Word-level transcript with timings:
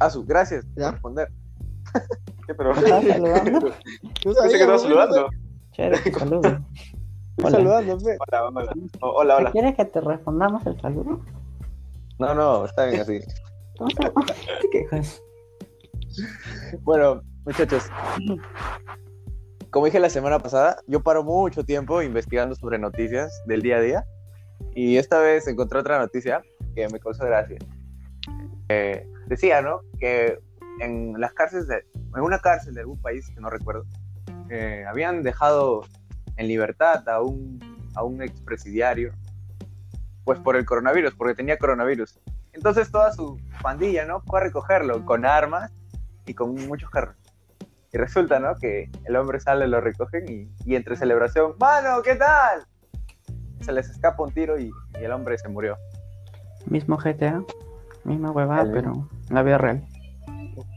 Ah, 0.00 0.08
su, 0.08 0.24
gracias 0.24 0.64
¿Ya? 0.76 0.86
por 0.86 0.92
responder. 0.94 1.28
¿Qué, 2.46 2.54
pero... 2.54 2.72
¿Estás 2.74 3.04
saludando? 3.04 3.72
Tú 4.22 4.32
sabías, 4.32 4.52
que 4.52 4.60
estaba 4.60 4.78
saludando. 4.78 5.28
Chévere, 5.72 6.12
saludo. 6.18 6.66
Hola. 7.42 7.50
saludando. 7.50 7.94
Hola, 7.96 8.48
hola. 8.48 8.72
Hola, 9.00 9.36
hola. 9.36 9.50
¿Quieres 9.52 9.76
que 9.76 9.84
te 9.84 10.00
respondamos 10.00 10.66
el 10.66 10.80
saludo? 10.80 11.20
No, 12.18 12.34
no, 12.34 12.64
está 12.64 12.86
bien 12.86 13.00
así. 13.02 13.20
¿qué? 14.72 15.02
Bueno, 16.80 17.22
muchachos, 17.44 17.84
como 19.70 19.86
dije 19.86 20.00
la 20.00 20.10
semana 20.10 20.38
pasada, 20.38 20.78
yo 20.86 21.02
paro 21.02 21.22
mucho 21.22 21.64
tiempo 21.64 22.02
investigando 22.02 22.54
sobre 22.54 22.78
noticias 22.78 23.42
del 23.46 23.62
día 23.62 23.76
a 23.76 23.80
día 23.80 24.04
y 24.74 24.96
esta 24.96 25.20
vez 25.20 25.46
encontré 25.46 25.78
otra 25.78 25.98
noticia 25.98 26.42
que 26.74 26.88
me 26.88 27.00
causó 27.00 27.24
gracia. 27.24 27.58
Decía, 29.26 29.62
¿no? 29.62 29.80
Que 29.98 30.38
en 30.80 31.20
las 31.20 31.32
cárceles, 31.34 31.68
de, 31.68 31.84
en 31.94 32.20
una 32.20 32.38
cárcel 32.38 32.74
de 32.74 32.80
algún 32.80 33.00
país 33.00 33.30
que 33.34 33.40
no 33.40 33.50
recuerdo, 33.50 33.84
eh, 34.48 34.84
habían 34.88 35.22
dejado 35.22 35.82
en 36.36 36.48
libertad 36.48 37.08
a 37.08 37.20
un, 37.20 37.58
a 37.94 38.02
un 38.02 38.22
expresidiario, 38.22 39.12
pues 40.24 40.38
por 40.40 40.56
el 40.56 40.64
coronavirus, 40.64 41.14
porque 41.14 41.34
tenía 41.34 41.58
coronavirus. 41.58 42.18
Entonces 42.52 42.90
toda 42.90 43.12
su 43.12 43.38
pandilla, 43.62 44.04
¿no? 44.04 44.20
Fue 44.22 44.40
a 44.40 44.42
recogerlo 44.42 45.04
con 45.04 45.24
armas 45.24 45.70
y 46.26 46.34
con 46.34 46.54
muchos 46.54 46.90
carros. 46.90 47.16
Y 47.92 47.98
resulta, 47.98 48.38
¿no? 48.38 48.56
Que 48.56 48.90
el 49.04 49.16
hombre 49.16 49.40
sale, 49.40 49.68
lo 49.68 49.80
recogen 49.80 50.24
y, 50.28 50.50
y 50.64 50.76
entre 50.76 50.96
celebración, 50.96 51.54
mano, 51.58 52.02
¿qué 52.02 52.16
tal? 52.16 52.66
Se 53.60 53.72
les 53.72 53.88
escapa 53.90 54.22
un 54.22 54.32
tiro 54.32 54.58
y, 54.58 54.70
y 55.00 55.04
el 55.04 55.12
hombre 55.12 55.38
se 55.38 55.48
murió. 55.48 55.76
Mismo 56.66 56.96
GTA, 56.96 57.42
misma 58.04 58.30
huevada, 58.32 58.62
El 58.62 58.72
pero 58.72 59.08
en 59.28 59.34
la 59.34 59.42
vida 59.42 59.58
real. 59.58 59.84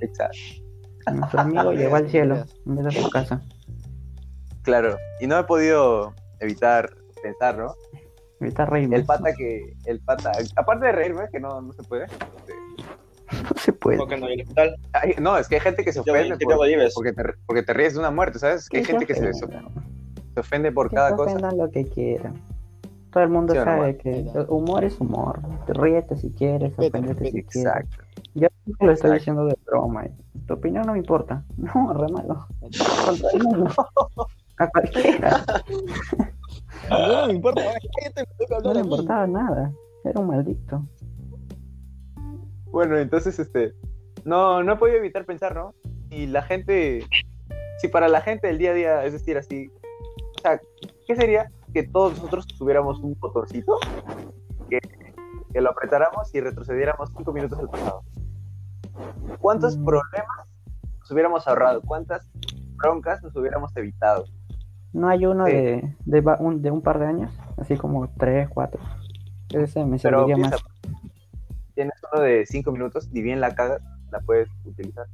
Exacto. 0.02 0.38
Nuestro 1.14 1.40
amigo 1.42 1.72
llegó 1.74 1.96
al 1.96 2.10
cielo 2.10 2.44
en 2.66 2.76
vez 2.76 2.86
de 2.86 3.02
su 3.02 3.10
casa. 3.10 3.42
Claro. 4.64 4.98
Y 5.20 5.28
no 5.28 5.38
he 5.40 5.44
podido 5.44 6.14
evitar 6.40 6.90
pensar, 7.22 7.58
¿no? 7.58 7.76
Ahorita 8.40 8.66
reírme. 8.66 8.96
El 8.98 9.06
pata 9.06 9.34
que, 9.34 9.74
el 9.86 10.00
pata, 10.02 10.32
aparte 10.56 10.86
de 10.88 10.92
reírme, 10.92 11.24
que 11.32 11.40
no, 11.40 11.62
no 11.62 11.74
se 11.74 11.84
puede. 11.84 12.08
No 13.32 13.60
se 13.60 13.74
puede. 13.74 13.98
¿Cómo 13.98 14.10
que 14.10 14.18
no? 14.18 14.30
¿Y 14.30 14.34
el 14.34 14.42
hospital? 14.42 14.76
ay, 14.94 15.16
no, 15.20 15.38
es 15.40 15.48
que 15.48 15.56
hay 15.56 15.62
gente 15.62 15.84
que 15.84 15.92
se 15.92 16.04
¿Qué 16.04 16.12
ofende 16.12 16.38
por- 16.46 16.56
porque, 16.94 17.14
te, 17.14 17.24
porque 17.48 17.64
te 17.64 17.74
ríes 17.74 17.94
de 17.94 18.00
una 18.00 18.12
muerte, 18.12 18.38
¿sabes? 18.38 18.70
Que 18.70 18.78
hay 18.78 18.86
gente 18.86 19.08
que 19.08 19.16
se 19.16 19.34
se, 19.34 19.46
ofende 20.40 20.72
por 20.72 20.90
Que 20.90 20.96
cada 20.98 21.10
se 21.10 21.16
cosa. 21.16 21.52
lo 21.52 21.72
que 21.72 21.84
quieran. 21.86 22.36
Todo 23.14 23.24
el 23.24 23.30
mundo 23.30 23.54
Sí, 23.54 23.60
o 23.60 23.66
no, 23.66 23.72
sabe 23.72 23.98
que 23.98 24.20
el 24.22 24.46
humor 24.50 24.84
es 24.84 25.00
humor. 25.00 25.40
Te 25.68 25.74
ríete 25.74 26.18
si 26.18 26.32
quieres, 26.32 26.76
Vete, 26.76 26.98
oféndete 26.98 27.26
si 27.26 27.44
quieres. 27.44 27.56
Exacto. 27.56 28.04
Yo 28.34 28.48
lo 28.66 28.72
estoy 28.72 28.90
Exacto. 28.92 29.14
diciendo 29.14 29.46
de 29.46 29.58
broma. 29.66 30.06
Tu 30.48 30.54
opinión 30.54 30.86
no 30.86 30.94
me 30.94 31.00
importa. 31.00 31.44
No, 31.58 31.94
re 31.94 32.08
malo. 32.12 32.48
El. 32.62 32.72
A 34.58 34.68
cualquiera. 34.70 35.44
No 36.90 37.28
me 37.28 37.34
importa, 37.34 37.62
No 38.64 38.74
le 38.74 38.80
importaba 38.80 39.28
nada. 39.28 39.72
Era 40.04 40.20
un 40.20 40.28
maldito. 40.28 40.84
Bueno, 42.72 42.98
entonces, 42.98 43.38
este, 43.40 43.74
no, 44.26 44.64
no 44.64 44.74
he 44.74 44.76
podido 44.78 44.98
evitar 44.98 45.26
pensar, 45.26 45.56
¿no? 45.56 45.74
Y 46.10 46.28
la 46.28 46.42
gente, 46.42 47.06
si 47.80 47.88
para 47.88 48.08
la 48.08 48.22
gente 48.22 48.48
del 48.48 48.58
día 48.58 48.72
a 48.72 48.74
día, 48.74 49.06
es 49.06 49.14
decir, 49.14 49.38
así, 49.38 49.72
o 50.38 50.42
sea, 50.42 50.60
¿qué 51.08 51.16
sería 51.16 51.50
que 51.74 51.84
todos 51.84 52.14
nosotros 52.18 52.48
tuviéramos 52.48 53.00
un 53.00 53.16
botoncito 53.20 53.78
que, 54.70 54.80
que 55.52 55.62
lo 55.62 55.72
apretáramos 55.72 56.34
y 56.36 56.40
retrocediéramos 56.42 57.10
cinco 57.18 57.34
minutos 57.34 57.60
al 57.60 57.70
pasado? 57.70 58.04
¿Cuántos 59.40 59.78
Mm. 59.78 59.86
problemas 59.86 60.48
nos 61.00 61.12
hubiéramos 61.12 61.48
ahorrado? 61.48 61.82
¿Cuántas 61.82 62.30
broncas 62.76 63.22
nos 63.24 63.36
hubiéramos 63.36 63.76
evitado? 63.76 64.26
No 64.94 65.08
hay 65.10 65.26
uno 65.26 65.46
Sí. 65.48 65.52
de, 65.54 65.96
de, 66.06 66.36
un, 66.40 66.62
de 66.62 66.70
un 66.72 66.82
par 66.82 67.00
de 67.00 67.08
años, 67.08 67.32
así 67.58 67.76
como 67.78 68.08
tres, 68.18 68.48
cuatro. 68.50 68.80
Ese 69.50 69.84
me 69.86 69.98
Pero 69.98 70.20
serviría 70.20 70.36
piensa, 70.36 70.58
más. 70.58 71.02
tienes 71.74 71.96
uno 72.14 72.22
de 72.22 72.46
cinco 72.46 72.72
minutos, 72.72 73.10
ni 73.12 73.22
bien 73.22 73.42
la 73.42 73.56
cagas, 73.56 73.82
la 74.12 74.20
puedes 74.20 74.50
utilizar. 74.66 75.08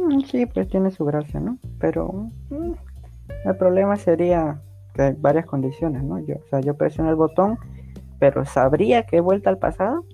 Mm, 0.00 0.20
Sí, 0.20 0.46
pues 0.46 0.68
tiene 0.68 0.90
su 0.90 1.04
gracia, 1.04 1.38
¿no? 1.40 1.58
Pero 1.78 2.30
mm, 2.48 2.72
el 3.44 3.56
problema 3.56 3.96
sería 3.96 4.62
que 4.94 5.02
hay 5.02 5.14
varias 5.18 5.46
condiciones, 5.46 6.02
¿no? 6.02 6.18
Yo, 6.20 6.36
o 6.36 6.46
sea, 6.50 6.60
yo 6.60 6.74
presiono 6.76 7.10
el 7.10 7.16
botón, 7.16 7.58
pero 8.18 8.44
¿sabría 8.44 9.04
que 9.04 9.16
he 9.18 9.20
vuelto 9.20 9.48
al 9.48 9.58
pasado? 9.58 10.04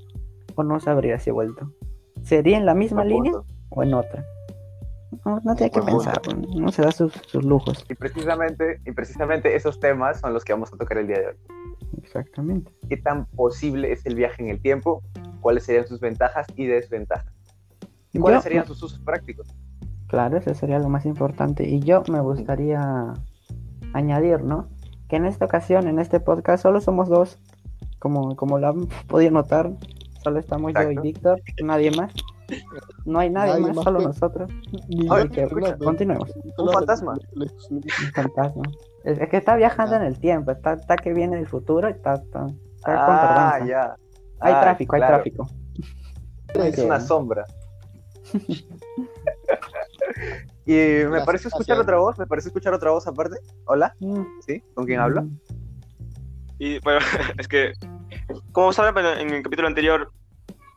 ¿O 0.54 0.62
no 0.62 0.80
sabría 0.80 1.18
si 1.18 1.30
he 1.30 1.32
vuelto? 1.32 1.72
¿Sería 2.22 2.56
en 2.58 2.66
la 2.66 2.74
misma 2.74 3.04
línea 3.04 3.32
o 3.70 3.82
en 3.82 3.94
otra? 3.94 4.24
No, 5.24 5.40
no 5.42 5.54
tiene 5.56 5.70
que 5.70 5.80
punto. 5.80 5.96
pensar, 5.98 6.20
no 6.56 6.70
se 6.70 6.82
da 6.82 6.90
sus, 6.92 7.12
sus 7.26 7.44
lujos. 7.44 7.84
Y 7.88 7.94
precisamente, 7.94 8.80
y 8.84 8.92
precisamente 8.92 9.54
esos 9.56 9.80
temas 9.80 10.20
son 10.20 10.34
los 10.34 10.44
que 10.44 10.52
vamos 10.52 10.72
a 10.72 10.76
tocar 10.76 10.98
el 10.98 11.06
día 11.06 11.18
de 11.20 11.26
hoy. 11.28 11.34
Exactamente. 12.02 12.70
qué 12.88 12.96
tan 12.96 13.26
posible 13.26 13.92
es 13.92 14.04
el 14.06 14.14
viaje 14.14 14.42
en 14.42 14.48
el 14.50 14.60
tiempo, 14.60 15.02
cuáles 15.40 15.64
serían 15.64 15.86
sus 15.86 16.00
ventajas 16.00 16.46
y 16.56 16.66
desventajas, 16.66 17.32
y 18.12 18.18
cuáles 18.18 18.38
Yo- 18.40 18.42
serían 18.42 18.66
sus 18.66 18.82
usos 18.82 18.98
prácticos. 19.00 19.48
Claro, 20.08 20.36
eso 20.38 20.54
sería 20.54 20.78
lo 20.78 20.88
más 20.88 21.04
importante. 21.06 21.68
Y 21.68 21.80
yo 21.80 22.02
me 22.10 22.20
gustaría 22.20 23.12
añadir, 23.94 24.42
¿no? 24.42 24.68
Que 25.08 25.16
en 25.16 25.24
esta 25.26 25.44
ocasión, 25.46 25.88
en 25.88 25.98
este 25.98 26.20
podcast, 26.20 26.62
solo 26.62 26.80
somos 26.80 27.08
dos. 27.08 27.38
Como, 27.98 28.36
como 28.36 28.58
lo 28.58 28.68
han 28.68 28.86
podido 29.08 29.32
notar, 29.32 29.72
solo 30.22 30.38
estamos 30.38 30.72
yo 30.74 30.90
y 30.90 30.96
Víctor, 30.98 31.40
nadie 31.62 31.90
más. 31.90 32.12
No 33.04 33.18
hay 33.18 33.28
nadie, 33.28 33.52
Nadie 33.52 33.66
más, 33.66 33.76
más, 33.76 33.84
solo 33.84 33.96
pues. 33.98 34.06
nosotros. 34.08 34.50
Ay, 35.10 35.28
que, 35.28 35.46
continuemos. 35.78 36.32
Un 36.56 36.72
fantasma. 36.72 37.14
Un 37.70 37.82
fantasma. 38.14 38.62
Es, 39.04 39.18
es 39.18 39.28
que 39.28 39.36
está 39.36 39.54
viajando 39.56 39.96
en 39.96 40.02
el 40.02 40.18
tiempo, 40.18 40.50
está, 40.52 40.74
está 40.74 40.96
que 40.96 41.12
viene 41.12 41.36
del 41.36 41.46
futuro 41.46 41.88
y 41.88 41.92
está, 41.92 42.14
está, 42.14 42.46
está 42.76 43.54
Ah, 43.56 43.66
ya. 43.66 43.96
Hay 44.40 44.52
Ah, 44.54 44.60
tráfico, 44.62 44.94
hay 44.96 45.02
tráfico. 45.02 45.46
Es 46.54 46.78
una 46.78 47.00
sombra. 47.00 47.44
y 50.68 51.04
me 51.06 51.22
parece 51.24 51.48
escuchar 51.48 51.78
otra 51.78 51.96
voz, 51.98 52.18
me 52.18 52.26
parece 52.26 52.48
escuchar 52.48 52.74
otra 52.74 52.90
voz 52.90 53.06
aparte. 53.06 53.36
Hola, 53.64 53.94
Mm, 54.00 54.22
¿sí? 54.46 54.62
¿Con 54.74 54.84
quién 54.86 55.00
hablo? 55.00 55.24
Y 56.58 56.78
bueno, 56.80 57.00
es 57.38 57.48
que, 57.48 57.72
como 58.52 58.72
saben, 58.72 59.04
en 59.18 59.30
el 59.32 59.42
capítulo 59.42 59.66
anterior, 59.68 60.10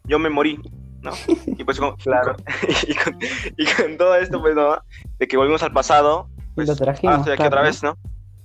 yo 0.06 0.18
me 0.20 0.30
morí, 0.30 0.60
¿no? 1.02 1.12
Y 1.46 1.64
pues, 1.64 1.80
con, 1.80 1.96
Claro. 1.98 2.36
y, 2.88 2.96
con, 2.96 3.18
y 3.58 3.66
con 3.66 3.98
todo 3.98 4.16
esto, 4.16 4.40
pues, 4.42 4.56
¿no? 4.56 4.78
De 5.20 5.28
que 5.28 5.38
volvimos 5.38 5.62
al 5.64 5.74
pasado, 5.74 6.28
Y 6.38 6.56
pues, 6.56 6.68
lo 6.70 6.76
trajimos. 6.76 7.16
ah, 7.16 7.20
estoy 7.20 7.34
aquí 7.34 7.38
claro, 7.42 7.50
otra 7.56 7.62
vez, 7.64 7.84
¿no? 7.84 7.96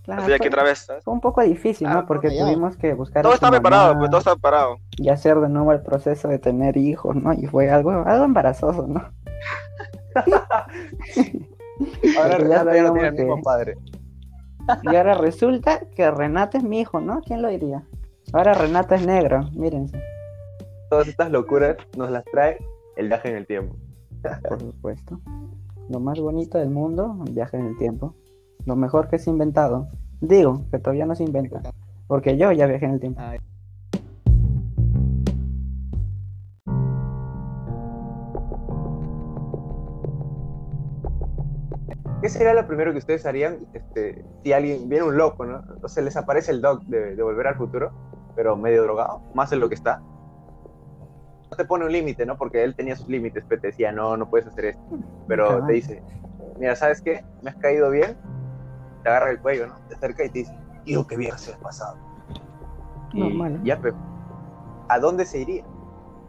Claro, 0.03 0.21
Estoy 0.23 0.35
aquí 0.35 0.43
fue- 0.45 0.49
otra 0.49 0.63
vez, 0.65 0.79
¿sabes? 0.81 1.05
Fue 1.05 1.15
un 1.15 1.21
poco 1.21 1.43
difícil, 1.43 1.89
¿no? 1.89 1.99
Ah, 1.99 2.07
Porque 2.07 2.35
ya. 2.35 2.45
tuvimos 2.45 2.77
que 2.77 2.95
buscar 2.95 3.23
Todo 3.23 3.33
a 3.33 3.37
su 3.37 3.45
está 3.45 3.51
preparado, 3.51 3.99
pues, 3.99 4.11
todo 4.11 4.19
está 4.19 4.33
preparado. 4.35 4.79
y 4.99 5.09
hacer 5.11 5.37
de 5.41 5.49
nuevo 5.49 5.73
el 5.73 5.83
proceso 5.83 6.29
de 6.29 6.39
tener 6.39 6.77
hijos, 6.77 7.15
¿no? 7.17 7.33
Y 7.35 7.47
fue 7.47 7.71
algo, 7.71 7.91
algo 7.91 8.25
embarazoso, 8.25 8.87
¿no? 8.89 9.11
Ahora 12.19 12.39
Renata 12.39 12.75
ya 12.75 12.83
no 12.83 12.89
sabíamos 12.89 12.93
tiene 12.93 13.09
el 13.09 13.15
mismo 13.15 13.43
padre. 13.43 13.77
Y 14.83 14.97
ahora 14.97 15.15
resulta 15.15 15.81
que 15.95 16.11
Renata 16.11 16.59
es 16.59 16.65
mi 16.65 16.81
hijo, 16.81 17.01
¿no? 17.01 17.21
¿Quién 17.23 17.43
lo 17.43 17.49
diría? 17.49 17.85
Ahora 18.33 18.55
Renata 18.55 18.97
es 18.97 19.07
negro, 19.07 19.49
mírense, 19.53 20.01
Todas 20.91 21.07
estas 21.09 21.31
locuras 21.31 21.77
nos 21.97 22.11
las 22.11 22.25
trae 22.25 22.59
el 22.97 23.09
viaje 23.09 23.29
en 23.31 23.37
el 23.37 23.47
tiempo. 23.47 23.77
por 24.49 24.61
supuesto. 24.61 25.21
Lo 25.89 26.01
más 26.01 26.19
bonito 26.19 26.59
del 26.59 26.71
mundo, 26.71 27.07
un 27.07 27.35
viaje 27.35 27.57
en 27.57 27.67
el 27.67 27.79
tiempo. 27.79 28.15
Lo 28.65 28.75
mejor 28.75 29.09
que 29.09 29.19
se 29.19 29.31
ha 29.31 29.33
inventado. 29.33 29.89
Digo, 30.21 30.65
que 30.71 30.79
todavía 30.79 31.07
no 31.07 31.15
se 31.15 31.23
inventa. 31.23 31.61
Porque 32.09 32.37
yo 32.37 32.51
ya 32.53 32.67
viajé 32.67 32.87
en 32.87 32.93
el 32.93 33.01
tiempo. 33.01 33.21
Ay. 33.23 33.39
¿Qué 42.23 42.29
sería 42.31 42.55
lo 42.55 42.67
primero 42.67 42.93
que 42.93 42.99
ustedes 42.99 43.27
harían 43.27 43.67
este, 43.75 44.25
si 44.43 44.53
alguien 44.53 44.89
viene 44.89 45.05
un 45.05 45.17
loco, 45.17 45.45
¿no? 45.45 45.63
O 45.83 45.89
se 45.89 46.03
les 46.03 46.17
aparece 46.17 46.51
el 46.51 46.63
doc 46.63 46.83
de, 46.85 47.15
de 47.15 47.23
Volver 47.23 47.47
al 47.49 47.57
Futuro, 47.57 47.93
pero 48.35 48.57
medio 48.57 48.83
drogado, 48.85 49.21
más 49.35 49.51
de 49.51 49.57
lo 49.57 49.69
que 49.69 49.75
está. 49.75 50.01
No 51.51 51.57
te 51.57 51.65
pone 51.65 51.85
un 51.85 51.93
límite, 51.93 52.25
¿no? 52.27 52.37
Porque 52.37 52.65
él 52.65 52.75
tenía 52.75 52.97
sus 52.97 53.09
límites, 53.09 53.45
pero 53.49 53.61
te 53.61 53.69
decía, 53.69 53.93
no, 53.93 54.17
no 54.17 54.29
puedes 54.29 54.47
hacer 54.47 54.65
esto. 54.67 54.83
Pero 55.29 55.65
te 55.67 55.75
dice, 55.75 56.03
mira, 56.59 56.75
¿sabes 56.75 57.01
qué? 57.03 57.25
Me 57.43 57.51
has 57.51 57.57
caído 57.57 57.91
bien. 57.91 58.17
Te 59.03 59.11
agarra 59.11 59.31
el 59.31 59.39
cuello, 59.41 59.69
¿no? 59.69 59.75
Te 59.89 59.95
acerca 59.95 60.25
y 60.25 60.31
te 60.31 60.39
dice, 60.41 60.59
digo 60.85 61.07
que 61.07 61.17
viajes 61.17 61.49
el 61.49 61.59
pasado. 61.61 61.97
Y 63.13 63.21
Normal. 63.21 63.61
ya, 63.63 63.79
pero 63.81 63.95
¿a 64.89 64.99
dónde 64.99 65.25
se 65.25 65.41
iría? 65.41 65.65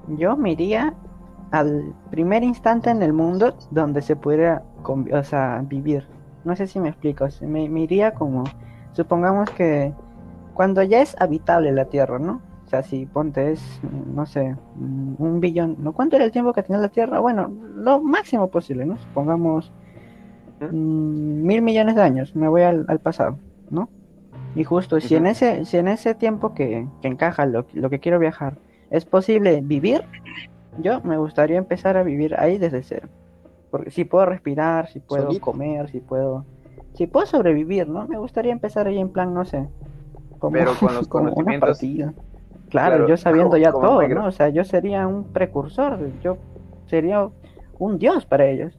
Yo 0.10 0.38
me 0.38 0.52
iría 0.52 0.94
al 1.52 1.94
primer 2.12 2.44
instante 2.44 2.90
en 2.90 3.02
el 3.02 3.14
mundo 3.14 3.56
donde 3.72 4.02
se 4.02 4.16
pudiera 4.16 4.64
convi- 4.84 5.14
o 5.14 5.24
sea, 5.24 5.64
vivir. 5.68 6.06
No 6.44 6.56
sé 6.56 6.68
si 6.68 6.80
me 6.80 6.90
explico. 6.90 7.26
o 7.26 7.30
sea, 7.30 7.48
Me, 7.48 7.68
me 7.70 7.82
iría 7.82 8.12
como, 8.12 8.44
supongamos 8.94 9.50
que 9.52 9.94
cuando 10.54 10.82
ya 10.84 11.02
es 11.02 11.16
habitable 11.20 11.72
la 11.72 11.86
Tierra, 11.86 12.20
¿no? 12.20 12.42
O 12.66 12.70
sea, 12.70 12.84
si 12.84 13.06
ponte 13.06 13.54
es, 13.54 13.80
no 14.14 14.26
sé, 14.26 14.56
mm, 14.76 15.16
un 15.20 15.40
billón, 15.40 15.78
¿no? 15.80 15.94
¿Cuánto 15.94 16.16
era 16.18 16.26
el 16.26 16.32
tiempo 16.32 16.52
que 16.54 16.64
tenía 16.64 16.82
la 16.82 16.90
Tierra? 16.90 17.20
Bueno, 17.20 17.50
lo 17.76 18.02
máximo 18.02 18.50
posible, 18.50 18.86
¿no? 18.86 18.98
Supongamos 18.98 19.72
mm, 20.60 21.46
mil 21.46 21.62
millones 21.62 21.96
de 21.96 22.02
años, 22.02 22.36
me 22.36 22.48
voy 22.48 22.64
al, 22.64 22.86
al 22.88 23.00
pasado, 23.00 23.40
¿no? 23.70 23.90
Y 24.56 24.64
justo, 24.64 25.00
si 25.00 25.16
en 25.16 25.28
ese, 25.28 25.66
si 25.66 25.78
en 25.78 25.88
ese 25.88 26.16
tiempo 26.16 26.54
que, 26.54 26.88
que 27.02 27.08
encaja 27.08 27.46
lo, 27.46 27.66
lo 27.74 27.90
que 27.90 28.00
quiero 28.00 28.18
viajar, 28.20 28.58
es 28.90 29.06
posible 29.06 29.62
vivir, 29.62 30.04
yo 30.80 31.02
me 31.02 31.18
gustaría 31.18 31.58
empezar 31.58 31.96
a 31.98 32.04
vivir 32.04 32.36
ahí 32.40 32.58
desde 32.58 32.82
cero. 32.84 33.08
Porque 33.72 33.92
si 33.92 34.06
puedo 34.06 34.26
respirar, 34.26 34.88
si 34.90 35.00
puedo 35.00 35.24
Solito. 35.28 35.42
comer, 35.46 35.90
si 35.90 36.00
puedo, 36.00 36.46
si 36.94 37.08
puedo 37.08 37.26
sobrevivir, 37.26 37.88
¿no? 37.88 38.08
Me 38.08 38.18
gustaría 38.18 38.52
empezar 38.52 38.88
ahí 38.88 38.98
en 39.00 39.10
plan, 39.10 39.34
no 39.34 39.46
sé, 39.46 39.68
como, 40.40 40.54
Pero 40.54 40.74
con 40.80 40.94
los 40.96 41.08
como 41.10 41.24
una 41.26 41.34
conocimientos- 41.34 41.70
partida. 41.80 42.14
Claro, 42.70 42.96
Claro, 42.98 43.08
yo 43.08 43.18
sabiendo 43.18 43.50
como- 43.52 43.64
ya 43.64 43.72
como 43.72 43.88
todo. 43.88 44.08
¿no? 44.10 44.26
O 44.26 44.32
sea, 44.32 44.50
yo 44.50 44.64
sería 44.66 45.08
un 45.08 45.26
precursor, 45.32 46.00
yo 46.22 46.38
sería 46.88 47.28
un 47.80 47.98
dios 47.98 48.26
para 48.26 48.46
ellos. 48.46 48.78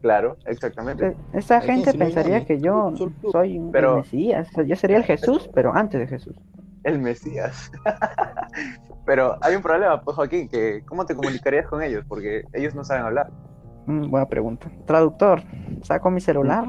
Claro, 0.00 0.36
exactamente. 0.46 1.06
Eh, 1.08 1.16
Esa 1.34 1.60
gente 1.60 1.94
pensaría 1.94 2.44
que 2.44 2.60
yo 2.60 2.92
soy 3.30 3.58
un 3.58 3.70
Pero- 3.70 3.90
el 3.92 3.96
Mesías, 3.98 4.48
o 4.50 4.52
sea, 4.54 4.64
yo 4.64 4.74
sería 4.74 4.96
el 4.96 5.04
Jesús, 5.04 5.48
pero 5.54 5.72
antes 5.74 6.00
de 6.00 6.06
Jesús. 6.08 6.36
El 6.82 6.98
Mesías. 6.98 7.70
Pero 9.06 9.36
hay 9.40 9.54
un 9.56 9.62
problema, 9.62 10.00
pues 10.00 10.14
Joaquín, 10.16 10.48
que 10.48 10.82
¿cómo 10.86 11.04
te 11.06 11.14
comunicarías 11.14 11.66
con 11.66 11.82
ellos? 11.82 12.04
Porque 12.08 12.44
ellos 12.52 12.74
no 12.74 12.84
saben 12.84 13.04
hablar. 13.04 13.30
Mm, 13.86 14.10
buena 14.10 14.26
pregunta. 14.26 14.70
Traductor, 14.86 15.42
saco 15.82 16.10
mi 16.10 16.20
celular 16.20 16.66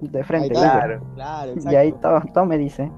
de 0.00 0.24
frente. 0.24 0.50
Claro. 0.50 1.00
Claro, 1.14 1.52
y 1.56 1.74
ahí 1.74 1.92
todo, 1.92 2.20
todo 2.32 2.44
me 2.46 2.58
dice. 2.58 2.90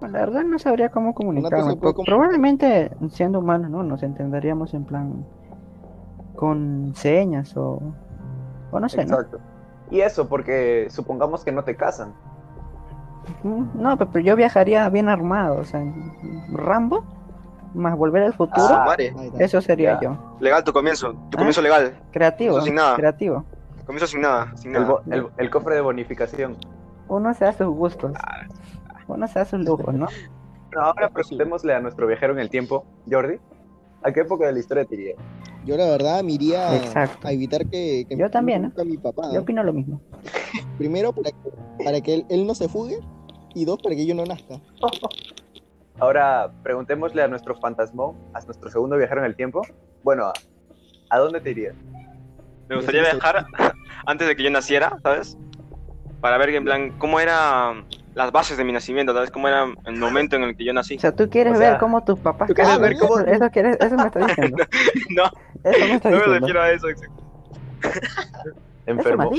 La 0.00 0.08
verdad 0.08 0.42
no 0.42 0.58
sabría 0.58 0.88
cómo 0.90 1.14
comunicarme. 1.14 1.76
Probablemente 2.04 2.90
siendo 3.10 3.38
humanos, 3.38 3.70
¿no? 3.70 3.82
Nos 3.84 4.02
entenderíamos 4.02 4.74
en 4.74 4.84
plan 4.84 5.24
con 6.34 6.92
señas 6.96 7.56
o, 7.56 7.80
o 8.72 8.80
no 8.80 8.88
sé, 8.88 9.04
¿no? 9.04 9.14
Exacto. 9.14 9.38
Y 9.90 10.00
eso, 10.00 10.28
porque 10.28 10.88
supongamos 10.90 11.44
que 11.44 11.52
no 11.52 11.62
te 11.62 11.76
casan. 11.76 12.12
Mm, 13.44 13.80
No, 13.80 13.96
pero 13.96 14.10
pero 14.10 14.24
yo 14.24 14.34
viajaría 14.34 14.88
bien 14.88 15.08
armado, 15.08 15.60
o 15.60 15.64
sea, 15.64 15.80
Rambo 16.50 17.04
más 17.74 17.96
volver 17.96 18.22
al 18.24 18.32
futuro, 18.34 18.66
Ah, 18.68 18.94
eso 19.38 19.60
sería 19.60 19.94
ya. 20.00 20.08
yo. 20.10 20.36
legal 20.40 20.62
tu 20.64 20.72
comienzo. 20.72 21.12
Tu 21.12 21.18
¿Ah? 21.18 21.38
comienzo 21.38 21.62
legal. 21.62 21.98
Creativo, 22.10 22.60
sin 22.60 22.74
nada. 22.74 22.96
creativo. 22.96 23.44
Comienzo 23.86 24.06
sin 24.06 24.20
nada. 24.20 24.52
Sin 24.56 24.74
El, 24.74 24.82
nada. 24.82 24.92
bo- 24.92 25.02
el- 25.10 25.26
el 25.36 25.50
cofre 25.50 25.74
de 25.76 25.80
bonificación. 25.80 26.56
Uno 27.08 27.34
se 27.34 27.44
da 27.44 27.52
sus 27.52 27.66
gustos. 27.68 28.12
Uno 29.08 29.26
se 29.28 29.38
da 29.38 29.44
sus 29.44 29.60
lujos, 29.64 29.92
¿no? 29.94 30.06
No, 30.74 30.80
ahora 30.80 31.10
preguntémosle 31.10 31.74
a 31.74 31.80
nuestro 31.80 32.06
viajero 32.06 32.32
en 32.32 32.38
el 32.38 32.48
tiempo, 32.48 32.84
Jordi, 33.10 33.36
¿a 34.02 34.12
qué 34.12 34.20
época 34.20 34.46
de 34.46 34.52
la 34.52 34.58
historia 34.60 34.84
te 34.84 34.94
irías? 34.94 35.16
Yo 35.66 35.76
la 35.76 35.84
verdad 35.86 36.22
me 36.22 36.32
iría 36.32 36.74
Exacto. 36.76 37.28
a 37.28 37.32
evitar 37.32 37.66
que, 37.66 38.04
que 38.08 38.16
Yo 38.16 38.24
me 38.24 38.30
también, 38.30 38.64
¿eh? 38.64 38.70
conozca 38.74 38.84
mi 38.84 38.96
papá. 38.96 39.30
Yo 39.32 39.40
opino 39.42 39.62
lo 39.62 39.72
mismo. 39.72 40.00
Primero 40.78 41.12
para 41.12 41.30
que, 41.30 41.84
para 41.84 42.00
que 42.00 42.14
él, 42.14 42.26
él 42.30 42.46
no 42.46 42.54
se 42.54 42.68
fugue 42.68 42.98
y 43.54 43.64
dos 43.64 43.80
para 43.82 43.94
que 43.94 44.06
yo 44.06 44.14
no 44.14 44.24
nazca. 44.24 44.60
Ahora 45.98 46.50
preguntémosle 46.62 47.22
a 47.22 47.28
nuestro 47.28 47.54
fantasmón, 47.56 48.16
a 48.34 48.40
nuestro 48.40 48.70
segundo 48.70 48.96
viajero 48.96 49.20
en 49.20 49.26
el 49.26 49.36
tiempo. 49.36 49.62
Bueno, 50.02 50.32
¿a, 51.10 51.18
dónde 51.18 51.40
te 51.40 51.50
irías? 51.50 51.74
Me 52.68 52.76
gustaría 52.76 53.02
viajar 53.02 53.46
antes 54.06 54.26
de 54.26 54.34
que 54.36 54.42
yo 54.42 54.50
naciera, 54.50 54.96
¿sabes? 55.02 55.36
Para 56.20 56.38
ver 56.38 56.50
en 56.50 56.64
plan 56.64 56.90
cómo 56.98 57.20
eran 57.20 57.84
las 58.14 58.32
bases 58.32 58.56
de 58.56 58.64
mi 58.64 58.72
nacimiento, 58.72 59.12
¿sabes? 59.12 59.30
Cómo 59.30 59.48
era 59.48 59.66
el 59.84 59.96
momento 59.96 60.36
en 60.36 60.44
el 60.44 60.56
que 60.56 60.64
yo 60.64 60.72
nací. 60.72 60.96
O 60.96 61.00
sea, 61.00 61.12
tú 61.12 61.28
quieres 61.28 61.54
O 61.54 61.56
sea, 61.56 61.70
ver 61.72 61.78
cómo 61.80 62.04
tus 62.04 62.18
papás 62.18 62.48
tú 62.48 62.54
quieres 62.54 62.78
ver 62.78 62.96
cómo- 62.98 63.18
Eso, 63.18 63.26
eso 63.28 63.50
quieres- 63.50 63.76
eso 63.80 63.96
me 63.96 64.06
está 64.06 64.18
diciendo. 64.26 64.56
No, 65.10 65.24
Eso 65.64 65.86
me 65.86 65.94
está 65.94 66.10
no 66.10 66.16
me 66.18 66.24
refiero 66.38 66.62
a 66.62 66.70
eso. 66.70 66.86
Enfermo. 68.86 69.30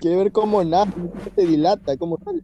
Quiere 0.00 0.16
ver 0.16 0.32
cómo 0.32 0.62
nace, 0.62 0.92
cómo 0.92 1.12
se 1.34 1.46
dilata, 1.46 1.96
cómo 1.96 2.18
tal. 2.18 2.42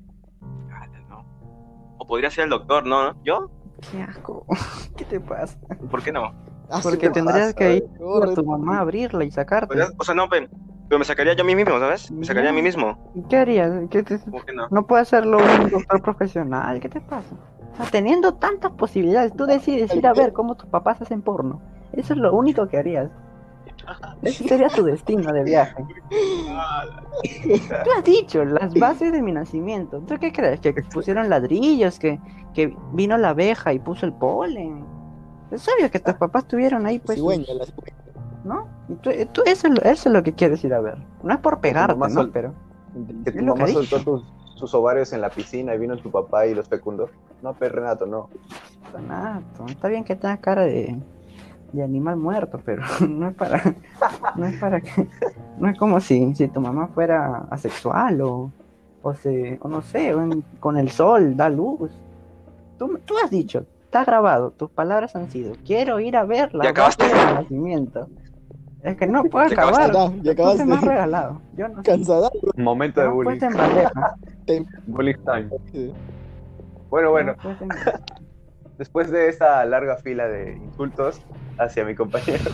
Podría 2.13 2.29
ser 2.29 2.45
el 2.45 2.51
doctor, 2.51 2.85
¿no? 2.85 3.15
¿Yo? 3.25 3.49
Qué 3.91 4.03
asco. 4.03 4.45
¿Qué 4.99 5.07
te 5.07 5.19
pasa? 5.19 5.57
¿Por 5.91 6.03
qué 6.03 6.13
no? 6.13 6.25
Ah, 6.69 6.81
Porque 6.83 7.09
tendrías 7.09 7.55
pasa? 7.55 7.55
que 7.55 7.77
ir 7.77 7.85
a 8.23 8.35
tu 8.35 8.45
mamá 8.45 8.77
a 8.77 8.81
abrirla 8.81 9.25
y 9.25 9.31
sacarte. 9.31 9.79
O 9.97 10.05
sea, 10.05 10.15
no, 10.15 10.29
pe- 10.29 10.47
pero 10.91 10.99
me 10.99 11.07
sacaría 11.07 11.33
yo 11.33 11.43
a 11.43 11.47
mí 11.47 11.55
mismo, 11.57 11.79
¿sabes? 11.79 12.11
Me 12.11 12.27
sacaría 12.27 12.51
a 12.51 12.53
mí 12.53 12.61
mismo. 12.61 12.99
¿Qué 13.31 13.37
harías? 13.39 13.73
¿Qué 13.89 14.03
te- 14.03 14.19
¿Cómo 14.21 14.43
que 14.43 14.53
no? 14.53 14.69
No 14.71 14.87
puede 14.87 15.01
hacerlo 15.01 15.39
un 15.39 15.71
doctor 15.71 16.03
profesional. 16.03 16.81
¿Qué 16.81 16.91
te 16.91 17.01
pasa? 17.01 17.35
O 17.73 17.77
sea, 17.79 17.87
teniendo 17.87 18.35
tantas 18.35 18.73
posibilidades, 18.73 19.35
tú 19.35 19.47
decides 19.47 19.95
ir 19.95 20.07
a 20.07 20.13
ver 20.13 20.35
cómo 20.35 20.55
tus 20.55 20.69
papás 20.69 21.01
hacen 21.01 21.23
porno. 21.23 21.63
Eso 21.95 22.13
es 22.13 22.19
lo 22.19 22.35
único 22.35 22.69
que 22.69 22.77
harías. 22.77 23.11
Ese 24.23 24.47
sería 24.49 24.69
tu 24.69 24.83
destino 24.85 25.33
de 25.33 25.43
viaje. 25.45 25.85
Tú 27.85 27.91
has 27.97 28.05
dicho, 28.05 28.45
las 28.45 28.73
bases 28.75 29.13
de 29.13 29.23
mi 29.23 29.33
nacimiento. 29.33 30.01
¿Tú 30.01 30.17
qué 30.19 30.33
crees? 30.33 30.61
¿Que 30.61 30.73
pusieron 30.93 31.29
ladrillos? 31.29 31.99
¿Que, 31.99 32.19
que 32.55 32.77
vino 32.93 33.17
la 33.19 33.31
abeja 33.31 33.73
y 33.73 33.79
puso 33.79 34.07
el 34.07 34.13
polen? 34.13 34.85
Es 35.51 35.67
obvio 35.69 35.91
que 35.91 36.01
tus 36.01 36.15
papás 36.15 36.47
tuvieron 36.47 36.87
ahí, 36.87 36.99
pues, 36.99 37.17
Cigüeña. 37.19 37.47
¿no? 38.45 38.67
Y 38.89 38.95
tú- 38.97 39.11
tú- 39.33 39.43
eso, 39.47 39.69
es 39.69 39.75
lo- 39.75 39.83
eso 39.83 40.09
es 40.09 40.13
lo 40.13 40.23
que 40.23 40.33
quieres 40.33 40.65
ir 40.65 40.75
a 40.75 40.81
ver. 40.81 40.99
No 41.23 41.33
es 41.35 41.41
por 41.41 41.61
pegarte, 41.61 41.97
¿no? 41.97 42.09
sol- 42.11 42.31
Pero 42.33 42.55
Que 43.25 43.33
tu 43.33 43.39
lo 43.45 43.55
que 43.55 43.61
mamá 43.61 43.67
dije. 43.67 43.87
soltó 43.87 44.03
tus, 44.05 44.33
sus 44.57 44.75
ovarios 44.75 45.13
en 45.13 45.21
la 45.21 45.31
piscina 45.31 45.75
y 45.75 45.79
vino 45.79 45.97
tu 45.97 46.11
papá 46.11 46.47
y 46.47 46.55
los 46.55 46.69
fecundó. 46.69 47.09
No, 47.43 47.55
pero 47.55 47.75
Renato, 47.77 48.07
no. 48.07 48.31
Renato, 48.93 49.67
está 49.69 49.89
bien 49.89 50.05
que 50.05 50.17
tengas 50.17 50.39
cara 50.41 50.63
de, 50.63 50.99
de 51.73 51.83
animal 51.83 52.17
muerto, 52.17 52.61
pero 52.65 52.83
no 53.09 53.29
es 53.29 53.35
para, 53.35 53.63
no 54.37 54.47
es 54.47 54.57
para 54.59 54.81
que, 54.81 55.09
no 55.59 55.69
es 55.69 55.79
como 55.79 56.01
si, 56.01 56.35
si 56.35 56.49
tu 56.49 56.61
mamá 56.61 56.89
fuera 56.89 57.47
asexual 57.51 58.21
o, 58.21 58.51
o 59.03 59.15
se, 59.15 59.59
o 59.63 59.69
no 59.69 59.83
sé, 59.83 60.15
o 60.15 60.23
en- 60.23 60.43
con 60.61 60.77
el 60.77 60.91
sol 60.91 61.37
da 61.37 61.49
luz. 61.49 61.91
Tú, 62.79 62.99
tú 63.05 63.15
has 63.23 63.31
dicho, 63.31 63.65
está 63.85 64.05
grabado, 64.05 64.51
tus 64.51 64.71
palabras 64.71 65.15
han 65.17 65.31
sido, 65.31 65.55
quiero 65.65 65.99
ir 66.01 66.17
a 66.17 66.25
ver 66.25 66.55
la 66.55 66.65
Ya 66.65 66.71
acabaste. 66.71 67.05
del 67.07 67.35
nacimiento. 67.35 68.09
Es 68.83 68.97
que 68.97 69.07
no 69.07 69.23
puedo 69.25 69.47
Ya 69.47 69.53
acabar. 69.55 69.91
acabaste, 69.91 70.21
ya 70.23 70.35
Tú 70.35 70.43
se 70.43 70.45
me 70.45 70.53
has 70.53 70.61
acabaste. 70.83 70.89
regalado. 70.89 71.41
Yo 71.57 71.69
no. 71.69 71.83
Cansada. 71.85 72.31
Momento 72.57 73.01
de 73.01 73.07
No 73.07 73.15
bullying. 73.15 73.39
puedes 73.39 73.55
en 73.55 73.57
bandeja. 73.57 74.17
Bullying 74.89 75.15
time. 75.25 75.49
Bueno, 76.91 77.11
bueno, 77.13 77.33
No 77.37 77.43
puedes 77.43 77.63
en- 77.63 77.69
después 78.83 79.13
de 79.13 79.29
esta 79.29 79.65
larga 79.65 79.97
fila 79.99 80.27
de 80.27 80.57
insultos 80.57 81.23
hacia 81.57 81.85
mi 81.85 81.95
compañero, 81.95 82.51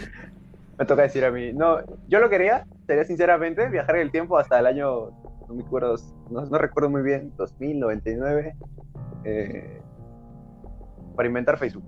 me 0.78 0.86
toca 0.86 1.02
decir 1.02 1.26
a 1.26 1.30
mí, 1.30 1.52
no, 1.52 1.80
yo 2.08 2.20
lo 2.20 2.30
quería, 2.30 2.66
sería 2.86 3.04
sinceramente, 3.04 3.68
viajar 3.68 3.96
en 3.96 4.00
el 4.00 4.10
tiempo 4.10 4.38
hasta 4.38 4.58
el 4.58 4.64
año, 4.64 5.10
no 5.46 5.54
me 5.54 5.62
acuerdo, 5.62 5.96
no 6.30 6.56
recuerdo 6.56 6.88
muy 6.88 7.02
bien, 7.02 7.34
2099, 7.36 8.56
eh, 9.24 9.82
para 11.14 11.28
inventar 11.28 11.58
Facebook. 11.58 11.84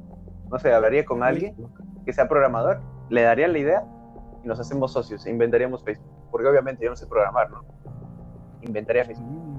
No 0.51 0.59
sé, 0.59 0.75
hablaría 0.75 1.07
con 1.07 1.23
alguien 1.23 1.57
que 2.05 2.13
sea 2.13 2.29
programador, 2.29 2.83
le 3.09 3.23
daría 3.23 3.49
la 3.49 3.59
idea 3.59 3.83
y 4.45 4.47
nos 4.47 4.61
hacemos 4.61 4.93
socios 4.93 5.25
e 5.25 5.31
inventaríamos 5.31 5.83
Facebook. 5.85 6.29
Porque 6.31 6.47
obviamente 6.47 6.85
yo 6.85 6.91
no 6.91 6.97
sé 6.97 7.07
programar, 7.07 7.51
¿no? 7.51 7.65
Inventaría 8.61 9.07
Facebook. 9.07 9.50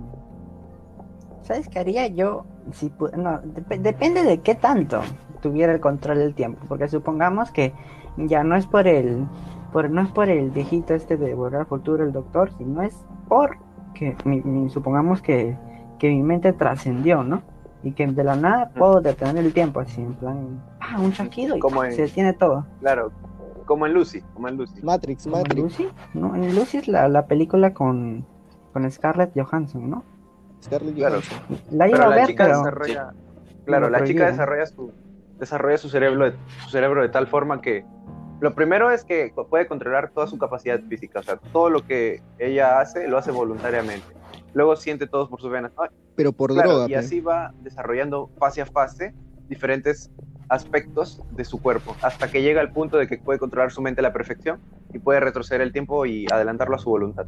¿Sabes 1.44 1.68
qué 1.70 1.80
haría 1.80 2.08
yo? 2.08 2.46
Si 2.74 2.92
no, 3.18 3.42
dep- 3.42 3.80
depende 3.82 4.24
de 4.24 4.40
qué 4.42 4.56
tanto 4.56 5.02
tuviera 5.42 5.74
el 5.74 5.80
control 5.80 6.20
del 6.20 6.36
tiempo, 6.36 6.64
porque 6.68 6.88
supongamos 6.88 7.52
que 7.52 7.74
ya 8.18 8.44
no 8.44 8.56
es 8.56 8.68
por 8.68 8.88
el, 8.88 9.26
por, 9.74 9.90
no 9.90 10.02
es 10.02 10.10
por 10.10 10.30
el 10.30 10.52
viejito 10.52 10.94
este 10.94 11.18
de 11.18 11.34
volver 11.34 11.62
al 11.62 11.66
futuro, 11.66 12.04
el 12.04 12.12
doctor, 12.12 12.52
sino 12.58 12.82
es 12.84 12.96
por 13.28 13.58
que 13.96 14.16
mi- 14.24 14.42
mi- 14.42 14.70
supongamos 14.70 15.22
que, 15.22 15.58
que 16.00 16.10
mi 16.10 16.22
mente 16.22 16.54
trascendió, 16.54 17.24
¿no? 17.24 17.42
Y 17.84 17.94
que 17.94 18.06
de 18.06 18.24
la 18.24 18.36
nada 18.36 18.70
puedo 18.70 19.02
detener 19.02 19.38
el 19.44 19.54
tiempo, 19.54 19.80
así 19.80 20.02
en 20.02 20.14
plan, 20.14 20.64
ah, 20.80 21.00
un 21.00 21.12
chasquido 21.12 21.56
y 21.56 21.60
Como 21.60 21.78
¡pah! 21.82 21.88
en- 21.88 21.94
se 21.94 22.04
detiene 22.04 22.34
todo. 22.34 22.68
Claro, 22.80 23.12
como 23.66 23.88
en 23.88 23.94
Lucy, 23.96 24.22
como 24.36 24.48
en 24.48 24.58
Lucy. 24.58 24.82
Matrix, 24.84 25.24
¿Como 25.24 25.38
en 25.38 25.42
Matrix. 25.44 25.64
Lucy? 25.64 25.88
No, 26.14 26.36
en 26.36 26.56
Lucy 26.56 26.78
es 26.78 26.88
la, 26.88 27.08
la 27.10 27.26
película 27.26 27.74
con, 27.74 28.28
con 28.74 28.90
Scarlett 28.92 29.32
Johansson, 29.36 29.90
¿no? 29.90 30.04
Scarlett 30.62 30.96
Claro. 30.96 31.20
La 31.72 31.88
iba 31.88 31.98
Pero 31.98 32.08
a 32.08 32.10
la 32.10 32.16
ver, 32.16 32.28
chica 32.28 32.44
pero... 32.46 32.58
desarrolla, 32.60 33.14
claro, 33.66 33.90
la 33.90 34.04
chica 34.04 34.28
desarrolla 34.32 34.66
su, 34.66 34.92
desarrolla 35.40 35.78
su 35.78 35.90
cerebro, 35.90 36.26
de, 36.32 36.38
su 36.64 36.70
cerebro 36.70 37.02
de 37.02 37.10
tal 37.10 37.28
forma 37.28 37.62
que 37.62 37.84
lo 38.40 38.54
primero 38.56 38.90
es 38.92 39.04
que 39.04 39.34
puede 39.50 39.68
controlar 39.68 40.10
toda 40.12 40.28
su 40.28 40.38
capacidad 40.38 40.80
física, 40.82 41.20
o 41.20 41.24
sea, 41.24 41.38
todo 41.52 41.70
lo 41.70 41.86
que 41.86 42.22
ella 42.40 42.80
hace 42.80 43.08
lo 43.08 43.18
hace 43.18 43.32
voluntariamente. 43.32 44.06
Luego 44.54 44.76
siente 44.76 45.08
todos 45.08 45.30
por 45.30 45.40
sus 45.40 45.52
venas. 45.52 45.72
Ay, 45.78 45.90
Pero 46.16 46.32
por 46.34 46.52
claro, 46.52 46.70
droga. 46.72 46.86
y 46.86 46.90
pe. 46.90 46.96
así 46.96 47.22
va 47.22 47.54
desarrollando 47.62 48.30
fase 48.38 48.62
a 48.62 48.66
fase 48.66 49.14
diferentes 49.48 50.10
aspectos 50.50 51.22
de 51.32 51.46
su 51.46 51.62
cuerpo, 51.62 51.96
hasta 52.02 52.30
que 52.30 52.42
llega 52.42 52.60
al 52.60 52.72
punto 52.74 52.98
de 52.98 53.08
que 53.08 53.18
puede 53.18 53.40
controlar 53.40 53.72
su 53.72 53.82
mente 53.82 54.02
a 54.02 54.04
la 54.04 54.12
perfección 54.12 54.60
y 54.92 55.00
puede 55.00 55.20
retroceder 55.22 55.62
el 55.62 55.72
tiempo 55.72 56.06
y 56.06 56.26
adelantarlo 56.32 56.76
a 56.76 56.80
su 56.80 56.90
voluntad. 56.90 57.26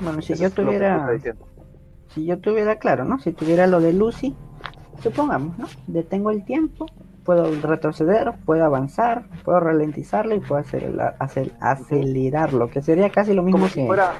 Bueno, 0.00 0.22
si 0.22 0.34
Eso 0.34 0.44
yo 0.44 0.50
tuviera. 0.50 1.08
Si 2.08 2.24
yo 2.24 2.38
tuviera 2.38 2.76
claro, 2.76 3.04
¿no? 3.04 3.18
Si 3.18 3.32
tuviera 3.32 3.66
lo 3.66 3.80
de 3.80 3.92
Lucy, 3.92 4.34
supongamos, 5.02 5.58
¿no? 5.58 5.66
Detengo 5.86 6.30
el 6.30 6.44
tiempo 6.44 6.86
puedo 7.24 7.50
retroceder, 7.60 8.34
puedo 8.44 8.64
avanzar, 8.64 9.24
puedo 9.44 9.58
ralentizarlo 9.58 10.36
y 10.36 10.40
puedo 10.40 10.60
acelerar, 10.60 11.16
acel- 11.18 11.52
acelerarlo, 11.60 12.70
que 12.70 12.82
sería 12.82 13.10
casi 13.10 13.34
lo 13.34 13.42
mismo 13.42 13.58
Como 13.58 13.66
que... 13.66 13.80
si 13.80 13.86
fuera, 13.86 14.12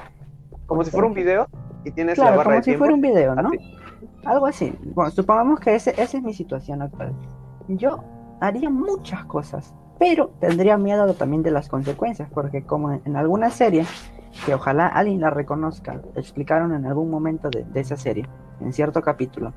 como 0.65 0.83
si 0.83 0.91
fuera 0.91 1.07
un 1.07 1.13
video 1.13 1.47
y 1.85 1.91
tienes 1.91 2.17
la 2.17 2.25
Claro, 2.25 2.37
barra 2.39 2.43
como 2.49 2.55
de 2.57 2.61
si 2.63 2.65
tiempo. 2.71 2.79
fuera 2.79 2.93
un 2.95 3.01
video, 3.01 3.35
¿no? 3.35 3.47
así. 3.49 3.77
Algo 4.25 4.45
así. 4.45 4.73
Bueno, 4.93 5.09
supongamos 5.11 5.61
que 5.61 5.73
ese, 5.75 5.91
esa 5.91 6.17
es 6.17 6.21
mi 6.23 6.33
situación 6.33 6.81
actual. 6.81 7.13
Yo 7.69 8.03
haría 8.41 8.69
muchas 8.69 9.23
cosas, 9.23 9.73
pero 9.97 10.31
tendría 10.41 10.77
miedo 10.77 11.13
también 11.13 11.43
de 11.43 11.51
las 11.51 11.69
consecuencias, 11.69 12.29
porque 12.33 12.63
como 12.63 12.91
en, 12.91 13.01
en 13.05 13.15
alguna 13.15 13.49
serie, 13.51 13.85
que 14.45 14.53
ojalá 14.53 14.87
alguien 14.87 15.21
la 15.21 15.29
reconozca, 15.29 16.01
explicaron 16.15 16.73
en 16.73 16.85
algún 16.85 17.09
momento 17.09 17.49
de, 17.49 17.65
esa 17.79 17.97
serie, 17.97 18.27
en 18.59 18.73
cierto 18.73 19.01
capítulo, 19.01 19.53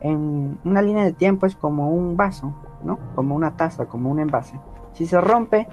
en 0.00 0.58
una 0.64 0.82
línea 0.82 1.04
de 1.04 1.12
tiempo 1.12 1.46
es 1.46 1.56
como 1.56 1.90
un 1.90 2.16
vaso, 2.16 2.54
¿no? 2.82 2.98
Como 3.14 3.34
una 3.34 3.56
taza, 3.56 3.86
como 3.86 4.10
un 4.10 4.20
envase. 4.20 4.58
Si 4.92 5.06
se 5.06 5.20
rompe 5.20 5.66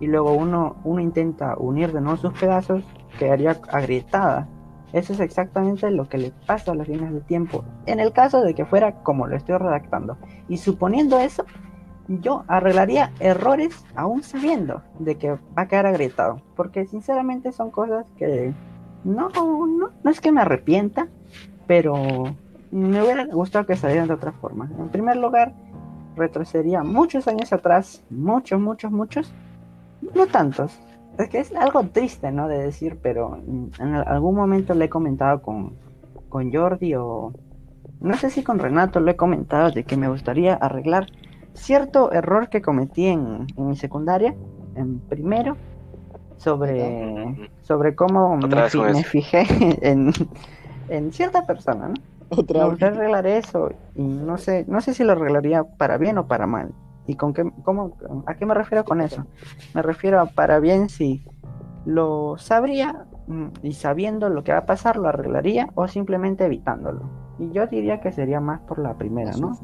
y 0.00 0.06
luego 0.06 0.32
uno, 0.32 0.76
uno 0.84 1.00
intenta 1.00 1.56
unir 1.56 1.92
de 1.92 2.00
nuevo 2.00 2.16
sus 2.16 2.32
pedazos, 2.32 2.84
quedaría 3.18 3.56
agrietada. 3.70 4.48
Eso 4.92 5.12
es 5.12 5.20
exactamente 5.20 5.90
lo 5.90 6.08
que 6.08 6.18
le 6.18 6.32
pasa 6.46 6.72
a 6.72 6.74
las 6.74 6.88
líneas 6.88 7.12
de 7.12 7.20
tiempo, 7.20 7.64
en 7.86 8.00
el 8.00 8.12
caso 8.12 8.42
de 8.42 8.54
que 8.54 8.64
fuera 8.64 9.02
como 9.02 9.26
lo 9.26 9.36
estoy 9.36 9.58
redactando. 9.58 10.16
Y 10.48 10.56
suponiendo 10.56 11.18
eso, 11.18 11.44
yo 12.08 12.44
arreglaría 12.48 13.12
errores 13.20 13.84
aún 13.94 14.22
sabiendo 14.22 14.82
de 14.98 15.16
que 15.16 15.32
va 15.32 15.38
a 15.62 15.68
quedar 15.68 15.86
agrietado. 15.86 16.42
Porque 16.56 16.86
sinceramente 16.86 17.52
son 17.52 17.70
cosas 17.70 18.06
que 18.16 18.52
no, 19.04 19.28
no, 19.28 19.90
no 20.02 20.10
es 20.10 20.20
que 20.20 20.32
me 20.32 20.40
arrepienta, 20.40 21.08
pero 21.66 21.94
me 22.70 23.02
hubiera 23.02 23.26
gustado 23.26 23.66
que 23.66 23.76
salieran 23.76 24.08
de 24.08 24.14
otra 24.14 24.32
forma. 24.32 24.70
En 24.78 24.88
primer 24.88 25.16
lugar, 25.16 25.54
retrocedería 26.16 26.82
muchos 26.82 27.28
años 27.28 27.52
atrás, 27.52 28.04
muchos, 28.10 28.60
muchos, 28.60 28.90
muchos, 28.90 29.32
no 30.14 30.26
tantos. 30.26 30.78
Es 31.18 31.28
que 31.28 31.40
es 31.40 31.54
algo 31.54 31.82
triste, 31.84 32.30
¿no? 32.30 32.48
De 32.48 32.58
decir, 32.58 32.98
pero 33.02 33.36
en 33.36 33.94
algún 33.94 34.34
momento 34.34 34.74
le 34.74 34.86
he 34.86 34.88
comentado 34.88 35.42
con, 35.42 35.76
con 36.28 36.52
Jordi 36.52 36.94
o 36.94 37.32
no 38.00 38.14
sé 38.14 38.30
si 38.30 38.42
con 38.42 38.58
Renato 38.58 39.00
lo 39.00 39.10
he 39.10 39.16
comentado 39.16 39.70
de 39.70 39.84
que 39.84 39.96
me 39.96 40.08
gustaría 40.08 40.54
arreglar 40.54 41.06
cierto 41.58 42.12
error 42.12 42.48
que 42.48 42.62
cometí 42.62 43.06
en, 43.06 43.46
en 43.56 43.68
mi 43.68 43.76
secundaria, 43.76 44.34
en 44.74 45.00
primero, 45.00 45.56
sobre, 46.38 47.36
sobre 47.62 47.94
cómo 47.94 48.36
me, 48.36 48.46
fi- 48.68 48.78
fijé 49.04 49.42
en, 49.82 50.12
en 50.88 51.12
cierta 51.12 51.44
persona, 51.46 51.88
¿no? 51.88 51.94
Otra 52.30 52.66
Me 52.68 52.74
vez. 52.74 52.82
arreglar 52.82 53.26
eso 53.26 53.70
y 53.94 54.02
no 54.02 54.36
sé, 54.36 54.64
no 54.68 54.80
sé 54.80 54.92
si 54.94 55.02
lo 55.02 55.12
arreglaría 55.12 55.64
para 55.64 55.96
bien 55.98 56.18
o 56.18 56.26
para 56.26 56.46
mal. 56.46 56.70
¿Y 57.06 57.14
con 57.16 57.32
qué, 57.32 57.50
cómo, 57.64 57.96
a 58.26 58.34
qué 58.34 58.44
me 58.44 58.52
refiero 58.54 58.84
con 58.84 59.00
eso? 59.00 59.24
Me 59.74 59.80
refiero 59.80 60.20
a 60.20 60.26
para 60.26 60.60
bien 60.60 60.90
si 60.90 61.24
lo 61.86 62.36
sabría 62.36 63.06
mm, 63.28 63.46
y 63.62 63.72
sabiendo 63.72 64.28
lo 64.28 64.44
que 64.44 64.52
va 64.52 64.58
a 64.58 64.66
pasar 64.66 64.98
lo 64.98 65.08
arreglaría 65.08 65.70
o 65.74 65.88
simplemente 65.88 66.44
evitándolo. 66.44 67.00
Y 67.38 67.50
yo 67.50 67.66
diría 67.66 68.00
que 68.00 68.12
sería 68.12 68.40
más 68.40 68.60
por 68.60 68.78
la 68.78 68.94
primera, 68.94 69.30
¿no? 69.40 69.54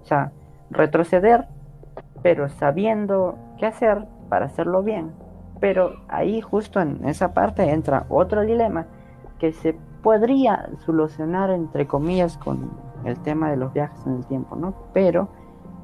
O 0.00 0.04
sea, 0.04 0.30
retroceder, 0.72 1.46
pero 2.22 2.48
sabiendo 2.48 3.38
qué 3.58 3.66
hacer 3.66 4.06
para 4.28 4.46
hacerlo 4.46 4.82
bien. 4.82 5.12
Pero 5.60 5.92
ahí 6.08 6.40
justo 6.40 6.80
en 6.80 7.06
esa 7.06 7.34
parte 7.34 7.70
entra 7.70 8.06
otro 8.08 8.42
dilema 8.42 8.86
que 9.38 9.52
se 9.52 9.76
podría 10.02 10.68
solucionar 10.84 11.50
entre 11.50 11.86
comillas 11.86 12.36
con 12.36 12.70
el 13.04 13.18
tema 13.20 13.50
de 13.50 13.56
los 13.56 13.72
viajes 13.72 14.04
en 14.06 14.16
el 14.16 14.26
tiempo, 14.26 14.56
¿no? 14.56 14.74
Pero 14.92 15.28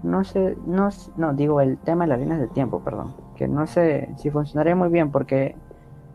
no 0.03 0.25
sé, 0.25 0.57
no, 0.67 0.89
no 1.17 1.35
digo 1.35 1.61
el 1.61 1.79
tema 1.79 2.05
de 2.05 2.09
las 2.09 2.21
líneas 2.21 2.41
del 2.41 2.51
tiempo, 2.51 2.81
perdón, 2.81 3.15
que 3.37 3.49
no 3.49 3.67
sé 3.67 4.11
si 4.17 4.31
funcionaría 4.31 4.77
muy 4.77 4.89
bien 4.89 5.11
porque 5.11 5.57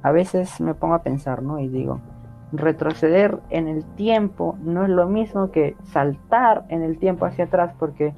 a 0.02 0.12
veces 0.12 0.60
me 0.62 0.74
pongo 0.74 0.96
a 0.96 1.04
pensar, 1.04 1.44
¿no? 1.44 1.60
Y 1.60 1.68
digo, 1.68 2.00
retroceder 2.52 3.40
en 3.50 3.68
el 3.68 3.84
tiempo 3.84 4.58
no 4.62 4.84
es 4.84 4.90
lo 4.90 5.08
mismo 5.08 5.52
que 5.52 5.76
saltar 5.84 6.66
en 6.70 6.84
el 6.84 6.98
tiempo 6.98 7.26
hacia 7.26 7.46
atrás 7.46 7.74
porque 7.78 8.14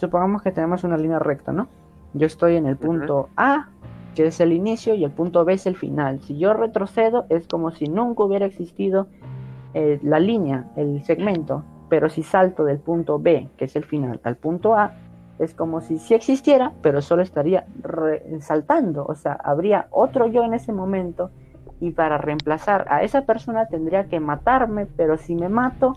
supongamos 0.00 0.42
que 0.42 0.50
tenemos 0.50 0.82
una 0.84 0.96
línea 0.96 1.18
recta, 1.18 1.52
¿no? 1.52 1.68
Yo 2.14 2.26
estoy 2.26 2.56
en 2.56 2.66
el 2.66 2.76
punto 2.76 3.28
A, 3.36 3.68
que 4.14 4.26
es 4.26 4.40
el 4.40 4.52
inicio, 4.52 4.94
y 4.94 5.04
el 5.04 5.12
punto 5.12 5.44
B 5.44 5.52
es 5.52 5.66
el 5.66 5.76
final. 5.76 6.20
Si 6.22 6.38
yo 6.38 6.54
retrocedo 6.54 7.26
es 7.28 7.46
como 7.46 7.70
si 7.70 7.86
nunca 7.86 8.24
hubiera 8.24 8.46
existido 8.46 9.06
eh, 9.74 10.00
la 10.02 10.18
línea, 10.18 10.64
el 10.74 11.04
segmento, 11.04 11.62
pero 11.88 12.08
si 12.08 12.22
salto 12.22 12.64
del 12.64 12.78
punto 12.78 13.20
B, 13.20 13.48
que 13.56 13.66
es 13.66 13.76
el 13.76 13.84
final, 13.84 14.20
al 14.24 14.36
punto 14.36 14.74
A, 14.74 14.92
es 15.38 15.54
como 15.54 15.80
si 15.80 15.98
sí 15.98 16.14
existiera, 16.14 16.72
pero 16.82 17.00
solo 17.00 17.22
estaría 17.22 17.64
saltando, 18.40 19.06
o 19.06 19.14
sea, 19.14 19.32
habría 19.42 19.86
otro 19.90 20.26
yo 20.26 20.44
en 20.44 20.54
ese 20.54 20.72
momento 20.72 21.30
y 21.80 21.92
para 21.92 22.18
reemplazar 22.18 22.86
a 22.90 23.02
esa 23.04 23.22
persona 23.22 23.66
tendría 23.66 24.04
que 24.04 24.20
matarme, 24.20 24.86
pero 24.86 25.16
si 25.16 25.34
me 25.34 25.48
mato 25.48 25.96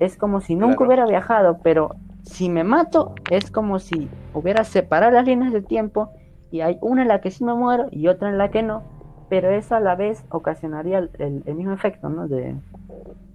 es 0.00 0.16
como 0.16 0.40
si 0.40 0.54
nunca 0.56 0.76
Claro. 0.76 0.86
hubiera 0.86 1.06
viajado, 1.06 1.58
pero 1.62 1.94
si 2.28 2.48
me 2.48 2.64
mato 2.64 3.14
es 3.30 3.50
como 3.50 3.78
si 3.78 4.08
hubiera 4.34 4.64
separado 4.64 5.12
las 5.12 5.24
líneas 5.26 5.52
de 5.52 5.62
tiempo 5.62 6.10
y 6.50 6.60
hay 6.60 6.78
una 6.80 7.02
en 7.02 7.08
la 7.08 7.20
que 7.20 7.30
sí 7.30 7.44
me 7.44 7.54
muero 7.54 7.86
y 7.90 8.08
otra 8.08 8.28
en 8.28 8.38
la 8.38 8.50
que 8.50 8.62
no, 8.62 8.82
pero 9.28 9.50
eso 9.50 9.74
a 9.76 9.80
la 9.80 9.96
vez 9.96 10.24
ocasionaría 10.30 10.98
el, 10.98 11.10
el- 11.18 11.42
el 11.46 11.54
mismo 11.54 11.72
efecto, 11.72 12.08
¿no? 12.08 12.28
De, 12.28 12.54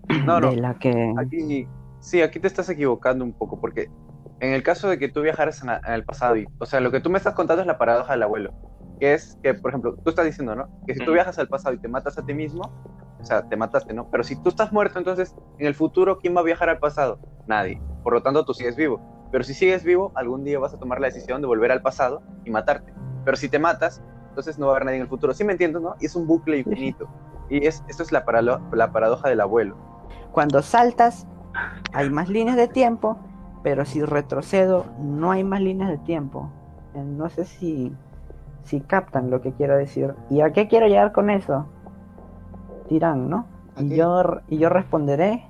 No, 0.09 0.39
no. 0.41 0.50
de 0.51 0.55
la 0.57 0.77
que... 0.79 1.13
Aquí, 1.17 1.67
sí, 2.00 2.21
aquí 2.21 2.39
te 2.39 2.47
estás 2.47 2.69
equivocando 2.69 3.23
un 3.23 3.33
poco, 3.33 3.59
porque 3.59 3.88
en 4.39 4.53
el 4.53 4.63
caso 4.63 4.89
de 4.89 4.97
que 5.00 5.09
tú 5.09 5.21
viajaras 5.21 5.62
en, 5.62 5.67
la- 5.67 5.81
en 5.85 5.93
el 5.93 6.03
pasado, 6.05 6.35
y, 6.38 6.47
o 6.59 6.65
sea, 6.65 6.79
lo 6.79 6.91
que 6.91 7.00
tú 7.00 7.09
me 7.09 7.17
estás 7.17 7.33
contando 7.33 7.62
es 7.62 7.67
la 7.67 7.77
paradoja 7.77 8.13
del 8.13 8.23
abuelo, 8.23 8.51
que 9.00 9.13
es 9.13 9.38
que, 9.41 9.53
por 9.53 9.71
ejemplo, 9.71 9.97
tú 10.03 10.09
estás 10.09 10.25
diciendo, 10.25 10.55
¿no? 10.55 10.67
Que 10.88 10.93
si 10.93 11.05
tú 11.05 11.13
viajas 11.13 11.38
al 11.39 11.47
pasado 11.47 11.75
y 11.75 11.79
te 11.79 11.88
matas 11.88 12.17
a 12.17 12.25
ti 12.25 12.33
mismo, 12.33 12.63
o 13.24 13.25
sea, 13.25 13.42
te 13.48 13.56
mataste, 13.56 13.94
¿no? 13.94 14.08
Pero 14.12 14.24
si 14.24 14.36
tú 14.36 14.50
estás 14.50 14.72
muerto, 14.74 15.00
entonces, 15.00 15.34
en 15.58 15.65
el 15.65 15.74
futuro, 15.74 16.20
¿quién 16.20 16.36
va 16.36 16.42
a 16.42 16.44
viajar 16.44 16.70
al 16.70 16.77
pasado? 16.80 17.20
Nadie. 17.48 17.82
Por 18.03 18.13
lo 18.13 18.22
tanto, 18.22 18.44
tú 18.44 18.53
sigues 18.53 18.75
vivo. 18.75 19.00
Pero 19.32 19.44
si 19.46 19.53
sigues 19.53 19.84
vivo, 19.84 20.12
algún 20.15 20.44
día 20.44 20.60
vas 20.60 20.74
a 20.74 20.77
tomar 20.77 21.00
la 21.00 21.08
decisión 21.08 21.42
de 21.42 21.48
volver 21.48 21.72
al 21.72 21.82
pasado 21.82 22.22
y 22.44 22.51
matarte. 22.51 22.94
Pero 23.25 23.38
si 23.38 23.50
te 23.50 23.58
matas, 23.60 24.03
entonces 24.30 24.60
no 24.60 24.68
va 24.68 24.74
a 24.74 24.75
haber 24.75 24.86
nadie 24.86 24.98
en 24.98 25.03
el 25.03 25.08
futuro. 25.08 25.34
¿Sí 25.34 25.44
me 25.44 25.53
entiendes, 25.53 25.82
no? 25.82 25.96
Y 26.00 26.06
es 26.06 26.15
un 26.15 26.27
bucle 26.27 26.58
infinito. 26.58 27.08
Y 27.50 27.65
es, 27.65 27.84
esto 27.88 28.03
es 28.03 28.12
la, 28.12 28.25
paralo- 28.25 28.62
la 28.74 28.92
paradoja 28.92 29.30
del 29.30 29.39
abuelo. 29.42 29.77
Cuando 30.32 30.62
saltas 30.62 31.25
hay 31.94 32.10
más 32.10 32.27
líneas 32.30 32.58
de 32.58 32.68
tiempo, 32.68 33.18
pero 33.63 33.86
si 33.86 34.03
retrocedo 34.03 34.86
no 35.00 35.32
hay 35.32 35.44
más 35.44 35.62
líneas 35.62 35.89
de 35.89 35.98
tiempo. 36.00 36.51
Eh, 36.94 37.01
No 37.03 37.30
sé 37.30 37.46
si, 37.46 37.96
si 38.65 38.82
captan 38.82 39.30
lo 39.30 39.42
que 39.42 39.53
quiero 39.53 39.77
decir. 39.77 40.13
¿Y 40.30 40.42
a 40.42 40.51
qué 40.51 40.68
quiero 40.68 40.88
llegar 40.88 41.12
con 41.12 41.30
eso? 41.30 41.70
Dirán, 42.89 43.29
¿no? 43.29 43.45
¿A 43.75 43.81
Y 43.81 43.95
yo, 43.95 44.21
y 44.49 44.57
yo 44.57 44.69
responderé, 44.69 45.43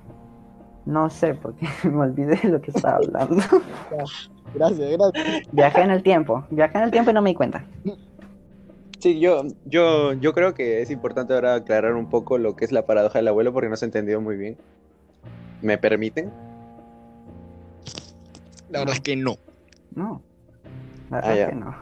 no 0.86 1.10
sé, 1.10 1.34
porque 1.34 1.66
me 1.84 1.98
olvidé 2.02 2.36
de 2.36 2.48
lo 2.48 2.60
que 2.60 2.70
estaba 2.70 2.96
hablando. 2.96 3.36
Gracias, 4.54 4.88
gracias. 4.96 5.42
Viajé 5.50 5.80
en 5.82 5.90
el 5.90 6.02
tiempo, 6.04 6.44
viajé 6.50 6.78
en 6.78 6.84
el 6.84 6.90
tiempo 6.92 7.10
y 7.10 7.14
no 7.14 7.22
me 7.22 7.30
di 7.30 7.34
cuenta. 7.34 7.64
Sí, 9.00 9.18
yo, 9.18 9.42
yo, 9.64 10.12
yo 10.12 10.32
creo 10.32 10.54
que 10.54 10.80
es 10.80 10.90
importante 10.90 11.34
ahora 11.34 11.56
aclarar 11.56 11.94
un 11.94 12.08
poco 12.08 12.38
lo 12.38 12.54
que 12.54 12.64
es 12.64 12.70
la 12.70 12.86
paradoja 12.86 13.18
del 13.18 13.26
abuelo 13.28 13.52
porque 13.52 13.68
no 13.68 13.74
se 13.76 13.84
ha 13.84 13.88
entendido 13.88 14.20
muy 14.20 14.36
bien. 14.36 14.56
¿Me 15.60 15.76
permiten? 15.76 16.30
La 18.70 18.78
verdad 18.80 18.94
es 18.94 19.00
que 19.00 19.16
no. 19.16 19.36
No, 19.94 20.22
la 21.10 21.18
Ah, 21.18 21.20
verdad 21.20 21.36
ya. 21.36 21.48
que 21.48 21.54
no. 21.56 21.74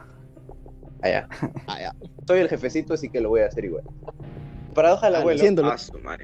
Allá. 1.01 1.27
Ah, 1.67 1.79
ya. 1.79 1.95
Soy 2.27 2.39
el 2.39 2.49
jefecito, 2.49 2.95
así 2.95 3.07
que 3.09 3.21
lo 3.21 3.29
voy 3.29 3.41
a 3.41 3.47
hacer 3.47 3.65
igual. 3.65 3.83
Paradoja 4.73 5.07
del 5.07 5.15
Ah, 5.15 5.19
abuelo. 5.19 5.39
Ah, 5.65 5.77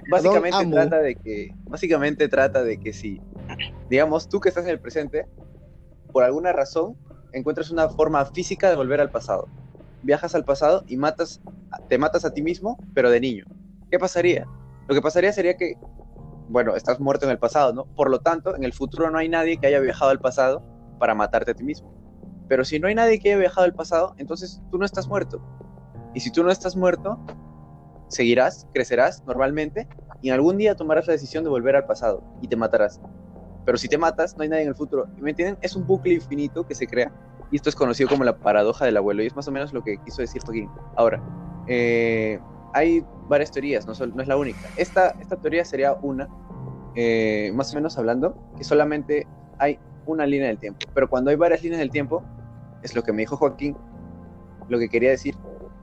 básicamente 0.09 0.57
trata 0.71 0.99
de 0.99 1.15
que 1.15 1.51
básicamente 1.67 2.27
trata 2.27 2.63
de 2.63 2.79
que 2.79 2.93
si 2.93 3.21
digamos 3.89 4.27
tú 4.29 4.39
que 4.39 4.49
estás 4.49 4.65
en 4.65 4.71
el 4.71 4.79
presente 4.79 5.25
por 6.11 6.23
alguna 6.23 6.51
razón 6.51 6.95
encuentras 7.33 7.69
una 7.71 7.89
forma 7.89 8.25
física 8.25 8.69
de 8.69 8.75
volver 8.75 9.01
al 9.01 9.11
pasado. 9.11 9.47
Viajas 10.01 10.33
al 10.35 10.45
pasado 10.45 10.83
y 10.87 10.97
matas 10.97 11.41
te 11.87 11.97
matas 11.97 12.25
a 12.25 12.31
ti 12.31 12.41
mismo 12.41 12.77
pero 12.93 13.09
de 13.09 13.19
niño. 13.19 13.45
Qué 13.91 13.99
pasaría 13.99 14.45
lo 14.87 14.95
que 14.95 15.01
pasaría 15.01 15.31
sería 15.33 15.55
que 15.55 15.73
bueno 16.47 16.75
estás 16.75 16.99
muerto 16.99 17.25
en 17.25 17.31
el 17.31 17.37
pasado 17.37 17.73
no 17.73 17.85
por 17.95 18.09
lo 18.09 18.19
tanto 18.21 18.55
en 18.55 18.63
el 18.63 18.73
futuro 18.73 19.11
no 19.11 19.19
hay 19.19 19.29
nadie 19.29 19.57
que 19.57 19.67
haya 19.67 19.79
viajado 19.79 20.11
al 20.11 20.19
pasado 20.19 20.63
para 20.99 21.13
matarte 21.15 21.51
a 21.51 21.53
ti 21.53 21.63
mismo. 21.63 21.93
Pero 22.47 22.65
si 22.65 22.79
no 22.79 22.87
hay 22.87 22.95
nadie 22.95 23.19
que 23.19 23.29
haya 23.29 23.39
viajado 23.39 23.65
al 23.65 23.73
pasado 23.75 24.15
entonces 24.17 24.61
tú 24.71 24.77
no 24.77 24.85
estás 24.85 25.07
muerto. 25.07 25.39
Y 26.15 26.21
si 26.21 26.31
tú 26.31 26.43
no 26.43 26.49
estás 26.51 26.75
muerto 26.75 27.19
seguirás, 28.09 28.67
crecerás 28.73 29.23
normalmente 29.25 29.87
y 30.21 30.29
en 30.29 30.35
algún 30.35 30.57
día 30.57 30.75
tomarás 30.75 31.07
la 31.07 31.13
decisión 31.13 31.43
de 31.43 31.49
volver 31.49 31.75
al 31.75 31.85
pasado 31.85 32.21
y 32.41 32.47
te 32.47 32.55
matarás. 32.55 32.99
Pero 33.65 33.77
si 33.77 33.87
te 33.87 33.97
matas, 33.97 34.35
no 34.35 34.43
hay 34.43 34.49
nadie 34.49 34.63
en 34.63 34.69
el 34.69 34.75
futuro. 34.75 35.07
¿Y 35.17 35.21
¿Me 35.21 35.29
entienden? 35.29 35.57
Es 35.61 35.75
un 35.75 35.87
bucle 35.87 36.13
infinito 36.13 36.65
que 36.65 36.75
se 36.75 36.85
crea 36.85 37.11
y 37.51 37.55
esto 37.55 37.69
es 37.69 37.75
conocido 37.75 38.09
como 38.09 38.23
la 38.23 38.37
paradoja 38.37 38.85
del 38.85 38.97
abuelo 38.97 39.23
y 39.23 39.27
es 39.27 39.35
más 39.35 39.47
o 39.47 39.51
menos 39.51 39.73
lo 39.73 39.83
que 39.83 39.97
quiso 40.03 40.21
decir 40.21 40.41
Joaquín. 40.43 40.69
Ahora, 40.95 41.21
eh, 41.67 42.39
hay 42.73 43.03
varias 43.27 43.51
teorías, 43.51 43.85
no 43.85 43.93
es 43.93 44.27
la 44.27 44.37
única. 44.37 44.59
Esta, 44.75 45.15
esta 45.19 45.35
teoría 45.37 45.63
sería 45.63 45.93
una 45.93 46.27
eh, 46.95 47.51
más 47.53 47.71
o 47.71 47.75
menos 47.75 47.97
hablando, 47.97 48.35
que 48.57 48.63
solamente 48.63 49.27
hay 49.57 49.79
una 50.05 50.25
línea 50.25 50.47
del 50.47 50.57
tiempo. 50.57 50.79
Pero 50.93 51.09
cuando 51.09 51.29
hay 51.29 51.35
varias 51.35 51.63
líneas 51.63 51.79
del 51.79 51.91
tiempo, 51.91 52.23
es 52.81 52.95
lo 52.95 53.03
que 53.03 53.13
me 53.13 53.19
dijo 53.21 53.37
Joaquín, 53.37 53.77
lo 54.67 54.79
que 54.79 54.89
quería 54.89 55.11
decir, 55.11 55.35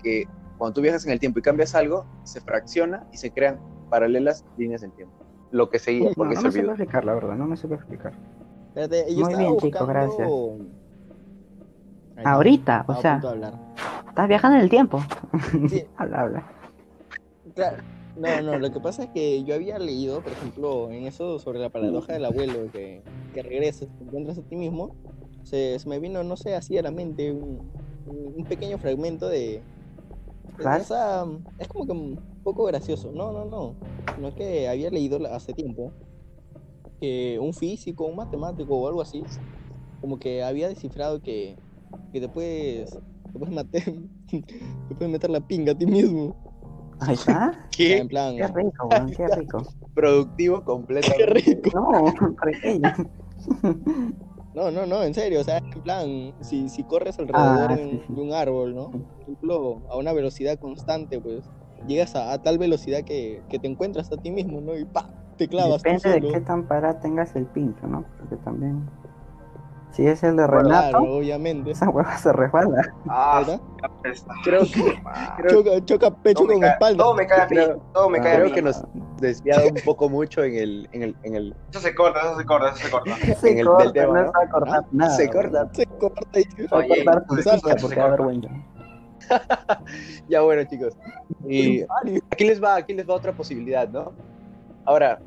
que 0.02 0.26
cuando 0.58 0.74
tú 0.74 0.80
viajas 0.80 1.04
en 1.06 1.12
el 1.12 1.20
tiempo 1.20 1.38
y 1.38 1.42
cambias 1.42 1.74
algo, 1.74 2.06
se 2.24 2.40
fracciona 2.40 3.06
y 3.12 3.16
se 3.18 3.30
crean 3.30 3.60
paralelas 3.90 4.44
líneas 4.56 4.80
del 4.80 4.92
tiempo. 4.92 5.14
Lo 5.50 5.68
que 5.70 5.78
seguía, 5.78 6.08
No, 6.08 6.14
porque 6.16 6.34
no 6.34 6.50
se 6.50 6.62
me 6.62 6.68
explicar, 6.68 7.04
la 7.04 7.14
verdad, 7.14 7.36
no 7.36 7.46
me 7.46 7.56
supe 7.56 7.74
explicar. 7.76 8.12
Espérate, 8.68 9.14
yo 9.14 9.24
Muy 9.24 9.34
bien, 9.36 9.56
chico, 9.58 9.86
buscando- 9.86 9.86
gracias. 9.86 10.28
Ahí, 12.16 12.24
Ahorita, 12.26 12.84
o 12.88 12.96
sea, 13.00 13.20
estás 14.08 14.28
viajando 14.28 14.56
en 14.56 14.62
el 14.64 14.70
tiempo. 14.70 15.02
Sí. 15.68 15.84
habla, 15.96 16.20
habla. 16.22 16.52
Claro. 17.54 17.76
No, 18.16 18.40
no, 18.40 18.58
lo 18.58 18.72
que 18.72 18.80
pasa 18.80 19.04
es 19.04 19.10
que 19.10 19.44
yo 19.44 19.54
había 19.54 19.78
leído, 19.78 20.22
por 20.22 20.32
ejemplo, 20.32 20.90
en 20.90 21.04
eso 21.06 21.38
sobre 21.38 21.58
la 21.58 21.68
paradoja 21.68 22.14
del 22.14 22.24
abuelo, 22.24 22.70
que, 22.72 23.02
que 23.34 23.42
regresas, 23.42 23.88
te 23.98 24.04
encuentras 24.04 24.38
a 24.38 24.42
ti 24.42 24.56
mismo, 24.56 24.90
se, 25.44 25.78
se 25.78 25.86
me 25.88 25.98
vino, 25.98 26.24
no 26.24 26.36
sé, 26.38 26.54
así 26.54 26.78
a 26.78 26.82
la 26.82 26.90
mente 26.90 27.30
un, 27.30 27.70
un- 28.06 28.32
un 28.38 28.44
pequeño 28.46 28.78
fragmento 28.78 29.28
de... 29.28 29.62
es 31.58 31.68
como 31.68 31.86
que 31.86 31.92
un 31.92 32.20
poco 32.42 32.64
gracioso. 32.64 33.10
No, 33.12 33.32
no, 33.32 33.44
no. 33.44 33.74
No 34.18 34.28
es 34.28 34.34
que 34.34 34.68
había 34.68 34.90
leído 34.90 35.18
hace 35.32 35.52
tiempo 35.52 35.92
que 37.00 37.38
un 37.40 37.52
físico, 37.52 38.06
un 38.06 38.16
matemático 38.16 38.74
o 38.76 38.88
algo 38.88 39.02
así, 39.02 39.22
como 40.00 40.18
que 40.18 40.42
había 40.42 40.68
descifrado 40.68 41.20
que, 41.22 41.56
que 42.12 42.20
te 42.20 42.28
puedes, 42.28 42.90
te 42.90 43.38
puedes 43.38 43.54
matar, 43.54 43.82
te 44.30 44.94
puedes 44.94 45.12
meter 45.12 45.30
la 45.30 45.40
pinga 45.40 45.72
a 45.72 45.74
ti 45.78 45.86
mismo. 45.86 46.34
Ahí 47.00 47.14
está. 47.14 47.68
¿Qué? 47.76 47.98
En 47.98 48.08
plan, 48.08 48.36
Qué 48.36 48.46
rico, 48.46 48.88
qué 49.16 49.28
rico. 49.28 49.62
Productivo 49.94 50.58
qué 50.60 50.64
completamente. 50.64 51.54
rico. 51.54 51.70
No, 51.74 52.14
pequeño. 52.42 52.92
No, 54.56 54.70
no, 54.70 54.86
no, 54.86 55.04
en 55.04 55.12
serio, 55.12 55.40
o 55.42 55.44
sea, 55.44 55.58
en 55.74 55.82
plan, 55.82 56.34
si, 56.40 56.70
si 56.70 56.82
corres 56.86 57.18
alrededor 57.18 57.68
Ah, 57.68 57.76
de, 57.76 57.82
un, 57.84 57.90
sí, 57.90 58.00
sí. 58.06 58.14
de 58.14 58.20
un 58.22 58.32
árbol, 58.32 58.74
¿no? 58.74 58.90
Por 58.90 59.20
ejemplo, 59.20 59.82
a 59.90 59.98
una 59.98 60.14
velocidad 60.14 60.58
constante, 60.58 61.20
pues, 61.20 61.50
llegas 61.86 62.16
a, 62.16 62.32
a 62.32 62.38
tal 62.42 62.56
velocidad 62.58 63.04
que, 63.04 63.44
que 63.50 63.58
te 63.58 63.68
encuentras 63.68 64.10
a 64.12 64.16
ti 64.16 64.30
mismo, 64.30 64.62
¿no? 64.62 64.74
Y 64.78 64.86
pa, 64.86 65.12
te 65.36 65.48
clavas 65.48 65.84
tú 65.84 65.90
Depende 65.94 66.08
de 66.20 66.20
qué 66.32 66.40
tan 66.40 66.66
parada 66.66 67.00
tengas 67.00 67.36
el 67.36 67.46
pincho, 67.46 67.86
¿no? 67.86 68.04
Porque 68.18 68.36
también. 68.36 68.86
Si 69.96 70.06
es 70.06 70.22
el 70.22 70.36
de 70.36 70.44
Claro, 70.46 70.58
Renato, 70.60 70.98
obviamente. 70.98 71.70
esa 71.70 71.88
hueva 71.88 72.18
se 72.18 72.30
resbala. 72.30 72.82
Ah. 73.08 73.42
Creo 74.44 74.62
que, 74.64 74.94
creo, 75.38 75.48
Choca, 75.64 75.84
choca 75.86 76.10
pecho 76.10 76.40
Todo 76.40 76.48
me 76.48 76.52
con 76.54 76.60
cae- 76.62 76.70
espalda. 76.72 77.02
Todo 77.02 77.14
me 77.14 77.26
cae 77.26 77.40
a 77.40 77.44
mí. 77.46 77.48
Creo- 77.56 77.82
Todo 77.94 78.10
me 78.10 78.20
cae 78.20 78.32
a 78.32 78.34
creo 78.36 78.46
mí. 78.48 78.52
que 78.52 78.62
nos 78.62 78.82
desviado 79.22 79.68
un 79.68 79.80
poco 79.86 80.10
mucho 80.10 80.44
en 80.44 80.54
el, 80.54 80.88
en 80.92 81.02
el, 81.02 81.16
en 81.22 81.34
el 81.36 81.54
Eso 81.70 81.80
se 81.80 81.94
corta, 81.94 82.20
eso 82.20 82.36
se 82.38 82.44
corta, 82.44 82.68
eso 82.68 82.76
se 82.76 82.90
corta. 82.90 83.16
Se 83.40 83.50
En 83.52 83.58
el- 83.60 83.66
corta, 83.66 83.92
tema, 83.92 84.06
no 84.06 84.20
¿no? 84.20 84.26
se 84.26 84.32
va 84.38 84.44
a 84.44 84.48
cortar 84.50 84.80
Ah, 84.84 84.86
nada. 84.92 85.16
se 85.16 85.30
corta. 85.30 85.68
Se 85.72 85.86
corta 85.86 86.40
y 86.40 86.42
se 86.42 86.66
va 86.68 86.78
a 86.80 86.86
cortar 86.86 87.26
tu 87.26 87.34
corta, 87.42 87.76
porque 87.80 87.96
vergüenza. 87.96 88.48
Ya 90.28 90.42
bueno, 90.42 90.62
chicos. 90.68 90.94
Y 91.48 91.82
aquí 92.30 92.44
les 92.44 92.62
va, 92.62 92.76
aquí 92.76 92.92
les 92.92 93.08
va 93.08 93.14
otra 93.14 93.32
posibilidad, 93.32 93.88
¿no? 93.88 94.12
Ahora, 94.84 95.20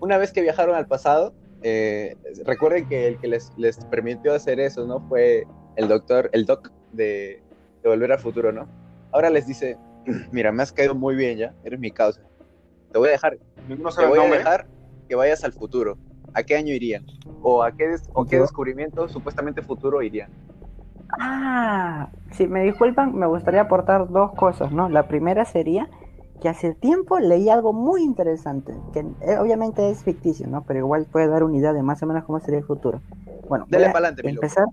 una 0.00 0.18
vez 0.18 0.32
que 0.32 0.40
viajaron 0.42 0.74
al 0.74 0.86
pasado, 0.86 1.32
eh, 1.62 2.16
recuerden 2.44 2.88
que 2.88 3.06
el 3.08 3.18
que 3.18 3.28
les, 3.28 3.52
les 3.56 3.76
permitió 3.86 4.34
hacer 4.34 4.60
eso, 4.60 4.86
¿no? 4.86 5.00
Fue 5.08 5.46
el 5.76 5.88
doctor, 5.88 6.30
el 6.32 6.44
doc 6.46 6.70
de, 6.92 7.42
de 7.82 7.88
Volver 7.88 8.12
al 8.12 8.18
Futuro, 8.18 8.52
¿no? 8.52 8.68
Ahora 9.12 9.30
les 9.30 9.46
dice, 9.46 9.76
mira, 10.32 10.52
me 10.52 10.62
has 10.62 10.72
caído 10.72 10.94
muy 10.94 11.14
bien 11.16 11.38
ya, 11.38 11.54
eres 11.64 11.78
mi 11.80 11.90
causa. 11.90 12.20
Te 12.92 12.98
voy 12.98 13.08
a 13.08 13.12
dejar, 13.12 13.38
Ninguno 13.68 13.90
te 13.90 14.06
voy 14.06 14.18
a 14.18 14.30
dejar 14.30 14.66
que 15.08 15.14
vayas 15.14 15.44
al 15.44 15.52
futuro. 15.52 15.98
¿A 16.34 16.42
qué 16.42 16.56
año 16.56 16.72
irían? 16.72 17.04
¿O 17.42 17.62
a 17.62 17.72
qué, 17.72 17.88
des- 17.88 18.08
o 18.12 18.24
qué 18.24 18.36
Yo- 18.36 18.42
descubrimiento 18.42 19.08
supuestamente 19.08 19.62
futuro 19.62 20.02
irían? 20.02 20.30
Ah, 21.18 22.10
si 22.32 22.46
me 22.46 22.62
disculpan, 22.62 23.14
me 23.14 23.26
gustaría 23.26 23.62
aportar 23.62 24.08
dos 24.08 24.32
cosas, 24.34 24.70
¿no? 24.72 24.88
La 24.88 25.08
primera 25.08 25.44
sería 25.44 25.88
que 26.40 26.48
hace 26.48 26.74
tiempo 26.74 27.18
leí 27.18 27.48
algo 27.48 27.72
muy 27.72 28.02
interesante, 28.02 28.74
que 28.92 29.00
eh, 29.20 29.38
obviamente 29.38 29.90
es 29.90 30.02
ficticio, 30.02 30.46
¿no? 30.46 30.62
Pero 30.64 30.80
igual 30.80 31.06
puede 31.10 31.28
dar 31.28 31.42
una 31.44 31.56
idea 31.56 31.72
de 31.72 31.82
más 31.82 32.02
o 32.02 32.06
menos 32.06 32.24
cómo 32.24 32.40
sería 32.40 32.58
el 32.58 32.64
futuro. 32.64 33.00
Bueno, 33.48 33.66
voy 33.70 33.70
Dale 33.70 33.86
a 33.86 33.90
adelante, 33.90 34.22
mi 34.22 34.32
loco. 34.32 34.46
empezar, 34.46 34.66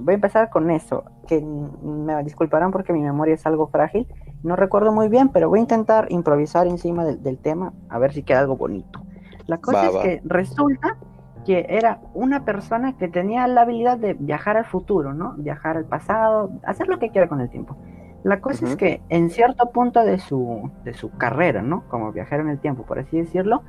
voy 0.00 0.12
a 0.12 0.14
empezar 0.14 0.50
con 0.50 0.70
eso, 0.70 1.04
que 1.26 1.40
me 1.40 2.22
disculparán 2.24 2.72
porque 2.72 2.92
mi 2.92 3.00
memoria 3.00 3.34
es 3.34 3.46
algo 3.46 3.68
frágil, 3.68 4.06
no 4.42 4.56
recuerdo 4.56 4.92
muy 4.92 5.08
bien, 5.08 5.28
pero 5.28 5.48
voy 5.48 5.60
a 5.60 5.62
intentar 5.62 6.06
improvisar 6.10 6.66
encima 6.66 7.04
del, 7.04 7.22
del 7.22 7.38
tema, 7.38 7.72
a 7.88 7.98
ver 7.98 8.12
si 8.12 8.22
queda 8.22 8.40
algo 8.40 8.56
bonito. 8.56 9.00
La 9.46 9.58
cosa 9.58 9.78
Va, 9.82 9.86
es 9.88 9.94
va. 9.96 10.02
que 10.02 10.20
resulta 10.24 10.96
que 11.44 11.66
era 11.68 12.00
una 12.14 12.44
persona 12.44 12.96
que 12.96 13.08
tenía 13.08 13.46
la 13.48 13.62
habilidad 13.62 13.98
de 13.98 14.14
viajar 14.14 14.56
al 14.56 14.64
futuro, 14.64 15.12
¿no? 15.12 15.34
Viajar 15.38 15.76
al 15.76 15.84
pasado, 15.84 16.50
hacer 16.64 16.88
lo 16.88 16.98
que 16.98 17.10
quiera 17.10 17.28
con 17.28 17.40
el 17.40 17.50
tiempo. 17.50 17.76
La 18.24 18.40
cosa 18.40 18.66
es 18.66 18.76
que 18.76 19.00
en 19.08 19.30
cierto 19.30 19.70
punto 19.72 20.04
de 20.04 20.18
su, 20.18 20.70
de 20.84 20.94
su 20.94 21.10
carrera, 21.10 21.62
¿no? 21.62 21.82
Como 21.88 22.12
viajero 22.12 22.42
en 22.42 22.50
el 22.50 22.58
tiempo, 22.60 22.84
por 22.84 22.98
así 22.98 23.18
decirlo, 23.18 23.62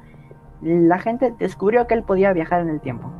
la 0.61 0.99
gente 0.99 1.33
descubrió 1.39 1.87
que 1.87 1.95
él 1.95 2.03
podía 2.03 2.31
viajar 2.33 2.61
en 2.61 2.69
el 2.69 2.79
tiempo. 2.79 3.11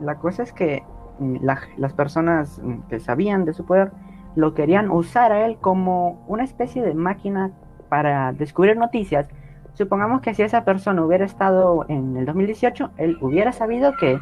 La 0.00 0.16
cosa 0.16 0.42
es 0.42 0.52
que 0.52 0.82
mm, 1.18 1.36
la- 1.42 1.60
las 1.76 1.92
personas 1.94 2.60
mm, 2.62 2.88
que 2.88 2.98
sabían 3.00 3.44
de 3.44 3.52
su 3.52 3.64
poder 3.64 3.92
lo 4.36 4.54
querían 4.54 4.90
usar 4.90 5.32
a 5.32 5.46
él 5.46 5.58
como 5.60 6.24
una 6.28 6.44
especie 6.44 6.82
de 6.82 6.94
máquina 6.94 7.52
para 7.88 8.32
descubrir 8.32 8.76
noticias. 8.76 9.28
Supongamos 9.74 10.20
que 10.20 10.34
si 10.34 10.42
esa 10.42 10.64
persona 10.64 11.04
hubiera 11.04 11.24
estado 11.24 11.84
en 11.88 12.16
el 12.16 12.26
2018, 12.26 12.90
él 12.96 13.16
hubiera 13.20 13.52
sabido 13.52 13.92
que, 13.96 14.18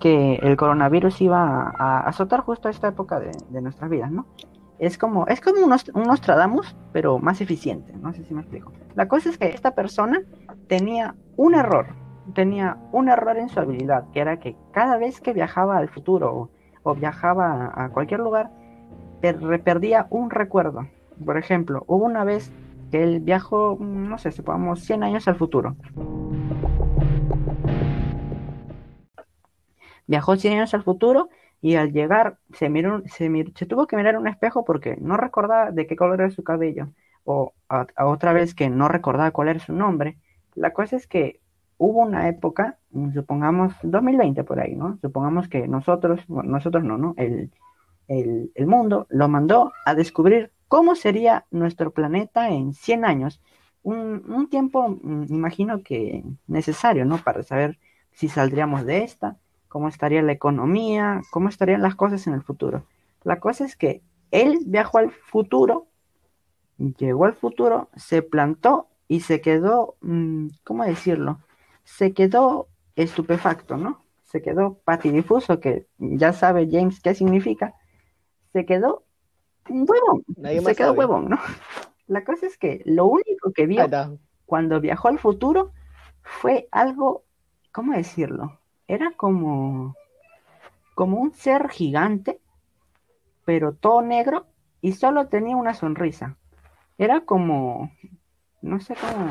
que 0.00 0.36
el 0.36 0.56
coronavirus 0.56 1.20
iba 1.22 1.42
a, 1.42 1.70
a 1.78 2.00
azotar 2.00 2.40
justo 2.40 2.68
a 2.68 2.70
esta 2.70 2.88
época 2.88 3.18
de, 3.20 3.32
de 3.48 3.60
nuestras 3.62 3.90
vidas, 3.90 4.10
¿no? 4.10 4.26
Es 4.80 4.96
como, 4.96 5.26
es 5.26 5.42
como 5.42 5.62
un, 5.62 5.72
un 5.94 6.02
Nostradamus, 6.04 6.74
pero 6.90 7.18
más 7.18 7.42
eficiente, 7.42 7.92
no 7.92 8.14
sé 8.14 8.24
si 8.24 8.32
me 8.32 8.40
explico. 8.40 8.72
La 8.94 9.08
cosa 9.08 9.28
es 9.28 9.36
que 9.36 9.48
esta 9.48 9.74
persona 9.74 10.22
tenía 10.68 11.14
un 11.36 11.54
error, 11.54 11.88
tenía 12.34 12.78
un 12.90 13.10
error 13.10 13.36
en 13.36 13.50
su 13.50 13.60
habilidad, 13.60 14.04
que 14.14 14.20
era 14.20 14.40
que 14.40 14.56
cada 14.72 14.96
vez 14.96 15.20
que 15.20 15.34
viajaba 15.34 15.76
al 15.76 15.90
futuro 15.90 16.48
o, 16.82 16.94
viajaba 16.94 17.70
a, 17.74 17.90
cualquier 17.90 18.20
lugar, 18.20 18.50
per- 19.20 19.62
perdía 19.62 20.06
un 20.08 20.30
recuerdo. 20.30 20.88
Por 21.26 21.36
ejemplo, 21.36 21.84
hubo 21.86 22.06
una 22.06 22.24
vez 22.24 22.50
que 22.90 23.02
él 23.02 23.20
viajó, 23.20 23.76
no 23.78 24.16
sé, 24.16 24.32
supongamos 24.32 24.80
100 24.80 25.02
años 25.02 25.28
al 25.28 25.36
futuro. 25.36 25.76
Viajó 30.06 30.36
100 30.36 30.54
años 30.54 30.72
al 30.72 30.82
futuro 30.82 31.28
y 31.62 31.76
al 31.76 31.92
llegar 31.92 32.38
se, 32.54 32.68
miró, 32.68 33.02
se, 33.06 33.30
se 33.54 33.66
tuvo 33.66 33.86
que 33.86 33.96
mirar 33.96 34.16
un 34.16 34.28
espejo 34.28 34.64
porque 34.64 34.96
no 35.00 35.16
recordaba 35.16 35.70
de 35.70 35.86
qué 35.86 35.96
color 35.96 36.20
era 36.20 36.30
su 36.30 36.42
cabello 36.42 36.88
o 37.24 37.52
a, 37.68 37.86
otra 38.06 38.32
vez 38.32 38.54
que 38.54 38.70
no 38.70 38.88
recordaba 38.88 39.30
cuál 39.30 39.48
era 39.48 39.60
su 39.60 39.72
nombre. 39.72 40.18
La 40.54 40.72
cosa 40.72 40.96
es 40.96 41.06
que 41.06 41.40
hubo 41.78 42.00
una 42.00 42.28
época, 42.28 42.78
mm, 42.90 43.12
supongamos 43.14 43.74
2020 43.82 44.44
por 44.44 44.60
ahí, 44.60 44.74
¿no? 44.74 44.98
Supongamos 45.00 45.48
que 45.48 45.68
nosotros, 45.68 46.20
nosotros 46.28 46.84
no, 46.84 46.98
¿no? 46.98 47.14
El, 47.16 47.50
el, 48.08 48.50
el 48.54 48.66
mundo 48.66 49.06
lo 49.10 49.28
mandó 49.28 49.72
a 49.84 49.94
descubrir 49.94 50.52
cómo 50.68 50.94
sería 50.94 51.46
nuestro 51.50 51.92
planeta 51.92 52.50
en 52.50 52.72
100 52.74 53.04
años. 53.04 53.40
Un, 53.82 54.24
un 54.30 54.48
tiempo, 54.50 54.88
mm, 55.02 55.26
imagino 55.28 55.82
que 55.82 56.24
necesario, 56.46 57.04
¿no? 57.04 57.18
Para 57.18 57.42
saber 57.42 57.78
si 58.12 58.28
saldríamos 58.28 58.84
de 58.86 59.04
esta, 59.04 59.38
cómo 59.70 59.86
estaría 59.86 60.20
la 60.20 60.32
economía, 60.32 61.22
cómo 61.30 61.48
estarían 61.48 61.80
las 61.80 61.94
cosas 61.94 62.26
en 62.26 62.34
el 62.34 62.42
futuro. 62.42 62.84
La 63.22 63.38
cosa 63.38 63.64
es 63.64 63.76
que 63.76 64.02
él 64.32 64.58
viajó 64.66 64.98
al 64.98 65.12
futuro, 65.12 65.86
llegó 66.76 67.24
al 67.24 67.34
futuro, 67.34 67.88
se 67.94 68.20
plantó 68.22 68.88
y 69.06 69.20
se 69.20 69.40
quedó, 69.40 69.94
mm, 70.00 70.48
¿cómo 70.64 70.84
decirlo? 70.84 71.38
Se 71.84 72.12
quedó 72.12 72.66
estupefacto, 72.96 73.76
¿no? 73.76 74.04
Se 74.24 74.42
quedó 74.42 74.74
patidifuso, 74.84 75.60
que 75.60 75.86
ya 75.98 76.32
sabe 76.32 76.68
James 76.68 77.00
qué 77.00 77.14
significa. 77.14 77.74
Se 78.52 78.66
quedó 78.66 79.04
huevón, 79.68 80.24
se 80.36 80.74
quedó 80.74 80.88
sabe. 80.88 80.98
huevón, 80.98 81.28
¿no? 81.28 81.38
La 82.08 82.24
cosa 82.24 82.46
es 82.46 82.58
que 82.58 82.82
lo 82.86 83.06
único 83.06 83.52
que 83.52 83.66
vio 83.66 83.86
cuando 84.46 84.80
viajó 84.80 85.06
al 85.06 85.20
futuro 85.20 85.70
fue 86.22 86.66
algo, 86.72 87.22
¿cómo 87.70 87.92
decirlo? 87.92 88.59
Era 88.90 89.12
como, 89.12 89.94
como 90.96 91.20
un 91.20 91.32
ser 91.32 91.68
gigante, 91.68 92.40
pero 93.44 93.72
todo 93.72 94.02
negro 94.02 94.46
y 94.80 94.94
solo 94.94 95.28
tenía 95.28 95.54
una 95.54 95.74
sonrisa. 95.74 96.36
Era 96.98 97.20
como, 97.20 97.92
no 98.62 98.80
sé 98.80 98.96
cómo, 98.96 99.28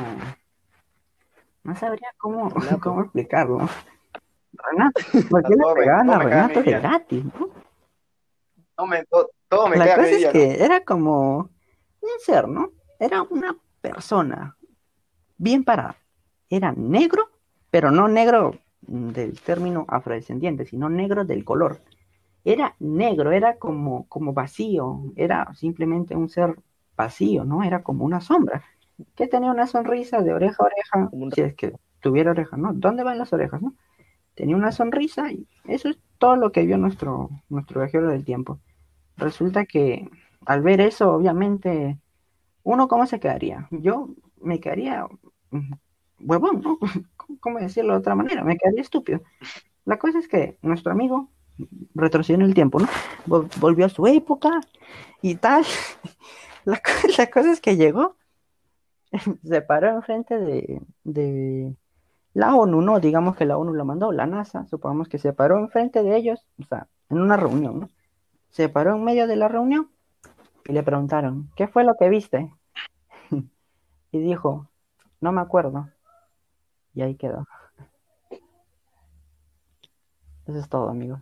no 1.63 1.75
sabría 1.75 2.07
cómo, 2.17 2.47
Renato. 2.47 2.79
cómo 2.83 3.01
explicarlo. 3.01 3.67
Renato, 4.53 5.01
¿por 5.29 5.43
qué 5.43 5.53
le 5.53 5.73
pegaban 5.75 6.09
a 6.09 6.19
Renato 6.19 6.63
de 6.63 6.71
gratis? 6.71 7.25
no? 8.77 8.85
Me, 8.87 9.03
todo, 9.07 9.29
todo 9.49 9.67
me 9.67 9.75
La 9.75 9.93
cosa 9.93 10.07
es 10.07 10.27
que 10.27 10.63
era 10.63 10.85
como 10.85 11.49
un 11.99 12.19
ser, 12.21 12.47
¿no? 12.47 12.71
Era 12.97 13.23
una 13.23 13.57
persona 13.81 14.55
bien 15.37 15.65
parada. 15.65 15.97
Era 16.49 16.71
negro, 16.71 17.29
pero 17.69 17.91
no 17.91 18.07
negro 18.07 18.53
del 18.89 19.39
término 19.41 19.85
afrodescendiente, 19.89 20.65
sino 20.65 20.89
negro 20.89 21.25
del 21.25 21.45
color. 21.45 21.81
Era 22.43 22.75
negro, 22.79 23.31
era 23.31 23.57
como, 23.57 24.07
como 24.07 24.33
vacío, 24.33 25.01
era 25.15 25.53
simplemente 25.55 26.15
un 26.15 26.29
ser 26.29 26.55
vacío, 26.97 27.45
¿no? 27.45 27.63
Era 27.63 27.83
como 27.83 28.05
una 28.05 28.21
sombra, 28.21 28.63
que 29.15 29.27
tenía 29.27 29.51
una 29.51 29.67
sonrisa 29.67 30.21
de 30.21 30.33
oreja 30.33 30.57
a 30.63 30.65
oreja, 30.67 31.09
un- 31.11 31.31
si 31.31 31.41
es 31.41 31.55
que 31.55 31.73
tuviera 32.01 32.31
orejas, 32.31 32.59
¿no? 32.59 32.73
¿Dónde 32.73 33.03
van 33.03 33.17
las 33.19 33.33
orejas, 33.33 33.61
no? 33.61 33.75
Tenía 34.35 34.55
una 34.55 34.71
sonrisa 34.71 35.31
y 35.31 35.47
eso 35.65 35.89
es 35.89 35.99
todo 36.19 36.35
lo 36.37 36.51
que 36.51 36.65
vio 36.65 36.77
nuestro, 36.77 37.29
nuestro 37.49 37.81
viajero 37.81 38.09
del 38.09 38.25
tiempo. 38.25 38.59
Resulta 39.17 39.65
que 39.65 40.09
al 40.45 40.61
ver 40.61 40.81
eso, 40.81 41.13
obviamente, 41.13 41.99
uno 42.63 42.87
cómo 42.87 43.05
se 43.05 43.19
quedaría. 43.19 43.67
Yo 43.71 44.09
me 44.41 44.59
quedaría 44.59 45.05
mm, 45.51 45.73
huevón, 46.21 46.61
¿no? 46.61 46.77
¿Cómo 47.39 47.59
decirlo 47.59 47.93
de 47.93 47.99
otra 47.99 48.15
manera? 48.15 48.43
Me 48.43 48.57
quedaría 48.57 48.81
estúpido. 48.81 49.21
La 49.85 49.97
cosa 49.99 50.19
es 50.19 50.27
que 50.27 50.57
nuestro 50.61 50.91
amigo 50.91 51.29
retrocedió 51.95 52.35
en 52.43 52.47
el 52.49 52.53
tiempo, 52.53 52.79
¿no? 52.79 52.87
Vol- 53.27 53.49
volvió 53.59 53.85
a 53.85 53.89
su 53.89 54.07
época 54.07 54.61
y 55.21 55.35
tal. 55.35 55.63
La, 56.65 56.81
la 57.17 57.27
cosa 57.31 57.51
es 57.51 57.61
que 57.61 57.77
llegó, 57.77 58.15
se 59.43 59.61
paró 59.61 59.89
enfrente 59.89 60.37
de, 60.37 60.81
de 61.03 61.75
la 62.33 62.55
ONU, 62.55 62.81
¿no? 62.81 62.99
Digamos 62.99 63.35
que 63.35 63.45
la 63.45 63.57
ONU 63.57 63.73
lo 63.73 63.85
mandó, 63.85 64.11
la 64.11 64.27
NASA, 64.27 64.67
supongamos 64.67 65.07
que 65.09 65.17
se 65.17 65.33
paró 65.33 65.57
enfrente 65.57 66.03
de 66.03 66.15
ellos, 66.15 66.45
o 66.61 66.65
sea, 66.65 66.87
en 67.09 67.19
una 67.21 67.37
reunión, 67.37 67.79
¿no? 67.81 67.89
Se 68.51 68.69
paró 68.69 68.95
en 68.95 69.03
medio 69.03 69.27
de 69.27 69.35
la 69.37 69.47
reunión 69.47 69.89
y 70.67 70.73
le 70.73 70.83
preguntaron, 70.83 71.49
¿qué 71.55 71.67
fue 71.67 71.83
lo 71.83 71.95
que 71.97 72.09
viste? 72.09 72.51
Y 74.11 74.19
dijo, 74.19 74.69
no 75.21 75.31
me 75.31 75.41
acuerdo. 75.41 75.89
Y 76.93 77.01
ahí 77.01 77.15
quedó. 77.15 77.45
Eso 80.45 80.57
es 80.57 80.69
todo, 80.69 80.89
amigos. 80.89 81.21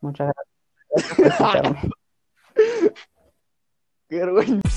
Muchas 0.00 0.32
gracias 0.88 1.36
por. 1.38 1.92
Qué 4.08 4.16
vergüenza. 4.16 4.68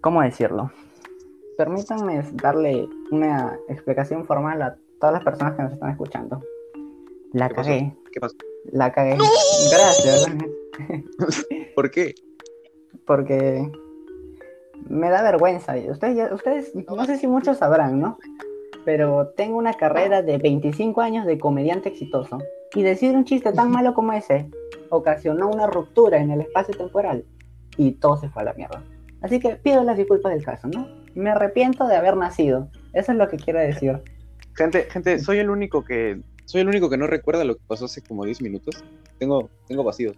¿Cómo 0.00 0.22
decirlo? 0.22 0.72
Permítanme 1.58 2.22
darle 2.32 2.88
una 3.12 3.58
explicación 3.68 4.24
formal 4.24 4.62
a 4.62 4.76
todas 4.98 5.12
las 5.12 5.24
personas 5.24 5.54
que 5.54 5.62
nos 5.62 5.72
están 5.74 5.90
escuchando. 5.90 6.42
La 7.32 7.50
cagué, 7.50 7.94
¿Qué 8.12 8.20
pasó? 8.20 8.34
la 8.72 8.92
cagué. 8.92 9.16
Gracias, 9.70 10.26
¿Por 11.74 11.90
qué? 11.90 12.14
porque 13.06 13.70
me 14.88 15.10
da 15.10 15.22
vergüenza. 15.22 15.76
y 15.78 15.90
Ustedes, 15.90 16.16
ya- 16.16 16.32
ustedes, 16.34 16.72
no 16.74 17.04
sé 17.04 17.16
si 17.18 17.26
muchos 17.26 17.58
sabrán, 17.58 18.00
¿no? 18.00 18.18
Pero 18.84 19.28
tengo 19.36 19.56
una 19.58 19.74
carrera 19.74 20.22
de 20.22 20.38
25 20.38 21.00
años 21.00 21.26
de 21.26 21.38
comediante 21.38 21.88
exitoso. 21.88 22.38
Y 22.74 22.82
decir 22.82 23.16
un 23.16 23.24
chiste 23.24 23.52
tan 23.52 23.70
malo 23.70 23.94
como 23.94 24.12
ese 24.12 24.48
ocasionó 24.90 25.48
una 25.48 25.66
ruptura 25.66 26.18
en 26.18 26.30
el 26.30 26.40
espacio 26.42 26.74
temporal 26.76 27.24
y 27.76 27.92
todo 27.92 28.16
se 28.16 28.28
fue 28.28 28.42
a 28.42 28.44
la 28.46 28.52
mierda. 28.54 28.82
Así 29.22 29.40
que 29.40 29.56
pido 29.56 29.82
las 29.82 29.96
disculpas 29.96 30.32
del 30.32 30.44
caso, 30.44 30.68
¿no? 30.68 30.86
Me 31.14 31.30
arrepiento 31.30 31.86
de 31.88 31.96
haber 31.96 32.16
nacido. 32.16 32.68
Eso 32.92 33.12
es 33.12 33.18
lo 33.18 33.28
que 33.28 33.36
quiero 33.38 33.58
decir. 33.58 34.00
Gente, 34.56 34.84
gente, 34.90 35.18
soy 35.18 35.38
el 35.38 35.50
único 35.50 35.84
que 35.84 36.20
soy 36.44 36.60
el 36.62 36.68
único 36.68 36.90
que 36.90 36.96
no 36.96 37.06
recuerda 37.06 37.44
lo 37.44 37.54
que 37.56 37.62
pasó 37.66 37.84
hace 37.86 38.02
como 38.02 38.24
10 38.24 38.42
minutos. 38.42 38.82
Tengo 39.18 39.50
tengo 39.66 39.84
vacíos. 39.84 40.16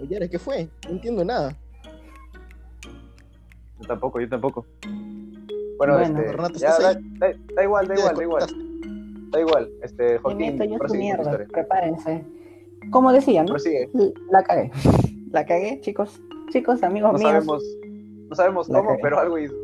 Oye, 0.00 0.28
¿qué 0.30 0.38
fue? 0.38 0.68
No 0.84 0.90
entiendo 0.92 1.24
nada. 1.24 1.56
Yo 3.80 3.86
tampoco, 3.86 4.20
yo 4.20 4.28
tampoco. 4.28 4.66
Bueno, 5.78 5.94
Bueno, 5.94 6.02
este, 6.02 6.32
Renato, 6.32 6.58
ya, 6.58 6.68
¿estás 6.70 6.94
da, 6.94 7.00
da- 7.28 7.34
da 7.54 7.64
igual, 7.64 7.86
da 7.88 7.94
igual, 7.94 8.14
da 8.16 8.22
igual, 8.22 8.46
da 9.30 9.40
igual. 9.40 9.70
Este, 9.82 10.18
Joaquín, 10.18 10.42
esto 10.42 10.64
ya 10.64 10.70
es 10.70 10.72
tu 10.72 10.78
prosigue 10.78 11.08
historia. 11.08 11.46
Prepárense. 11.50 12.24
Como 12.90 13.12
decía, 13.12 13.42
¿no? 13.42 13.48
Prosigue. 13.50 13.88
La 14.30 14.42
cagué. 14.42 14.70
La 15.32 15.46
cagué, 15.46 15.80
chicos. 15.80 16.20
Chicos, 16.50 16.82
amigos 16.82 17.12
No 17.12 17.18
míos. 17.18 17.30
sabemos, 17.30 17.64
no 18.28 18.34
sabemos 18.36 18.68
La 18.68 18.78
cómo, 18.78 18.90
cagué. 18.90 19.02
pero 19.02 19.18
algo 19.20 19.38
hizo. 19.38 19.54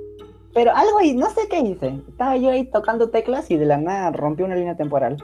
Pero 0.56 0.74
algo 0.74 1.02
y 1.02 1.12
no 1.12 1.28
sé 1.28 1.42
qué 1.50 1.60
hice. 1.60 2.00
Estaba 2.08 2.38
yo 2.38 2.48
ahí 2.48 2.64
tocando 2.64 3.10
teclas 3.10 3.50
y 3.50 3.58
de 3.58 3.66
la 3.66 3.76
nada 3.76 4.10
rompió 4.10 4.46
una 4.46 4.54
línea 4.54 4.74
temporal. 4.74 5.18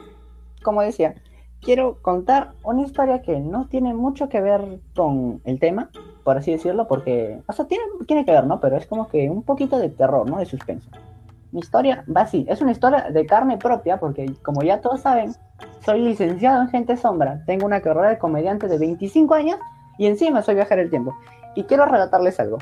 Como 0.61 0.83
decía, 0.83 1.15
quiero 1.59 1.97
contar 2.03 2.51
una 2.63 2.83
historia 2.83 3.23
que 3.23 3.39
no 3.39 3.67
tiene 3.67 3.95
mucho 3.95 4.29
que 4.29 4.39
ver 4.41 4.79
con 4.95 5.41
el 5.45 5.59
tema, 5.59 5.89
por 6.23 6.37
así 6.37 6.51
decirlo, 6.51 6.87
porque, 6.87 7.41
o 7.47 7.51
sea, 7.51 7.65
tiene, 7.65 7.83
tiene 8.05 8.25
que 8.25 8.31
ver, 8.31 8.45
¿no? 8.45 8.59
Pero 8.59 8.77
es 8.77 8.85
como 8.85 9.07
que 9.07 9.27
un 9.27 9.41
poquito 9.41 9.79
de 9.79 9.89
terror, 9.89 10.29
¿no? 10.29 10.37
De 10.37 10.45
suspenso. 10.45 10.91
Mi 11.51 11.61
historia 11.61 12.05
va 12.15 12.21
así, 12.21 12.45
es 12.47 12.61
una 12.61 12.71
historia 12.71 13.09
de 13.09 13.25
carne 13.25 13.57
propia, 13.57 13.99
porque 13.99 14.31
como 14.43 14.61
ya 14.61 14.81
todos 14.81 15.01
saben, 15.01 15.33
soy 15.83 15.99
licenciado 16.01 16.61
en 16.61 16.69
Gente 16.69 16.95
Sombra, 16.95 17.43
tengo 17.47 17.65
una 17.65 17.81
carrera 17.81 18.09
de 18.09 18.19
comediante 18.19 18.67
de 18.67 18.77
25 18.77 19.33
años 19.33 19.57
y 19.97 20.05
encima 20.05 20.43
soy 20.43 20.53
viajero 20.53 20.81
del 20.81 20.91
tiempo. 20.91 21.15
Y 21.55 21.63
quiero 21.63 21.85
relatarles 21.85 22.39
algo. 22.39 22.59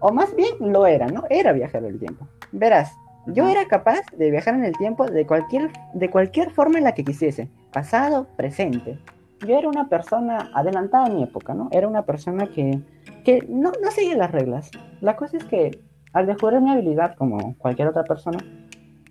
O 0.00 0.12
más 0.12 0.34
bien 0.34 0.72
lo 0.72 0.86
era, 0.86 1.06
¿no? 1.06 1.24
Era 1.30 1.52
viajero 1.52 1.86
del 1.86 1.98
tiempo. 1.98 2.26
Verás, 2.52 2.92
yo 3.26 3.48
era 3.48 3.66
capaz 3.66 4.00
de 4.16 4.30
viajar 4.30 4.54
en 4.54 4.64
el 4.64 4.76
tiempo 4.76 5.06
de 5.06 5.26
cualquier, 5.26 5.70
de 5.92 6.10
cualquier 6.10 6.50
forma 6.50 6.78
en 6.78 6.84
la 6.84 6.92
que 6.92 7.04
quisiese. 7.04 7.48
Pasado, 7.72 8.26
presente. 8.36 8.98
Yo 9.46 9.56
era 9.56 9.68
una 9.68 9.88
persona 9.88 10.50
adelantada 10.54 11.06
a 11.06 11.10
mi 11.10 11.22
época, 11.22 11.54
¿no? 11.54 11.68
Era 11.70 11.86
una 11.86 12.02
persona 12.02 12.46
que, 12.48 12.80
que 13.24 13.46
no, 13.48 13.72
no 13.82 13.90
seguía 13.90 14.16
las 14.16 14.32
reglas. 14.32 14.70
La 15.00 15.16
cosa 15.16 15.36
es 15.36 15.44
que 15.44 15.82
al 16.12 16.26
descubrir 16.26 16.60
mi 16.60 16.70
habilidad, 16.70 17.14
como 17.14 17.56
cualquier 17.58 17.88
otra 17.88 18.04
persona, 18.04 18.38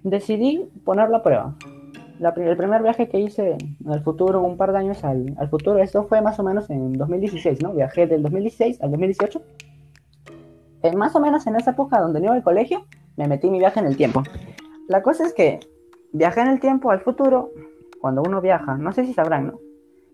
decidí 0.04 0.70
ponerla 0.84 1.18
a 1.18 1.24
prueba. 1.24 1.56
La 2.20 2.30
el 2.30 2.58
primer 2.58 2.84
viaje 2.84 3.08
que 3.08 3.20
hice 3.20 3.58
al 3.88 4.04
futuro, 4.04 4.42
un 4.42 4.58
par 4.58 4.74
de 4.74 4.80
años 4.80 5.04
al, 5.06 5.34
al 5.38 5.50
futuro, 5.50 5.80
esto 5.80 6.04
fue 6.04 6.22
más 6.22 6.38
o 6.40 6.44
menos 6.44 6.70
en 6.70 6.94
2016, 6.94 7.62
¿no? 7.62 7.74
Viajé 7.74 8.08
del 8.08 8.22
2016 8.24 8.82
al 8.82 8.92
2018. 8.92 9.42
Eh, 10.84 10.96
más 10.96 11.16
o 11.16 11.20
menos 11.20 11.46
en 11.48 11.56
esa 11.56 11.72
época 11.72 12.00
donde 12.00 12.20
no 12.20 12.28
iba 12.28 12.36
al 12.36 12.44
colegio, 12.44 12.86
me 13.18 13.28
metí 13.28 13.50
mi 13.50 13.60
viaje 13.60 13.80
en 13.80 13.86
el 13.86 13.98
tiempo. 13.98 14.24
La 14.88 15.02
cosa 15.02 15.26
es 15.26 15.34
que 15.34 15.60
viajé 16.14 16.42
en 16.42 16.48
el 16.48 16.60
tiempo 16.60 16.92
al 16.92 17.02
futuro, 17.02 17.52
cuando 18.02 18.22
uno 18.22 18.40
viaja, 18.42 18.76
no 18.78 18.92
sé 18.94 19.06
si 19.06 19.14
sabrán, 19.14 19.48
¿no? 19.48 19.60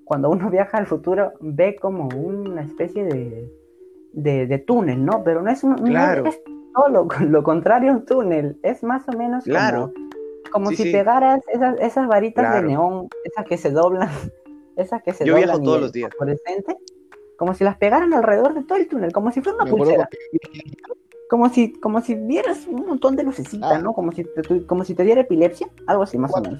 Cuando 0.05 0.29
uno 0.29 0.49
viaja 0.51 0.77
al 0.77 0.87
futuro, 0.87 1.33
ve 1.39 1.75
como 1.75 2.07
una 2.15 2.61
especie 2.63 3.03
de, 3.05 3.51
de, 4.13 4.47
de 4.47 4.57
túnel, 4.59 5.05
¿no? 5.05 5.23
Pero 5.23 5.41
no 5.41 5.51
es 5.51 5.63
un... 5.63 5.75
no 5.75 5.83
Claro. 5.83 6.25
es 6.25 6.39
todo 6.73 6.89
lo, 6.89 7.07
lo 7.29 7.43
contrario 7.43 7.91
a 7.91 7.95
un 7.95 8.05
túnel, 8.05 8.57
es 8.63 8.83
más 8.83 9.07
o 9.07 9.11
menos 9.17 9.43
como- 9.43 9.55
Claro. 9.55 9.93
como, 10.51 10.69
Sí, 10.71 10.77
si 10.77 10.83
sí. 10.83 10.91
pegaras 10.91 11.41
esas, 11.53 11.79
esas 11.79 12.07
varitas 12.07 12.43
Claro. 12.45 12.61
de 12.61 12.73
neón, 12.73 13.07
esas 13.23 13.45
que 13.45 13.57
se 13.57 13.69
doblan, 13.71 14.09
esas 14.75 15.01
que 15.03 15.13
se 15.13 15.25
Yo 15.25 15.33
doblan 15.33 15.49
viajo 15.49 15.63
todos 15.63 15.81
los 15.81 15.91
días. 15.91 16.09
fosforescente, 16.11 16.75
como 17.37 17.53
si 17.53 17.63
las 17.63 17.77
pegaran 17.77 18.13
alrededor 18.13 18.53
de 18.53 18.63
todo 18.63 18.77
el 18.77 18.87
túnel, 18.87 19.11
como 19.11 19.31
si 19.31 19.41
fuera 19.41 19.57
una 19.61 19.69
pulsera 19.69 20.09
que- 20.11 20.39
como 21.29 21.49
si, 21.49 21.73
como 21.73 22.01
si 22.01 22.13
vieras 22.15 22.67
un 22.67 22.85
montón 22.85 23.15
de 23.15 23.23
lucecitas, 23.23 23.71
Ah. 23.73 23.79
¿no? 23.79 23.93
Como 23.93 24.11
si, 24.11 24.23
te, 24.23 24.65
como 24.65 24.83
si 24.83 24.93
te 24.93 25.03
diera 25.03 25.21
epilepsia, 25.21 25.67
algo 25.87 26.03
así 26.03 26.17
más 26.17 26.31
o 26.35 26.41
menos. 26.41 26.59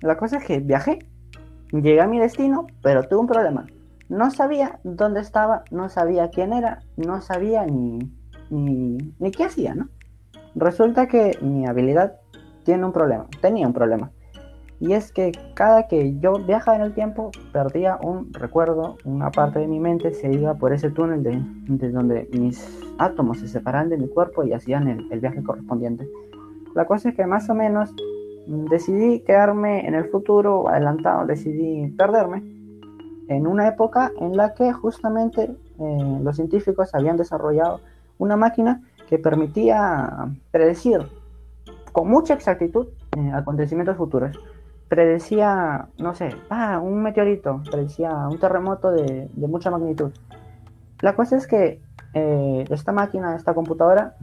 La 0.00 0.16
cosa 0.16 0.38
es 0.38 0.44
que 0.44 0.60
viajé, 0.60 1.00
llegué 1.72 2.00
a 2.00 2.06
mi 2.06 2.18
destino, 2.20 2.66
pero 2.82 3.02
tuve 3.02 3.20
un 3.20 3.26
problema. 3.26 3.66
No 4.08 4.30
sabía 4.30 4.78
dónde 4.84 5.20
estaba, 5.20 5.64
no 5.70 5.88
sabía 5.88 6.28
quién 6.30 6.52
era, 6.52 6.82
no 6.96 7.20
sabía 7.22 7.66
ni, 7.66 7.98
ni, 8.50 8.98
ni 9.18 9.30
qué 9.32 9.44
hacía, 9.44 9.74
¿no? 9.74 9.88
Resulta 10.54 11.08
que 11.08 11.36
mi 11.40 11.66
habilidad 11.66 12.14
tiene 12.64 12.84
un 12.84 12.92
problema, 12.92 13.26
tenía 13.40 13.66
un 13.66 13.72
problema. 13.72 14.10
Y 14.84 14.92
es 14.92 15.12
que 15.12 15.32
cada 15.54 15.88
que 15.88 16.18
yo 16.18 16.34
viajaba 16.34 16.76
en 16.76 16.82
el 16.82 16.92
tiempo, 16.92 17.30
perdía 17.54 17.96
un 18.02 18.34
recuerdo, 18.34 18.98
una 19.06 19.30
parte 19.30 19.60
de 19.60 19.66
mi 19.66 19.80
mente 19.80 20.12
se 20.12 20.30
iba 20.30 20.52
por 20.56 20.74
ese 20.74 20.90
túnel 20.90 21.22
de, 21.22 21.40
de 21.68 21.90
donde 21.90 22.28
mis 22.38 22.62
átomos 22.98 23.38
se 23.38 23.48
separaban 23.48 23.88
de 23.88 23.96
mi 23.96 24.08
cuerpo 24.08 24.44
y 24.44 24.52
hacían 24.52 24.88
el, 24.88 25.10
el 25.10 25.20
viaje 25.20 25.42
correspondiente. 25.42 26.06
La 26.74 26.84
cosa 26.84 27.08
es 27.08 27.14
que 27.14 27.24
más 27.24 27.48
o 27.48 27.54
menos 27.54 27.94
mm, 28.46 28.66
decidí 28.66 29.20
quedarme 29.20 29.88
en 29.88 29.94
el 29.94 30.04
futuro 30.10 30.68
adelantado, 30.68 31.24
decidí 31.24 31.90
perderme 31.96 32.42
en 33.28 33.46
una 33.46 33.66
época 33.66 34.12
en 34.20 34.36
la 34.36 34.52
que 34.52 34.70
justamente 34.74 35.44
eh, 35.80 36.18
los 36.22 36.36
científicos 36.36 36.94
habían 36.94 37.16
desarrollado 37.16 37.80
una 38.18 38.36
máquina 38.36 38.82
que 39.08 39.18
permitía 39.18 40.28
predecir 40.50 40.98
con 41.90 42.06
mucha 42.10 42.34
exactitud 42.34 42.88
eh, 43.16 43.30
acontecimientos 43.32 43.96
futuros. 43.96 44.38
Predecía, 44.88 45.88
no 45.98 46.14
sé, 46.14 46.36
ah, 46.50 46.78
un 46.78 47.02
meteorito, 47.02 47.62
predecía 47.70 48.28
un 48.28 48.38
terremoto 48.38 48.90
de, 48.90 49.28
de 49.32 49.48
mucha 49.48 49.70
magnitud. 49.70 50.12
La 51.00 51.14
cosa 51.14 51.36
es 51.36 51.46
que 51.46 51.80
eh, 52.14 52.64
esta 52.70 52.92
máquina, 52.92 53.34
esta 53.36 53.54
computadora, 53.54 54.14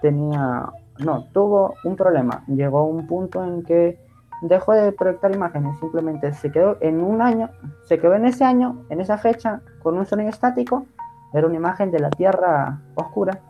tenía, 0.00 0.70
no, 0.98 1.24
tuvo 1.32 1.74
un 1.84 1.96
problema. 1.96 2.44
Llegó 2.46 2.78
a 2.78 2.84
un 2.84 3.06
punto 3.06 3.42
en 3.42 3.62
que 3.62 3.98
dejó 4.42 4.72
de 4.72 4.92
proyectar 4.92 5.34
imágenes, 5.34 5.78
simplemente 5.80 6.32
se 6.34 6.52
quedó 6.52 6.76
en 6.80 7.02
un 7.02 7.22
año, 7.22 7.50
se 7.84 7.98
quedó 7.98 8.14
en 8.14 8.26
ese 8.26 8.44
año, 8.44 8.84
en 8.88 9.00
esa 9.00 9.18
fecha, 9.18 9.62
con 9.82 9.98
un 9.98 10.06
sonido 10.06 10.30
estático, 10.30 10.86
era 11.32 11.46
una 11.46 11.56
imagen 11.56 11.90
de 11.90 11.98
la 11.98 12.10
Tierra 12.10 12.80
oscura, 12.94 13.40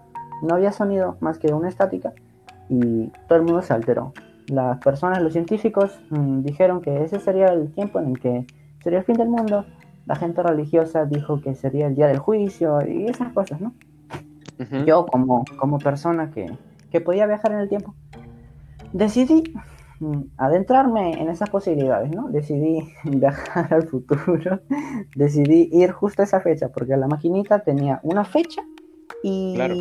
no 0.43 0.55
había 0.55 0.73
sonido 0.73 1.17
más 1.21 1.39
que 1.39 1.53
una 1.53 1.69
estática 1.69 2.13
y 2.69 3.09
todo 3.27 3.39
el 3.39 3.45
mundo 3.45 3.63
se 3.63 3.75
alteró. 3.75 4.13
Las 4.49 4.79
personas, 4.79 5.23
los 5.23 5.33
científicos 5.33 5.99
mm, 6.11 6.43
dijeron 6.43 6.81
que 6.81 7.03
ese 7.05 7.21
sería 7.21 7.49
el 7.49 7.73
tiempo 7.73 8.01
en 8.01 8.11
el 8.11 8.19
que 8.19 8.47
sería 8.83 9.01
el 9.01 9.05
fin 9.05 9.17
del 9.17 9.29
mundo, 9.29 9.65
la 10.07 10.17
gente 10.17 10.43
religiosa 10.43 11.05
dijo 11.05 11.41
que 11.41 11.55
sería 11.55 11.87
el 11.87 11.95
día 11.95 12.07
del 12.07 12.19
juicio 12.19 12.79
y 12.87 13.07
esas 13.07 13.33
cosas, 13.33 13.61
¿no? 13.61 13.73
Yo 14.87 15.07
como, 15.07 15.45
como 15.59 15.79
persona 15.79 16.31
que, 16.31 16.51
que 16.91 17.01
podía 17.01 17.27
viajar 17.27 17.53
en 17.53 17.59
el 17.59 17.69
tiempo, 17.69 17.95
decidí 18.93 19.45
mm, 20.01 20.21
adentrarme 20.37 21.13
en 21.21 21.29
esas 21.29 21.51
posibilidades, 21.51 22.11
¿no? 22.11 22.29
Decidí 22.29 22.89
viajar 23.05 23.73
al 23.73 23.87
futuro, 23.87 24.61
decidí 25.15 25.69
ir 25.73 25.93
justo 25.93 26.23
a 26.23 26.25
esa 26.25 26.41
fecha, 26.41 26.71
porque 26.71 26.97
la 26.97 27.07
maquinita 27.07 27.61
tenía 27.61 28.01
una 28.03 28.25
fecha 28.25 28.63
y, 29.23 29.55
Claro. 29.57 29.75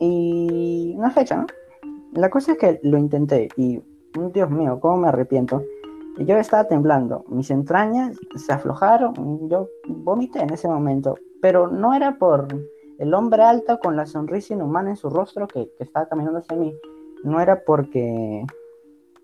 y 0.00 0.94
una 0.96 1.10
fecha, 1.10 1.36
¿no? 1.36 1.46
La 2.16 2.30
cosa 2.30 2.52
es 2.52 2.58
que 2.58 2.80
lo 2.82 2.96
intenté 2.96 3.48
y, 3.56 3.76
mm, 3.76 4.32
Dios 4.32 4.50
mío, 4.50 4.80
cómo 4.80 4.96
me 4.96 5.08
arrepiento. 5.08 5.62
Yo 6.18 6.38
estaba 6.38 6.64
temblando, 6.64 7.26
mis 7.28 7.50
entrañas 7.50 8.16
se 8.36 8.54
aflojaron, 8.54 9.50
yo 9.50 9.68
vomité 9.86 10.40
en 10.40 10.50
ese 10.50 10.66
momento, 10.66 11.16
pero 11.42 11.68
no 11.68 11.92
era 11.92 12.16
por 12.16 12.48
el 12.98 13.12
hombre 13.12 13.42
alto 13.42 13.78
con 13.78 13.96
la 13.96 14.06
sonrisa 14.06 14.54
inhumana 14.54 14.90
en 14.90 14.96
su 14.96 15.10
rostro 15.10 15.46
que, 15.46 15.70
que 15.76 15.84
estaba 15.84 16.08
caminando 16.08 16.38
hacia 16.38 16.56
mí, 16.56 16.74
no 17.22 17.38
era 17.38 17.62
porque 17.66 18.46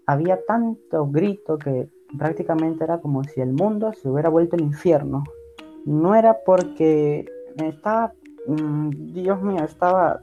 había 0.05 0.45
tanto 0.45 1.07
grito 1.07 1.57
que 1.57 1.89
prácticamente 2.19 2.85
era 2.85 3.01
como 3.01 3.25
si 3.25 3.41
el 3.41 3.55
mundo 3.55 3.95
se 3.95 4.11
hubiera 4.11 4.29
vuelto 4.29 4.57
el 4.57 4.63
infierno, 4.65 5.25
no 5.87 6.15
era 6.15 6.41
porque 6.45 7.25
estaba, 7.57 8.13
mm, 8.47 8.91
Dios 9.15 9.41
mío, 9.41 9.65
estaba 9.65 10.21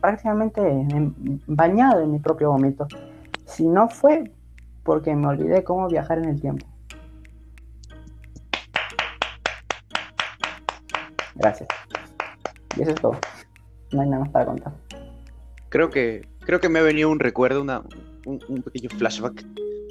prácticamente 0.00 0.60
en- 0.66 1.40
bañado 1.46 2.00
en 2.02 2.12
mi 2.12 2.18
propio 2.18 2.50
vómito, 2.50 2.86
si 3.46 3.66
no 3.66 3.88
fue 3.88 4.30
porque 4.82 5.14
me 5.14 5.26
olvidé 5.26 5.64
cómo 5.64 5.88
viajar 5.88 6.18
en 6.18 6.26
el 6.26 6.40
tiempo. 6.40 6.66
Gracias. 11.34 11.68
Y 12.76 12.82
eso 12.82 12.90
es 12.92 13.00
todo. 13.00 13.16
No 13.92 14.00
hay 14.02 14.08
nada 14.08 14.22
más 14.24 14.30
para 14.32 14.46
contar. 14.46 14.72
Creo 15.68 15.90
que, 15.90 16.26
creo 16.40 16.60
que 16.60 16.68
me 16.68 16.78
ha 16.78 16.82
venido 16.82 17.10
un 17.10 17.18
recuerdo, 17.18 17.62
una, 17.62 17.82
un, 18.26 18.40
un 18.48 18.62
pequeño 18.62 18.90
flashback. 18.90 19.44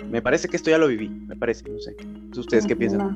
Me 0.10 0.21
parece 0.21 0.47
que 0.47 0.58
esto 0.58 0.69
ya 0.69 0.77
lo 0.77 0.88
viví, 0.88 1.10
me 1.10 1.36
parece, 1.36 1.69
no 1.69 1.79
sé. 1.79 1.95
¿Ustedes 2.38 2.65
qué 2.67 2.75
piensan? 2.75 2.99
No, 2.99 3.10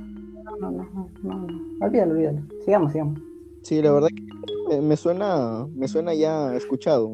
no, 0.59 0.71
no, 0.71 0.83
no, 0.93 1.09
no, 1.23 1.47
no. 1.47 1.85
Olvídalo, 1.85 2.13
olvídalo. 2.13 2.41
Sigamos, 2.65 2.91
sigamos. 2.91 3.19
Sí, 3.61 3.81
la 3.81 3.91
verdad 3.91 4.09
que 4.09 4.23
me, 4.69 4.81
me 4.81 4.97
suena, 4.97 5.65
me 5.75 5.87
suena 5.87 6.13
ya 6.13 6.53
escuchado. 6.55 7.13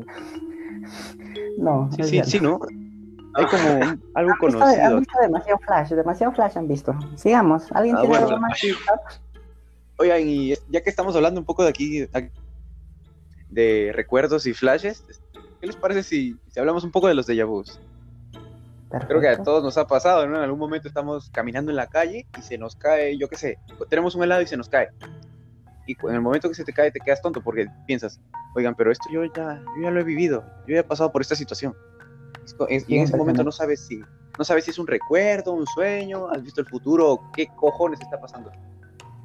No, 1.58 1.90
Sí, 1.94 2.04
sí, 2.04 2.22
sí, 2.26 2.40
¿no? 2.40 2.60
Hay 3.36 3.46
como 3.46 3.68
algo 4.14 4.32
Han 4.32 4.40
visto, 4.40 4.46
han 4.46 4.52
conocido. 4.52 5.00
visto 5.00 5.20
demasiado 5.22 5.60
flash, 5.60 5.90
demasiado 5.90 6.34
flash 6.34 6.58
han 6.58 6.68
visto. 6.68 6.96
Sigamos. 7.16 7.72
¿Alguien 7.72 7.96
Ah, 7.98 8.02
tiene 8.02 8.18
bueno. 8.18 8.28
algo 8.28 8.40
más? 8.42 8.62
Oigan, 9.98 10.22
y 10.28 10.54
ya 10.70 10.82
que 10.82 10.90
estamos 10.90 11.16
hablando 11.16 11.40
un 11.40 11.46
poco 11.46 11.64
de 11.64 11.70
aquí, 11.70 12.06
de 13.50 13.92
recuerdos 13.94 14.46
y 14.46 14.54
flashes, 14.54 15.04
¿qué 15.62 15.68
les 15.68 15.76
parece 15.76 16.04
si, 16.04 16.36
si 16.52 16.60
hablamos 16.60 16.84
un 16.84 16.92
poco 16.92 17.08
de 17.08 17.16
los 17.16 17.28
déjà 17.28 17.46
vus? 17.46 17.80
Creo 18.90 19.20
que 19.22 19.28
a 19.28 19.32
Perfecto. 19.32 19.44
todos 19.44 19.64
nos 19.64 19.78
ha 19.80 19.88
pasado, 19.88 20.28
¿no? 20.28 20.38
En 20.38 20.44
algún 20.44 20.60
momento 20.60 20.88
estamos 20.88 21.30
caminando 21.32 21.72
en 21.72 21.78
la 21.78 21.88
calle 21.88 22.28
y 22.38 22.42
se 22.44 22.60
nos 22.60 22.76
cae, 22.76 23.18
yo 23.18 23.28
qué 23.28 23.38
sé, 23.38 23.58
tenemos 23.90 24.14
un 24.14 24.24
helado 24.24 24.42
y 24.44 24.48
se 24.48 24.58
nos 24.58 24.70
cae. 24.70 24.90
Y 25.86 25.98
en 26.08 26.16
el 26.16 26.22
momento 26.22 26.48
que 26.48 26.56
se 26.56 26.64
te 26.64 26.74
cae 26.74 26.92
te 26.92 27.00
quedas 27.00 27.22
tonto 27.22 27.42
porque 27.42 27.68
piensas, 27.86 28.20
oigan, 28.56 28.76
pero 28.76 28.92
esto 28.92 29.06
yo 29.12 29.26
ya, 29.26 29.62
yo 29.76 29.84
ya 29.84 29.92
lo 29.92 30.00
he 30.00 30.04
vivido, 30.04 30.44
yo 30.68 30.76
ya 30.76 30.80
he 30.80 30.84
pasado 30.84 31.12
por 31.12 31.22
esta 31.22 31.36
situación. 31.36 31.76
Es 32.70 32.86
y 32.88 32.98
en 32.98 33.04
ese 33.04 33.18
momento 33.18 33.44
no 33.44 33.52
sabes 33.52 33.86
si, 33.86 34.02
no 34.38 34.44
sabes 34.44 34.66
si 34.66 34.72
es 34.72 34.80
un 34.80 34.88
recuerdo, 34.88 35.54
un 35.54 35.66
sueño, 35.68 36.30
has 36.30 36.42
visto 36.44 36.62
el 36.62 36.68
futuro, 36.68 37.20
qué 37.36 37.48
cojones 37.56 38.02
está 38.02 38.20
pasando. 38.20 38.52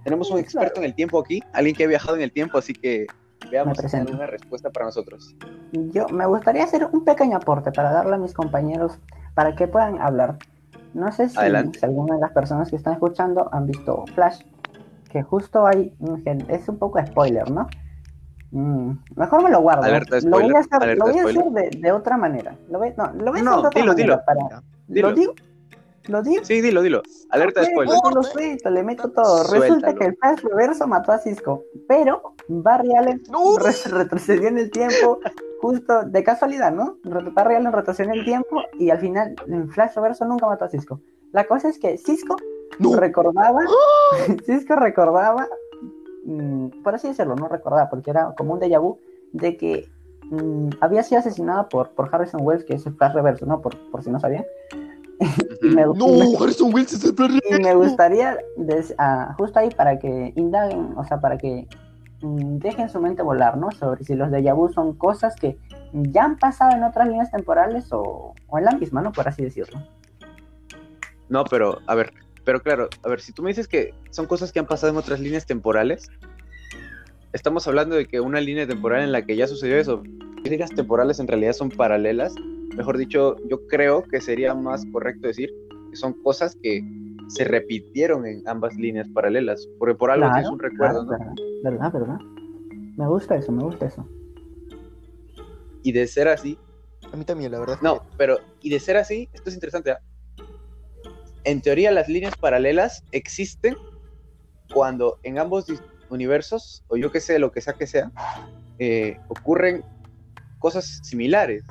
Tenemos 0.05 0.31
un 0.31 0.39
experto 0.39 0.81
en 0.81 0.85
el 0.85 0.95
tiempo 0.95 1.19
aquí, 1.19 1.43
alguien 1.53 1.75
que 1.75 1.85
ha 1.85 1.89
viajado 1.89 2.17
en 2.17 2.23
el 2.23 2.33
tiempo, 2.33 2.59
así 2.59 2.73
que 2.73 3.07
veamos 3.51 3.79
si 3.79 3.87
tiene 3.87 4.13
una 4.13 4.27
respuesta 4.27 4.71
para 4.71 4.87
nosotros. 4.87 5.35
Yo 5.73 6.09
me 6.09 6.27
gustaría 6.27 6.65
hacer 6.65 6.89
un 6.93 7.05
pequeño 7.05 7.37
aporte 7.37 7.73
para 7.73 7.93
darle 7.93 8.15
a 8.15 8.19
mis 8.19 8.33
compañeros 8.33 8.99
para 9.35 9.55
que 9.55 9.69
puedan 9.69 10.01
hablar. 10.01 10.39
No 10.95 11.13
sé 11.13 11.29
si, 11.29 11.37
si 11.37 11.85
alguna 11.85 12.15
de 12.15 12.21
las 12.21 12.33
personas 12.33 12.71
que 12.71 12.77
están 12.77 12.95
escuchando 12.95 13.49
han 13.53 13.67
visto 13.67 14.05
Flash, 14.15 14.41
que 15.09 15.23
justo 15.23 15.67
hay, 15.67 15.95
es 16.49 16.69
un 16.69 16.79
poco 16.79 16.99
spoiler, 17.07 17.51
¿no? 17.51 17.67
Mm, 18.51 18.93
mejor 19.17 19.43
me 19.43 19.51
lo 19.51 19.61
guardo. 19.61 19.83
Alerta 19.85 20.17
lo 20.21 20.31
voy 20.31 20.31
spoiler, 20.31 20.57
a 20.57 20.61
hacer, 20.61 20.83
alerta 20.83 21.05
lo 21.05 21.11
voy 21.13 21.19
a 21.19 21.23
spoiler. 21.23 21.43
hacer 21.59 21.71
de, 21.73 21.81
de 21.81 21.93
otra 21.93 22.17
manera. 22.17 22.57
Lo 22.71 22.79
voy, 22.79 22.95
no, 22.97 23.13
lo 23.13 23.31
voy 23.33 23.41
a 23.41 23.43
No, 23.43 23.51
hacer 23.51 23.63
de 23.63 23.69
otra 23.69 23.81
dilo, 23.81 23.93
manera 23.93 24.15
dilo. 24.15 24.25
para- 24.25 24.63
Dilo. 24.87 25.11
¿Lo 25.11 25.15
digo? 25.15 25.35
¿Lo 26.07 26.23
digo? 26.23 26.45
Sí, 26.45 26.63
dilo, 26.63 26.81
dilo. 26.81 27.03
Alerta 27.29 27.61
de 27.61 27.67
Ok, 27.67 27.73
spoiler. 27.73 27.95
yo 28.03 28.11
lo 28.11 28.23
suelto, 28.23 28.71
le 28.71 28.83
meto 28.83 29.11
todo. 29.11 29.43
Resulta 29.43 29.59
Suéltalo. 29.67 29.99
que 29.99 30.05
el 30.07 30.17
Flash 30.17 30.41
Reverso 30.43 30.87
mató 30.87 31.13
a 31.13 31.19
Cisco, 31.19 31.65
pero 31.87 32.23
Barry 32.49 32.95
Allen 32.95 33.23
¡No! 33.31 33.59
re- 33.59 33.75
retrocedió 33.91 34.49
en 34.49 34.57
el 34.57 34.71
tiempo, 34.71 35.19
justo 35.61 36.05
de 36.05 36.25
casualidad, 36.25 36.73
¿no? 36.73 36.97
Barry 37.35 37.57
Allen 37.57 37.73
retrocedió 37.73 38.13
en 38.15 38.19
el 38.21 38.25
tiempo 38.25 38.63
y 38.79 38.89
al 38.89 38.99
final 39.01 39.35
en 39.47 39.69
Flash 39.69 39.95
Reverso 39.97 40.25
nunca 40.25 40.47
mató 40.47 40.65
a 40.65 40.69
Cisco. 40.71 41.01
La 41.33 41.45
cosa 41.45 41.69
es 41.69 41.79
que 41.79 41.99
Cisco 41.99 42.37
¡No! 42.79 42.97
recordaba, 42.97 43.61
Cisco 44.47 44.77
recordaba, 44.77 45.47
mm, 46.25 46.83
por 46.83 46.95
así 46.95 47.09
decirlo, 47.09 47.35
no 47.37 47.49
recordaba, 47.49 47.89
porque 47.91 48.11
era 48.11 48.35
como 48.37 48.55
un 48.55 48.61
déjà 48.61 48.81
vu, 48.81 48.99
de 49.33 49.57
que 49.57 49.89
mm, 50.31 50.69
había 50.81 51.03
sido 51.03 51.19
asesinado 51.21 51.69
por, 51.69 51.91
por 51.91 52.09
Harrison 52.15 52.41
Wells, 52.45 52.65
que 52.65 52.75
es 52.75 52.87
el 52.87 52.95
Flash 52.95 53.15
Reverso, 53.15 53.47
¿no? 53.47 53.61
Por, 53.61 53.77
por 53.91 54.03
si 54.03 54.11
no 54.11 54.21
sabían. 54.21 54.45
Me- 55.61 55.85
¡No! 55.87 55.95
me- 55.95 56.37
Harrison 56.41 56.73
Wells 56.73 56.93
es 56.93 57.05
el 57.05 57.15
plan 57.15 57.39
y 57.51 57.55
me 57.59 57.75
gustaría, 57.75 58.39
des- 58.57 58.95
ah, 58.99 59.35
justo 59.37 59.59
ahí, 59.59 59.71
para 59.71 59.99
que 59.99 60.33
indaguen, 60.37 60.95
o 60.97 61.05
sea, 61.05 61.21
para 61.21 61.37
que 61.37 61.67
mm, 62.23 62.59
dejen 62.59 62.89
su 62.89 63.01
mente 63.01 63.23
volar, 63.23 63.57
¿no? 63.57 63.71
Sobre 63.73 64.05
si 64.05 64.15
los 64.15 64.29
déjà 64.31 64.55
vu 64.55 64.69
son 64.69 64.95
cosas 64.95 65.35
que 65.35 65.59
ya 65.93 66.25
han 66.25 66.39
pasado 66.39 66.77
en 66.77 66.85
otras 66.85 67.09
líneas 67.09 67.31
temporales 67.31 67.93
o, 67.93 68.35
o 68.47 68.59
en 68.59 68.65
la 68.65 68.73
misma, 68.73 69.01
¿no? 69.03 69.11
Por 69.13 69.27
así 69.27 69.43
decirlo. 69.43 69.81
No, 71.29 71.45
pero, 71.45 71.79
a 71.87 71.95
ver, 71.95 72.13
pero 72.49 72.63
claro, 72.63 72.89
a 73.03 73.09
ver, 73.11 73.21
si 73.21 73.35
tú 73.35 73.43
me 73.43 73.51
dices 73.51 73.69
que 73.69 73.93
son 74.11 74.25
cosas 74.25 74.53
que 74.53 74.59
han 74.59 74.65
pasado 74.65 74.91
en 74.91 74.97
otras 74.97 75.21
líneas 75.21 75.45
temporales, 75.45 76.09
estamos 77.35 77.69
hablando 77.69 77.95
de 77.95 78.07
que 78.07 78.21
una 78.21 78.41
línea 78.41 78.67
temporal 78.67 79.03
en 79.03 79.13
la 79.13 79.21
que 79.21 79.37
ya 79.37 79.47
sucedió 79.47 79.77
eso, 79.77 80.03
líneas 80.45 80.71
temporales 80.71 81.21
en 81.21 81.29
realidad 81.29 81.53
son 81.53 81.69
paralelas, 81.69 82.35
mejor 82.75 82.97
dicho, 82.97 83.37
yo 83.51 83.67
creo 83.67 84.03
que 84.03 84.23
sería 84.23 84.55
más 84.55 84.87
correcto 84.91 85.27
decir 85.27 85.53
que 85.91 85.97
son 85.97 86.15
cosas 86.23 86.57
que 86.63 86.83
se 87.27 87.45
repitieron 87.45 88.25
en 88.25 88.43
ambas 88.49 88.75
líneas 88.77 89.07
paralelas, 89.11 89.69
porque 89.79 89.97
por 89.97 90.11
algo 90.11 90.23
Claro, 90.23 90.37
tienes 90.37 90.51
un 90.51 90.59
recuerdo, 90.59 91.07
claro, 91.07 91.25
¿no? 91.27 91.35
verdad, 91.63 91.93
verdad, 91.93 91.93
verdad. 91.93 92.19
Me 92.97 93.07
gusta 93.09 93.37
eso, 93.37 93.53
me 93.53 93.63
gusta 93.63 93.85
eso. 93.89 94.09
Y 95.83 95.93
de 95.93 96.07
ser 96.07 96.29
así, 96.29 96.57
A 97.13 97.17
mí 97.19 97.27
también, 97.27 97.53
la 97.53 97.61
verdad. 97.61 97.77
es 97.77 97.83
No, 97.83 98.01
pero 98.17 98.39
y 98.63 98.71
de 98.71 98.81
ser 98.81 98.97
así, 98.97 99.29
esto 99.35 99.51
es 99.51 99.55
interesante. 99.55 99.91
¿ah? 99.91 100.01
En 101.45 101.61
teoría, 101.61 101.91
las 101.91 102.09
líneas 102.09 102.35
paralelas 102.37 103.05
existen 103.13 103.77
cuando 104.73 105.19
en 105.23 105.39
ambos 105.39 105.67
universos, 106.11 106.85
o 106.89 106.97
yo 106.97 107.11
que 107.11 107.21
sé, 107.21 107.39
lo 107.39 107.53
que 107.53 107.61
sea 107.61 107.75
que 107.75 107.87
sea, 107.87 108.11
eh, 108.79 109.19
ocurren 109.29 109.85
cosas 110.59 111.01
similares. 111.03 111.65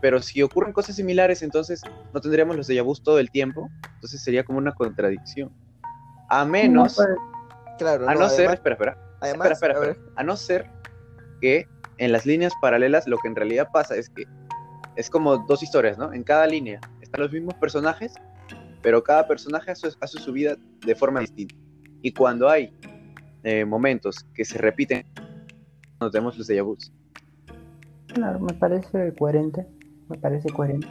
Pero 0.00 0.20
si 0.20 0.42
ocurren 0.42 0.72
cosas 0.72 0.96
similares, 0.96 1.42
entonces 1.42 1.80
no 2.12 2.20
tendríamos 2.20 2.56
los 2.56 2.68
déjà 2.68 2.82
vus 2.82 3.02
todo 3.02 3.18
el 3.18 3.30
tiempo. 3.30 3.68
Entonces 3.94 4.22
sería 4.22 4.44
como 4.44 4.58
una 4.58 4.72
contradicción. 4.72 5.52
A 6.28 6.44
menos, 6.44 6.98
No, 6.98 7.04
pues, 7.04 7.36
Claro, 7.78 8.08
a 8.08 8.14
no 8.14 8.28
ser, 8.28 8.40
además, 8.40 8.54
espera, 8.54 8.74
espera, 8.74 8.98
además, 9.20 9.50
espera, 9.50 9.74
espera, 9.74 9.88
a 9.88 9.92
espera. 9.92 10.12
A 10.16 10.22
no 10.22 10.36
ser 10.36 10.70
que 11.40 11.68
en 11.98 12.12
las 12.12 12.24
líneas 12.24 12.52
paralelas 12.60 13.06
lo 13.06 13.18
que 13.18 13.28
en 13.28 13.36
realidad 13.36 13.68
pasa 13.72 13.96
es 13.96 14.08
que 14.08 14.24
es 14.96 15.10
como 15.10 15.38
dos 15.38 15.62
historias, 15.62 15.98
¿no? 15.98 16.12
En 16.12 16.22
cada 16.22 16.46
línea 16.46 16.80
están 17.02 17.20
los 17.20 17.32
mismos 17.32 17.54
personajes, 17.54 18.14
pero 18.86 19.02
cada 19.02 19.26
personaje 19.26 19.72
hace, 19.72 19.88
hace 20.00 20.20
su 20.20 20.32
vida 20.32 20.56
de 20.86 20.94
forma 20.94 21.18
distinta. 21.18 21.56
Y 22.02 22.12
cuando 22.12 22.48
hay 22.48 22.72
eh, 23.42 23.64
momentos 23.64 24.24
que 24.32 24.44
se 24.44 24.58
repiten, 24.58 25.04
nos 26.00 26.12
tenemos 26.12 26.38
los 26.38 26.48
déjà 26.48 26.62
vus. 26.62 26.92
claro, 28.06 28.38
me 28.38 28.54
parece 28.54 29.12
coherente. 29.18 29.66
Me 30.08 30.16
parece 30.18 30.50
coherente. 30.50 30.86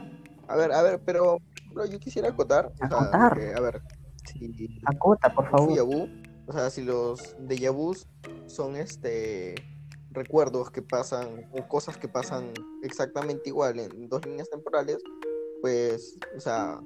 a 0.46 0.56
ver, 0.56 0.72
a 0.72 0.82
ver, 0.82 1.00
pero 1.06 1.38
por 1.38 1.56
ejemplo, 1.56 1.86
yo 1.86 1.98
quisiera 1.98 2.28
acotar. 2.28 2.66
o 2.66 2.76
sea, 2.76 2.86
Acotar. 2.86 3.38
que, 3.38 3.54
a 3.54 3.60
ver, 3.60 3.80
si 4.26 4.78
Acota, 4.84 5.32
por 5.32 5.48
favor. 5.48 5.70
déjà 5.70 5.82
vu, 5.82 6.06
o 6.46 6.52
sea, 6.52 6.68
si 6.68 6.84
los 6.84 7.34
déjà 7.48 7.72
vus 7.72 8.06
son 8.46 8.76
este 8.76 9.54
recuerdos 10.10 10.70
que 10.70 10.82
pasan 10.82 11.48
o 11.50 11.66
cosas 11.66 11.96
que 11.96 12.08
pasan 12.08 12.52
exactamente 12.82 13.48
igual 13.48 13.80
en 13.80 14.06
dos 14.10 14.20
líneas 14.26 14.50
temporales, 14.50 14.98
pues, 15.62 16.18
o 16.36 16.40
sea, 16.40 16.78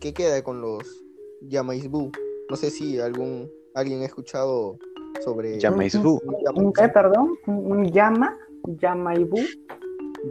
¿qué 0.00 0.12
queda 0.12 0.42
con 0.42 0.60
los 0.60 1.04
Yamaisbu? 1.42 2.12
No 2.50 2.56
sé 2.56 2.70
si 2.70 2.98
algún 3.00 3.50
alguien 3.74 4.02
ha 4.02 4.06
escuchado 4.06 4.78
sobre 5.24 5.58
Yamaisbu. 5.58 6.20
¿Un, 6.54 6.72
qué, 6.72 6.88
perdón? 6.88 7.36
¿Un, 7.46 7.90
llama? 7.90 8.36
¿Llamaibú? 8.64 9.38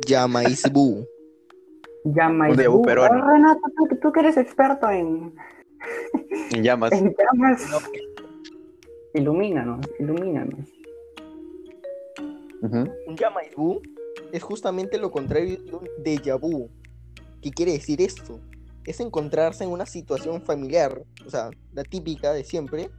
Yamaisbu. 0.05 1.05
Llamaibú. 2.03 2.51
Un 2.51 2.57
de 2.57 2.67
U 2.67 2.81
peruano. 2.81 3.23
Ah, 3.23 3.31
Renato, 3.31 3.61
tú, 3.75 3.95
tú 4.01 4.11
que 4.11 4.19
eres 4.21 4.37
experto 4.37 4.89
en, 4.89 5.33
En 6.51 6.63
llamas. 6.63 6.91
en 6.91 7.15
llamas. 7.15 7.61
Ilumínanos, 9.13 9.85
ilumínanos. 9.99 10.67
Ujú. 12.61 12.85
Un 13.07 13.15
Yamaisbu 13.15 13.81
es 14.31 14.43
justamente 14.43 14.97
lo 14.97 15.11
contrario 15.11 15.57
de 15.57 15.75
un 15.75 15.87
déjà 16.03 16.39
vu. 16.39 16.69
¿Qué 17.41 17.51
quiere 17.51 17.73
decir 17.73 18.01
esto? 18.01 18.39
Es 18.87 18.99
encontrarse 19.01 19.63
en 19.63 19.69
una 19.69 19.85
situación 19.85 20.41
familiar, 20.41 21.03
o 21.25 21.29
sea, 21.29 21.51
la 21.73 21.83
típica 21.83 22.33
de 22.33 22.43
siempre, 22.43 22.89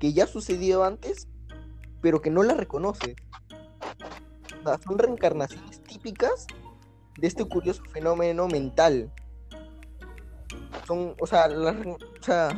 que 0.00 0.12
ya 0.12 0.26
sucedió 0.26 0.82
antes, 0.82 1.28
pero 2.00 2.20
que 2.20 2.30
no 2.30 2.42
la 2.42 2.54
reconoces. 2.54 3.14
O 4.60 4.62
sea, 4.64 4.78
son 4.78 4.98
reencarnaciones 4.98 5.82
típicas 5.82 6.46
de 7.18 7.26
este 7.26 7.44
curioso 7.44 7.82
fenómeno 7.92 8.48
mental. 8.48 9.12
Son, 10.86 11.14
o 11.20 11.26
sea, 11.26 11.48
o 11.48 12.22
sea, 12.24 12.48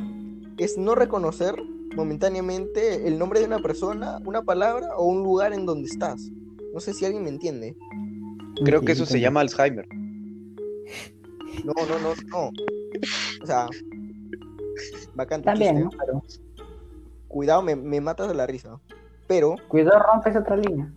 es 0.57 0.79
no 0.79 0.95
reconocer 0.95 1.57
momentáneamente 1.97 3.07
el 3.09 3.19
nombre 3.19 3.41
de 3.41 3.47
una 3.47 3.59
persona, 3.59 4.19
una 4.25 4.43
palabra 4.43 4.97
o 4.97 5.05
un 5.05 5.25
lugar 5.25 5.53
en 5.53 5.67
donde 5.67 5.89
estás. 5.89 6.31
No 6.73 6.81
sé 6.81 6.95
si 6.95 7.05
alguien 7.05 7.25
me 7.25 7.31
entiende. 7.31 7.77
Creo 8.65 8.81
que 8.81 8.93
eso 8.93 9.05
se 9.05 9.21
llama 9.21 9.41
Alzheimer. 9.41 9.87
No, 11.65 11.73
no, 11.87 11.99
no, 11.99 12.15
no. 12.29 12.51
O 13.43 13.47
sea, 13.47 13.67
bacán 15.15 15.43
También, 15.43 15.77
chiste. 15.89 15.97
¿no? 15.97 16.03
Pero 16.05 16.23
Cuidado, 17.29 17.63
me, 17.63 17.75
me 17.77 18.01
matas 18.01 18.29
de 18.29 18.35
la 18.35 18.47
risa. 18.47 18.79
Pero, 19.27 19.57
cuidado, 19.69 19.99
rompes 20.01 20.37
otra 20.37 20.57
línea. 20.57 20.93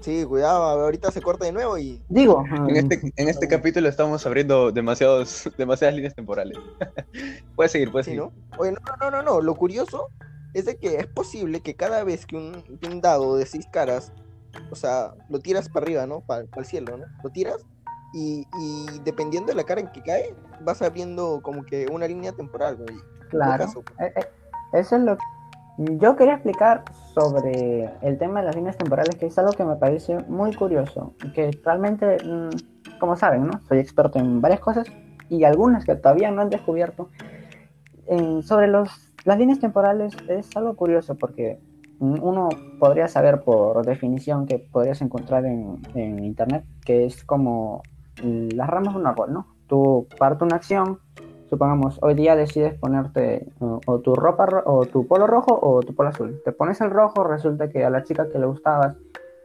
sí, 0.00 0.24
cuidado, 0.24 0.62
ahorita 0.64 1.12
se 1.12 1.22
corta 1.22 1.44
de 1.44 1.52
nuevo 1.52 1.78
y. 1.78 2.02
Digo, 2.08 2.44
En 2.68 2.76
este, 2.76 3.12
en 3.14 3.28
este 3.28 3.46
capítulo 3.46 3.88
estamos 3.88 4.26
abriendo 4.26 4.72
demasiados, 4.72 5.48
demasiadas 5.58 5.94
líneas 5.94 6.14
temporales. 6.14 6.58
puedes 7.54 7.70
seguir, 7.70 7.92
puedes 7.92 8.06
Sí, 8.06 8.12
seguir. 8.12 8.24
¿no? 8.24 8.32
Oye, 8.58 8.72
no, 8.72 8.80
no, 9.00 9.10
no, 9.10 9.22
no. 9.22 9.40
Lo 9.40 9.54
curioso 9.54 10.08
es 10.54 10.64
de 10.64 10.76
que 10.78 10.96
es 10.96 11.06
posible 11.06 11.60
que 11.60 11.76
cada 11.76 12.02
vez 12.02 12.26
que 12.26 12.36
un, 12.36 12.62
que 12.80 12.88
un 12.88 13.00
dado 13.00 13.36
de 13.36 13.46
seis 13.46 13.66
caras, 13.70 14.12
o 14.70 14.74
sea, 14.74 15.14
lo 15.28 15.38
tiras 15.38 15.68
para 15.68 15.84
arriba, 15.84 16.06
¿no? 16.06 16.20
Para 16.22 16.44
el 16.56 16.64
cielo, 16.64 16.96
¿no? 16.96 17.04
Lo 17.22 17.30
tiras 17.30 17.64
y, 18.12 18.46
y 18.60 19.00
dependiendo 19.04 19.48
de 19.48 19.56
la 19.56 19.64
cara 19.64 19.80
en 19.80 19.88
que 19.88 20.02
cae, 20.02 20.34
vas 20.60 20.82
abriendo 20.82 21.40
como 21.42 21.64
que 21.64 21.86
una 21.90 22.06
línea 22.06 22.32
temporal, 22.32 22.76
güey. 22.76 22.96
claro. 23.30 23.66
caso. 23.66 23.84
Eh, 23.98 24.12
eh, 24.16 24.26
Eso 24.72 24.96
es 24.96 25.02
lo 25.02 25.16
que 25.16 25.22
yo 25.78 26.16
quería 26.16 26.34
explicar 26.34 26.84
sobre 27.14 27.90
el 28.02 28.18
tema 28.18 28.40
de 28.40 28.46
las 28.46 28.56
líneas 28.56 28.76
temporales, 28.76 29.16
que 29.16 29.26
es 29.26 29.38
algo 29.38 29.52
que 29.52 29.64
me 29.64 29.76
parece 29.76 30.18
muy 30.28 30.54
curioso, 30.54 31.14
que 31.34 31.50
realmente, 31.64 32.18
mm, 32.24 32.98
como 32.98 33.16
saben, 33.16 33.46
¿no? 33.46 33.60
Soy 33.68 33.78
experto 33.78 34.18
en 34.18 34.40
varias 34.40 34.60
cosas 34.60 34.86
y 35.28 35.44
algunas 35.44 35.84
que 35.84 35.94
todavía 35.94 36.30
no 36.30 36.42
han 36.42 36.50
descubierto. 36.50 37.08
Sobre 38.42 38.66
los, 38.66 38.90
las 39.24 39.38
líneas 39.38 39.60
temporales 39.60 40.14
es 40.28 40.54
algo 40.56 40.76
curioso 40.76 41.14
porque 41.14 41.58
mm, 41.98 42.22
uno 42.22 42.50
podría 42.78 43.08
saber 43.08 43.40
por 43.40 43.86
definición 43.86 44.46
que 44.46 44.58
podrías 44.58 45.00
encontrar 45.00 45.46
en, 45.46 45.78
en 45.94 46.22
internet, 46.22 46.64
que 46.84 47.06
es 47.06 47.24
como 47.24 47.82
las 48.18 48.68
ramas 48.68 48.94
de 48.94 49.00
un 49.00 49.06
árbol, 49.06 49.32
¿no? 49.32 49.46
Tú 49.68 50.06
partes 50.18 50.42
una 50.42 50.56
acción, 50.56 50.98
supongamos, 51.48 51.98
hoy 52.02 52.14
día 52.14 52.36
decides 52.36 52.74
ponerte 52.78 53.46
o, 53.60 53.80
o 53.86 53.98
tu 54.00 54.14
ropa 54.14 54.46
ro- 54.46 54.62
o 54.66 54.86
tu 54.86 55.06
polo 55.06 55.26
rojo 55.26 55.58
o 55.60 55.80
tu 55.80 55.94
polo 55.94 56.10
azul. 56.10 56.40
Te 56.44 56.52
pones 56.52 56.80
el 56.80 56.90
rojo, 56.90 57.24
resulta 57.24 57.68
que 57.68 57.84
a 57.84 57.90
la 57.90 58.02
chica 58.04 58.28
que 58.28 58.38
le 58.38 58.46
gustabas 58.46 58.96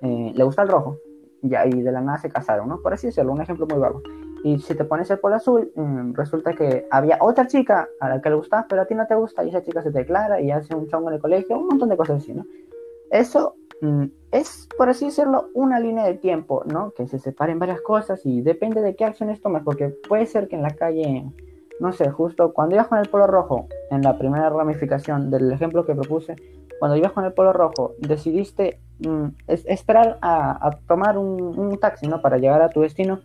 eh, 0.02 0.32
le 0.36 0.44
gusta 0.44 0.62
el 0.64 0.68
rojo. 0.70 0.98
Ya, 1.42 1.66
y 1.68 1.82
de 1.82 1.92
la 1.92 2.02
nada 2.02 2.18
se 2.18 2.30
casaron, 2.30 2.68
¿no? 2.68 2.82
Por 2.82 2.94
así 2.94 3.08
decirlo, 3.08 3.32
un 3.32 3.42
ejemplo 3.42 3.68
muy 3.68 3.78
vago. 3.80 4.02
Y 4.44 4.60
si 4.60 4.76
te 4.76 4.86
pones 4.86 5.10
el 5.12 5.20
polo 5.20 5.36
azul, 5.36 5.72
mm, 5.76 6.14
resulta 6.14 6.54
que 6.54 6.86
había 6.90 7.18
otra 7.22 7.48
chica 7.48 7.88
a 8.00 8.10
la 8.10 8.22
que 8.22 8.30
le 8.30 8.36
gustabas, 8.36 8.66
pero 8.70 8.82
a 8.82 8.86
ti 8.86 8.96
no 8.96 9.06
te 9.08 9.16
gusta, 9.16 9.44
y 9.44 9.50
esa 9.50 9.62
chica 9.64 9.82
se 9.82 9.92
declara 9.92 10.42
y 10.42 10.52
hace 10.52 10.76
un 10.76 10.88
chongo 10.88 11.10
en 11.10 11.16
el 11.16 11.22
colegio, 11.22 11.58
un 11.58 11.68
montón 11.68 11.90
de 11.90 11.98
cosas 11.98 12.18
así, 12.24 12.34
¿no? 12.34 12.44
Eso 13.12 13.56
mm, 13.82 14.06
es, 14.32 14.68
por 14.78 14.90
así 14.90 15.06
decirlo, 15.06 15.50
una 15.54 15.80
línea 15.80 16.06
de 16.06 16.16
tiempo, 16.16 16.64
¿no? 16.66 16.92
Que 16.92 17.08
se 17.08 17.20
separen 17.20 17.60
varias 17.60 17.82
cosas 17.82 18.26
y 18.26 18.42
depende 18.42 18.82
de 18.82 18.96
qué 18.96 19.06
acciones 19.06 19.42
tomas, 19.42 19.64
porque 19.64 19.90
puede 20.08 20.26
ser 20.26 20.48
que 20.48 20.56
en 20.56 20.62
la 20.64 20.76
calle 20.76 21.26
no 21.80 21.92
sé, 21.92 22.10
justo 22.10 22.54
cuando 22.54 22.76
ibas 22.76 22.88
con 22.88 22.98
el 22.98 23.08
polo 23.08 23.28
rojo, 23.28 23.68
en 23.92 24.02
la 24.02 24.18
primera 24.18 24.50
ramificación 24.50 25.30
del 25.30 25.52
ejemplo 25.52 25.86
que 25.86 25.94
propuse, 25.94 26.36
cuando 26.80 26.98
ibas 26.98 27.12
con 27.12 27.26
el 27.26 27.34
polo 27.34 27.54
rojo, 27.54 27.94
decidiste 28.00 28.80
mm, 29.00 29.28
es- 29.48 29.66
esperar 29.68 30.18
a, 30.22 30.72
tomar 30.88 31.18
un, 31.18 31.58
un 31.58 31.80
taxi, 31.80 32.08
¿no? 32.08 32.22
Para 32.22 32.38
llegar 32.38 32.62
a 32.62 32.70
tu 32.70 32.82
destino. 32.82 33.20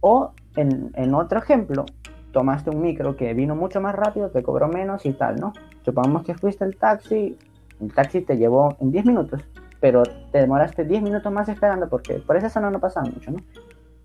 O 0.00 0.32
en, 0.56 0.92
en 0.94 1.14
otro 1.14 1.38
ejemplo, 1.38 1.84
tomaste 2.32 2.70
un 2.70 2.82
micro 2.82 3.16
que 3.16 3.34
vino 3.34 3.56
mucho 3.56 3.80
más 3.80 3.94
rápido, 3.94 4.30
te 4.30 4.42
cobró 4.42 4.68
menos 4.68 5.06
y 5.06 5.12
tal, 5.12 5.36
¿no? 5.36 5.52
Supongamos 5.84 6.24
que 6.24 6.34
fuiste 6.34 6.64
el 6.64 6.76
taxi, 6.76 7.36
el 7.80 7.92
taxi 7.92 8.20
te 8.22 8.36
llevó 8.36 8.76
en 8.80 8.90
10 8.90 9.04
minutos, 9.04 9.40
pero 9.80 10.02
te 10.32 10.38
demoraste 10.38 10.84
10 10.84 11.02
minutos 11.02 11.32
más 11.32 11.48
esperando 11.48 11.88
porque 11.88 12.14
por 12.14 12.36
esa 12.36 12.48
zona 12.50 12.70
no 12.70 12.80
pasaba 12.80 13.06
mucho, 13.06 13.30
¿no? 13.30 13.38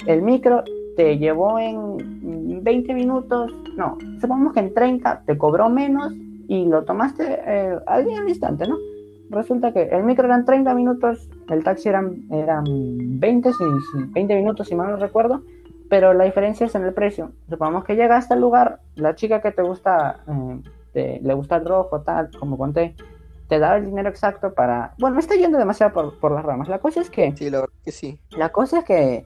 El 0.05 0.21
micro 0.21 0.63
te 0.95 1.17
llevó 1.17 1.57
en 1.59 2.61
20 2.63 2.93
minutos, 2.93 3.51
no, 3.77 3.97
supongamos 4.19 4.53
que 4.53 4.59
en 4.59 4.73
30 4.73 5.23
te 5.25 5.37
cobró 5.37 5.69
menos 5.69 6.13
y 6.47 6.65
lo 6.65 6.83
tomaste 6.83 7.23
eh, 7.45 7.77
al 7.87 8.05
día 8.05 8.19
al 8.19 8.29
instante, 8.29 8.67
¿no? 8.67 8.77
Resulta 9.29 9.71
que 9.73 9.83
el 9.83 10.03
micro 10.03 10.25
eran 10.25 10.45
30 10.45 10.75
minutos, 10.75 11.27
el 11.49 11.63
taxi 11.63 11.89
eran, 11.89 12.23
eran 12.29 12.63
20, 13.19 13.51
si- 13.53 13.57
si- 13.63 14.03
20 14.11 14.35
minutos, 14.35 14.67
si 14.67 14.75
mal 14.75 14.91
no 14.91 14.97
recuerdo, 14.97 15.41
pero 15.89 16.13
la 16.13 16.25
diferencia 16.25 16.67
es 16.67 16.75
en 16.75 16.83
el 16.83 16.93
precio. 16.93 17.31
Supongamos 17.49 17.83
que 17.85 17.95
llegaste 17.95 18.33
al 18.35 18.41
lugar, 18.41 18.79
la 18.95 19.15
chica 19.15 19.41
que 19.41 19.51
te 19.51 19.63
gusta, 19.63 20.19
eh, 20.93 21.19
le 21.23 21.33
gusta 21.33 21.55
el 21.55 21.65
rojo, 21.65 22.01
tal, 22.01 22.29
como 22.39 22.57
conté, 22.57 22.93
te 23.47 23.59
da 23.59 23.77
el 23.77 23.85
dinero 23.85 24.09
exacto 24.09 24.53
para... 24.53 24.93
Bueno, 24.99 25.15
me 25.15 25.19
está 25.21 25.35
yendo 25.35 25.57
demasiado 25.57 25.93
por, 25.93 26.19
por 26.19 26.31
las 26.31 26.43
ramas. 26.43 26.67
La 26.69 26.79
cosa 26.79 27.01
es 27.01 27.09
que... 27.09 27.35
Sí, 27.35 27.49
la 27.49 27.59
verdad 27.61 27.73
que 27.83 27.91
sí. 27.91 28.19
La 28.31 28.49
cosa 28.49 28.79
es 28.79 28.85
que 28.85 29.25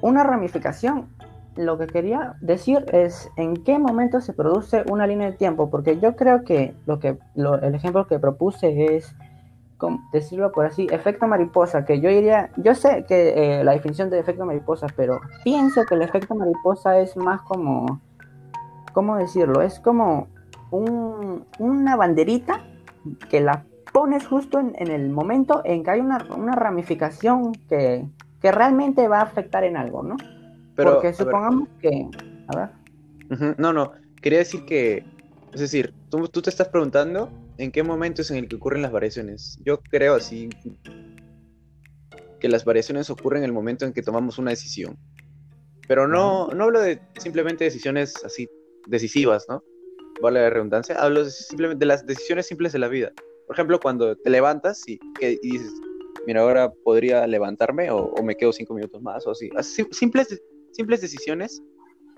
una 0.00 0.24
ramificación, 0.24 1.08
lo 1.56 1.78
que 1.78 1.86
quería 1.86 2.36
decir 2.40 2.84
es 2.92 3.30
en 3.36 3.54
qué 3.64 3.78
momento 3.78 4.20
se 4.20 4.32
produce 4.32 4.84
una 4.90 5.06
línea 5.06 5.30
de 5.30 5.36
tiempo, 5.36 5.70
porque 5.70 5.98
yo 5.98 6.16
creo 6.16 6.44
que 6.44 6.74
lo 6.86 6.98
que 6.98 7.18
lo- 7.34 7.60
el 7.60 7.74
ejemplo 7.74 8.06
que 8.06 8.18
propuse 8.18 8.96
es 8.96 9.14
como 9.78 10.00
decirlo 10.10 10.52
por 10.52 10.64
así, 10.64 10.86
efecto 10.90 11.26
mariposa, 11.26 11.84
que 11.84 12.00
yo 12.00 12.08
diría, 12.08 12.50
yo 12.56 12.74
sé 12.74 13.04
que 13.06 13.60
eh, 13.60 13.64
la 13.64 13.72
definición 13.72 14.08
de 14.08 14.18
efecto 14.18 14.46
mariposa, 14.46 14.86
pero 14.96 15.20
pienso 15.44 15.84
que 15.84 15.94
el 15.96 16.02
efecto 16.02 16.34
mariposa 16.34 16.98
es 16.98 17.14
más 17.16 17.42
como, 17.42 18.00
¿cómo 18.94 19.16
decirlo? 19.16 19.60
Es 19.60 19.78
como 19.80 20.28
un- 20.70 21.44
una 21.58 21.94
banderita 21.96 22.60
que 23.28 23.40
la 23.40 23.64
pones 23.92 24.26
justo 24.26 24.58
en, 24.58 24.74
en 24.78 24.88
el 24.88 25.10
momento 25.10 25.62
en 25.64 25.82
que 25.82 25.90
hay 25.90 26.00
una, 26.00 26.18
una 26.36 26.54
ramificación 26.54 27.52
que, 27.68 28.04
que 28.40 28.52
realmente 28.52 29.08
va 29.08 29.20
a 29.20 29.22
afectar 29.22 29.64
en 29.64 29.76
algo, 29.76 30.02
¿no? 30.02 30.16
Pero, 30.74 30.94
Porque 30.94 31.08
ver, 31.08 31.16
supongamos 31.16 31.68
que, 31.80 32.08
a 32.48 32.56
ver, 32.56 33.56
No, 33.58 33.72
no, 33.72 33.92
quería 34.20 34.40
decir 34.40 34.64
que, 34.66 35.04
es 35.52 35.60
decir, 35.60 35.94
tú, 36.10 36.28
tú 36.28 36.42
te 36.42 36.50
estás 36.50 36.68
preguntando 36.68 37.30
en 37.58 37.72
qué 37.72 37.82
momento 37.82 38.22
es 38.22 38.30
en 38.30 38.36
el 38.36 38.48
que 38.48 38.56
ocurren 38.56 38.82
las 38.82 38.92
variaciones. 38.92 39.58
Yo 39.64 39.80
creo 39.80 40.16
así 40.16 40.50
que 42.38 42.48
las 42.48 42.64
variaciones 42.64 43.08
ocurren 43.08 43.42
en 43.42 43.46
el 43.46 43.52
momento 43.52 43.86
en 43.86 43.92
que 43.92 44.02
tomamos 44.02 44.38
una 44.38 44.50
decisión. 44.50 44.98
Pero 45.88 46.06
no, 46.06 46.48
no 46.48 46.64
hablo 46.64 46.80
de 46.80 47.00
simplemente 47.18 47.64
decisiones 47.64 48.22
así 48.24 48.48
decisivas, 48.86 49.46
¿no? 49.48 49.62
Vale 50.20 50.40
la 50.40 50.50
redundancia. 50.50 50.94
Hablo 50.96 51.24
de 51.24 51.30
simplemente 51.30 51.80
de 51.80 51.86
las 51.86 52.06
decisiones 52.06 52.46
simples 52.46 52.72
de 52.72 52.78
la 52.78 52.88
vida. 52.88 53.12
Por 53.46 53.54
ejemplo, 53.54 53.78
cuando 53.80 54.16
te 54.16 54.30
levantas 54.30 54.82
y, 54.88 54.98
que- 55.20 55.38
y 55.42 55.52
dices, 55.58 55.72
mira, 56.26 56.40
ahora 56.40 56.72
podría 56.84 57.26
levantarme 57.26 57.90
o, 57.90 57.98
o 57.98 58.22
me 58.22 58.34
quedo 58.34 58.52
cinco 58.52 58.74
minutos 58.74 59.00
más 59.02 59.26
o 59.26 59.30
así. 59.32 59.50
Así, 59.56 59.86
simples, 59.92 60.42
simples 60.72 61.00
decisiones 61.00 61.62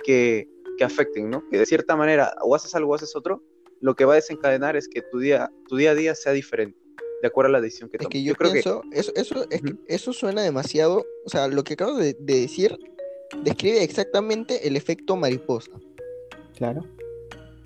que, 0.05 0.49
que 0.79 0.85
afecten, 0.85 1.29
¿no? 1.29 1.43
Que 1.51 1.59
de 1.59 1.67
cierta 1.67 1.97
manera 1.97 2.35
o 2.43 2.55
haces 2.55 2.75
algo 2.75 2.93
o 2.93 2.95
haces 2.95 3.15
otro, 3.17 3.43
lo 3.81 3.95
que 3.95 4.05
va 4.05 4.13
a 4.15 4.17
desencadenar 4.17 4.77
es 4.77 4.89
que 4.89 5.03
tu 5.03 5.19
día, 5.19 5.51
tu 5.69 5.77
día 5.77 5.91
a 5.91 5.95
día 5.95 6.15
sea 6.15 6.33
diferente, 6.33 6.79
de 7.21 7.29
acuerdo 7.29 7.49
a 7.49 7.53
la 7.53 7.61
decisión 7.61 7.91
que 7.91 7.97
Es 7.99 8.03
tomes. 8.05 8.13
que 8.13 8.23
yo, 8.25 8.35
creo 8.35 8.53
pienso, 8.53 8.83
eso, 8.93 9.13
eso, 9.15 9.47
es 9.51 9.61
que 9.63 9.75
eso 9.87 10.13
suena 10.13 10.43
demasiado, 10.43 11.05
o 11.25 11.29
sea, 11.29 11.49
lo 11.49 11.63
que 11.65 11.75
acabo 11.75 11.97
de, 11.97 12.17
de 12.19 12.41
decir 12.41 12.79
describe 13.45 13.83
exactamente 13.83 14.67
el 14.67 14.77
efecto 14.77 15.17
mariposa. 15.17 15.73
claro. 16.57 16.83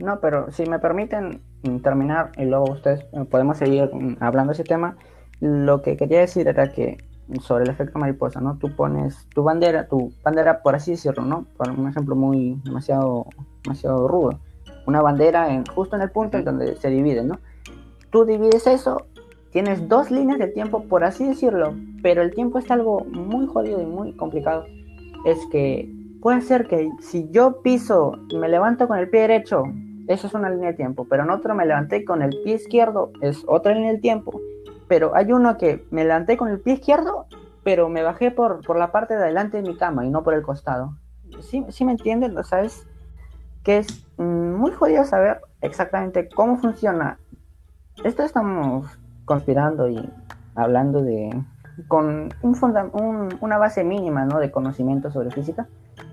No, 0.03 0.18
pero 0.18 0.50
si 0.50 0.66
me 0.66 0.80
permiten 0.80 1.40
terminar 1.80 2.32
y 2.36 2.44
luego 2.44 2.72
ustedes 2.72 3.07
eh, 3.12 3.24
podemos 3.30 3.57
seguir 3.57 3.88
hablando 4.18 4.50
de 4.50 4.55
ese 4.55 4.64
tema, 4.64 4.96
lo 5.38 5.80
que 5.80 5.96
quería 5.96 6.18
decir 6.18 6.48
era 6.48 6.72
que 6.72 6.98
sobre 7.40 7.62
el 7.62 7.70
efecto 7.70 8.00
mariposa, 8.00 8.40
¿no? 8.40 8.59
Tú 8.59 8.74
pones 8.74 9.28
tu 9.32 9.44
bandera, 9.44 9.86
tu 9.86 10.12
bandera, 10.24 10.61
por 10.61 10.74
así 10.74 10.90
decirlo, 10.90 11.24
¿no? 11.24 11.46
Por 11.57 11.70
un 11.70 11.88
ejemplo 11.88 12.16
muy 12.16 12.61
demasiado, 12.64 13.26
demasiado 13.62 14.09
rudo. 14.09 14.40
Una 14.88 15.03
bandera 15.03 15.55
en, 15.55 15.64
justo 15.66 15.94
en 15.94 16.03
el 16.03 16.11
punto 16.11 16.36
en 16.36 16.44
donde 16.44 16.74
se 16.74 16.90
divide, 16.90 17.22
¿no? 17.22 17.38
Tú 18.11 18.24
divides 18.24 18.66
eso, 18.66 19.07
tienes 19.53 19.88
dos 19.88 20.11
líneas 20.11 20.40
de 20.40 20.48
tiempo, 20.48 20.82
por 20.82 21.05
así 21.05 21.24
decirlo, 21.24 21.74
pero 22.03 22.22
el 22.22 22.34
tiempo 22.34 22.59
es 22.59 22.68
algo 22.72 23.05
muy 23.05 23.46
jodido 23.46 23.80
y 23.80 23.86
muy 23.86 24.16
complicado. 24.16 24.66
Es 25.24 25.38
que 25.53 25.88
puede 26.20 26.40
ser 26.40 26.66
que 26.66 26.90
si 27.00 27.30
yo 27.30 27.62
piso, 27.62 28.18
me 28.34 28.48
levanto 28.48 28.88
con 28.88 28.98
el 28.98 29.09
pie 29.09 29.20
derecho, 29.20 29.62
eso 30.09 30.26
es 30.26 30.34
una 30.34 30.50
línea 30.50 30.70
de 30.70 30.76
tiempo, 30.76 31.07
pero 31.09 31.22
en 31.22 31.30
otro 31.30 31.55
me 31.55 31.66
levanté 31.66 32.05
con 32.05 32.22
el 32.22 32.30
pie 32.42 32.55
izquierdo, 32.55 33.12
es 33.20 33.42
otra 33.46 33.74
línea 33.74 33.92
de 33.92 33.98
tiempo 33.98 34.40
pero 34.92 35.16
hay 35.16 35.32
uno 35.32 35.57
que 35.57 35.86
me 35.90 36.05
levanté 36.05 36.36
con 36.36 36.48
el 36.48 36.61
pie 36.61 36.74
izquierdo, 36.74 37.24
pero 37.64 37.88
me 37.88 38.03
bajé 38.03 38.30
por, 38.30 38.62
por 38.62 38.76
la 38.76 38.92
parte 38.92 39.14
de 39.14 39.22
adelante 39.22 39.57
de 39.57 39.62
mi 39.62 39.74
cama 39.74 40.05
y 40.05 40.11
no 40.11 40.22
por 40.22 40.34
el 40.34 40.42
costado. 40.42 40.98
¿Sí, 41.40 41.64
sí 41.70 41.86
me 41.86 41.92
entienden? 41.92 42.36
O 42.36 42.44
sea, 42.44 42.61
es 42.61 42.86
que 43.64 43.78
es 43.78 44.07
mm, 44.18 44.53
muy 44.53 44.70
jodido 44.72 45.07
saber 45.07 45.40
exactamente 45.62 46.28
cómo 46.28 46.59
funciona. 46.59 47.18
Esto 48.05 48.22
estamos 48.22 48.86
conspirando 49.24 49.88
y 49.88 50.07
hablando 50.55 51.00
de 51.00 51.42
con 51.89 52.29
un 52.43 53.39
una 53.41 53.59
base 53.59 53.85
mínima 53.85 54.25
¿no? 54.25 54.39
de 54.39 54.51
conocimiento 54.51 55.11
sobre 55.11 55.31
física, 55.31 55.66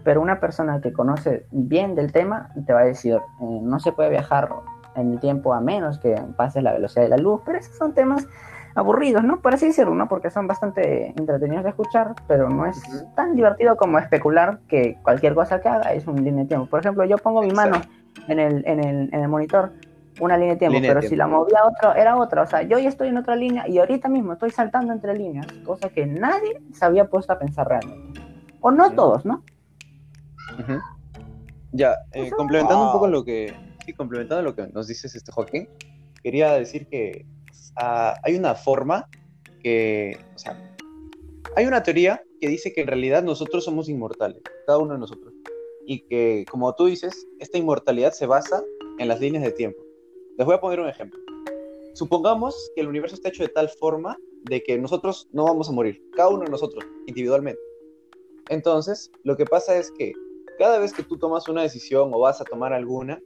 pero 0.04 0.22
una 0.22 0.40
persona 0.40 0.82
que 0.82 0.94
conoce 0.94 1.46
bien 1.52 1.96
del 1.96 2.12
tema 2.12 2.50
te 2.66 2.74
va 2.74 2.82
a 2.82 2.86
decir, 2.86 3.16
eh, 3.16 3.60
no 3.62 3.80
se 3.80 3.92
puede 3.92 4.10
viajar 4.10 4.50
en 4.96 5.14
el 5.14 5.20
tiempo 5.20 5.54
a 5.54 5.62
menos 5.62 6.00
que 6.00 6.22
pase 6.36 6.62
la 6.62 6.74
velocidad 6.74 7.04
de 7.04 7.10
la 7.10 7.18
luz, 7.18 7.42
pero 7.46 7.58
esos 7.58 7.76
son 7.76 7.94
temas 7.94 8.28
aburridos, 8.76 9.24
¿no? 9.24 9.42
Por 9.42 9.54
así 9.54 9.68
decirlo, 9.68 9.94
¿no? 9.96 10.08
Porque 10.08 10.30
son 10.30 10.48
bastante 10.48 11.14
entretenidos 11.18 11.64
de 11.64 11.70
escuchar, 11.70 12.16
pero 12.28 12.50
no 12.50 12.66
es 12.66 12.82
tan 13.16 13.36
divertido 13.36 13.76
como 13.78 14.00
especular 14.00 14.60
que 14.68 14.98
cualquier 15.04 15.36
cosa 15.36 15.60
que 15.60 15.70
haga 15.70 15.94
es 15.94 16.08
un 16.08 16.24
línea 16.24 16.44
de 16.44 16.48
tiempo. 16.48 16.68
Por 16.68 16.80
ejemplo, 16.80 17.04
yo 17.06 17.18
pongo 17.18 17.42
mi 17.42 17.52
mano 17.52 17.82
en 18.28 18.40
el, 18.40 18.64
en 18.66 18.84
el, 18.84 19.10
en 19.14 19.22
el 19.22 19.28
monitor, 19.28 19.72
una 20.20 20.38
línea 20.38 20.54
de 20.54 20.60
tiempo, 20.60 20.80
pero 20.82 21.02
si 21.02 21.16
la 21.16 21.28
movía 21.28 21.60
a 21.60 21.68
otro, 21.68 21.96
era 21.96 22.18
otra. 22.18 22.44
O 22.44 22.48
sea, 22.48 22.62
yo 22.64 22.80
ya 22.80 22.90
estoy 22.90 23.10
en 23.10 23.18
otra 23.18 23.36
línea 23.36 23.68
y 23.68 23.78
ahorita 23.78 24.10
mismo 24.10 24.34
estoy 24.34 24.52
saltando 24.52 24.94
entre 24.94 25.18
líneas, 25.18 25.48
cosa 25.66 25.90
que 25.90 26.06
nadie 26.06 26.62
se 26.74 26.86
había 26.86 27.10
puesto 27.10 27.34
a 27.34 27.40
pensar 27.40 27.68
realmente. 27.68 28.22
O 28.62 28.72
no 28.72 28.92
todos, 28.94 29.26
¿no? 29.26 29.44
Ya, 31.72 31.96
eh, 32.14 32.32
complementando 32.32 32.88
un 32.88 32.92
poco 32.92 33.08
lo 33.08 33.24
que, 33.24 33.54
sí, 33.86 33.94
complementando 33.94 34.44
lo 34.44 34.56
que 34.56 34.68
nos 34.68 34.88
dices, 34.88 35.16
este 35.16 35.32
Joaquín, 35.32 35.70
quería 36.24 36.54
decir 36.54 36.88
que 36.88 37.26
hay 37.76 38.36
una 38.36 38.56
forma 38.56 39.08
que, 39.62 40.18
o 40.36 40.38
sea, 40.38 40.58
hay 41.56 41.66
una 41.66 41.84
teoría 41.84 42.22
que 42.42 42.48
dice 42.48 42.74
que 42.74 42.82
en 42.82 42.88
realidad 42.88 43.24
nosotros 43.24 43.64
somos 43.64 43.90
inmortales, 43.90 44.42
cada 44.66 44.80
uno 44.80 44.94
de 44.94 45.00
nosotros, 45.00 45.34
y 45.86 46.02
que, 46.08 46.46
como 46.50 46.74
tú 46.76 46.86
dices, 46.86 47.28
esta 47.40 47.58
inmortalidad 47.58 48.12
se 48.12 48.26
basa 48.26 48.62
en 48.98 49.08
las 49.08 49.20
líneas 49.20 49.44
de 49.44 49.52
tiempo. 49.52 49.80
Les 50.40 50.46
voy 50.46 50.56
a 50.56 50.62
poner 50.62 50.80
un 50.80 50.88
ejemplo. 50.88 51.20
Supongamos 51.96 52.72
que 52.74 52.80
el 52.80 52.88
universo 52.88 53.14
está 53.14 53.28
hecho 53.28 53.44
de 53.44 53.50
tal 53.50 53.68
forma 53.68 54.18
de 54.44 54.64
que 54.64 54.78
nosotros 54.78 55.28
no 55.34 55.44
vamos 55.44 55.68
a 55.68 55.74
morir, 55.74 56.02
cada 56.16 56.30
uno 56.30 56.46
de 56.46 56.50
nosotros, 56.50 56.82
individualmente. 57.08 57.60
Entonces, 58.48 59.12
lo 59.26 59.36
que 59.36 59.44
pasa 59.44 59.78
es 59.78 59.92
que 59.92 60.14
cada 60.58 60.80
vez 60.80 60.94
que 60.94 61.04
tú 61.04 61.18
tomas 61.18 61.50
una 61.50 61.62
decisión 61.62 62.12
o 62.14 62.20
vas 62.20 62.40
a 62.40 62.46
tomar 62.46 62.72
alguna, 62.72 63.22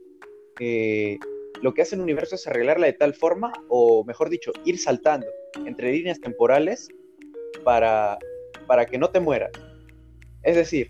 eh, 0.58 1.20
lo 1.62 1.72
que 1.72 1.82
hace 1.82 1.94
el 1.94 2.00
universo 2.00 2.34
es 2.34 2.48
arreglarla 2.48 2.86
de 2.86 2.94
tal 2.94 3.14
forma, 3.14 3.52
o 3.68 4.04
mejor 4.04 4.28
dicho, 4.28 4.50
ir 4.64 4.76
saltando 4.80 5.28
entre 5.66 5.92
líneas 5.92 6.20
temporales 6.20 6.88
para, 7.62 8.18
para 8.66 8.86
que 8.86 8.98
no 8.98 9.10
te 9.10 9.20
mueras. 9.20 9.52
Es 10.42 10.56
decir, 10.56 10.88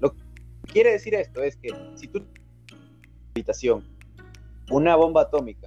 lo 0.00 0.10
que 0.10 0.22
quiere 0.72 0.92
decir 0.92 1.14
esto 1.14 1.42
es 1.42 1.58
que 1.58 1.68
si 1.96 2.08
tú 2.08 2.24
habitación 3.34 3.97
una 4.70 4.96
bomba 4.96 5.22
atómica, 5.22 5.66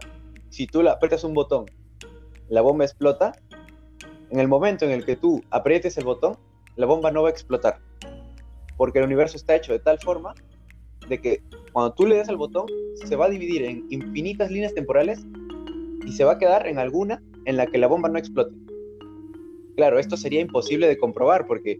si 0.50 0.68
tú 0.68 0.84
la 0.84 0.94
aprietas 0.94 1.24
un 1.24 1.34
botón, 1.34 1.66
la 2.50 2.62
bomba 2.62 2.86
explota, 2.86 3.34
en 4.30 4.40
el 4.40 4.48
momento 4.48 4.86
en 4.86 4.92
el 4.92 5.06
que 5.06 5.16
tú 5.16 5.42
aprietes 5.50 5.98
el 5.98 6.06
botón, 6.06 6.38
la 6.76 6.86
bomba 6.86 7.12
no 7.12 7.24
va 7.24 7.30
a 7.30 7.32
explotar. 7.32 7.80
Porque 8.78 9.00
el 9.00 9.06
universo 9.06 9.38
está 9.38 9.56
hecho 9.56 9.74
de 9.74 9.80
tal 9.80 10.00
forma 10.00 10.34
de 11.08 11.20
que 11.20 11.44
cuando 11.72 11.94
tú 11.94 12.06
le 12.06 12.18
des 12.18 12.30
al 12.30 12.38
botón, 12.38 12.66
se 12.96 13.16
va 13.16 13.26
a 13.26 13.30
dividir 13.30 13.64
en 13.64 13.86
infinitas 13.90 14.52
líneas 14.52 14.74
temporales 14.74 15.26
y 16.06 16.12
se 16.12 16.24
va 16.24 16.34
a 16.34 16.38
quedar 16.38 16.68
en 16.68 16.80
alguna 16.80 17.22
en 17.46 17.58
la 17.58 17.68
que 17.68 17.78
la 17.78 17.88
bomba 17.88 18.10
no 18.10 18.18
explote. 18.18 18.56
Claro, 19.76 20.00
esto 20.00 20.18
sería 20.18 20.42
imposible 20.42 20.88
de 20.88 20.98
comprobar 20.98 21.48
porque 21.48 21.80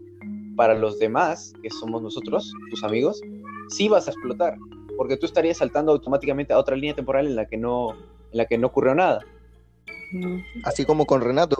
para 0.56 0.74
los 0.74 0.98
demás, 0.98 1.52
que 1.62 1.70
somos 1.70 2.02
nosotros, 2.02 2.52
tus 2.70 2.84
amigos, 2.84 3.20
sí 3.68 3.88
vas 3.88 4.08
a 4.08 4.10
explotar, 4.10 4.56
porque 4.96 5.16
tú 5.16 5.26
estarías 5.26 5.58
saltando 5.58 5.92
automáticamente 5.92 6.52
a 6.52 6.58
otra 6.58 6.76
línea 6.76 6.94
temporal 6.94 7.26
en 7.26 7.36
la 7.36 7.46
que 7.46 7.56
no, 7.56 7.92
en 7.92 8.38
la 8.38 8.46
que 8.46 8.58
no 8.58 8.68
ocurrió 8.68 8.94
nada. 8.94 9.20
Así 10.64 10.84
como 10.84 11.06
con 11.06 11.22
Renato, 11.22 11.56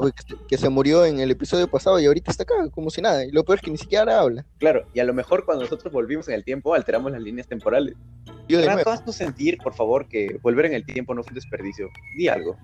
que 0.46 0.58
se 0.58 0.68
murió 0.68 1.06
en 1.06 1.20
el 1.20 1.30
episodio 1.30 1.68
pasado 1.68 1.98
y 1.98 2.06
ahorita 2.06 2.30
está 2.30 2.42
acá, 2.42 2.54
como 2.70 2.90
si 2.90 3.00
nada. 3.00 3.24
Y 3.24 3.30
lo 3.30 3.44
peor 3.44 3.58
es 3.58 3.64
que 3.64 3.70
ni 3.70 3.78
siquiera 3.78 4.20
habla. 4.20 4.44
Claro, 4.58 4.82
y 4.92 5.00
a 5.00 5.04
lo 5.04 5.14
mejor 5.14 5.44
cuando 5.46 5.64
nosotros 5.64 5.92
volvimos 5.92 6.28
en 6.28 6.34
el 6.34 6.44
tiempo, 6.44 6.74
alteramos 6.74 7.12
las 7.12 7.22
líneas 7.22 7.48
temporales. 7.48 7.94
Renato, 8.48 8.90
haznos 8.90 9.16
sentir, 9.16 9.56
por 9.58 9.72
favor, 9.72 10.06
que 10.06 10.38
volver 10.42 10.66
en 10.66 10.74
el 10.74 10.84
tiempo 10.84 11.14
no 11.14 11.22
fue 11.22 11.30
un 11.30 11.36
desperdicio. 11.36 11.88
Di 12.16 12.28
algo. 12.28 12.56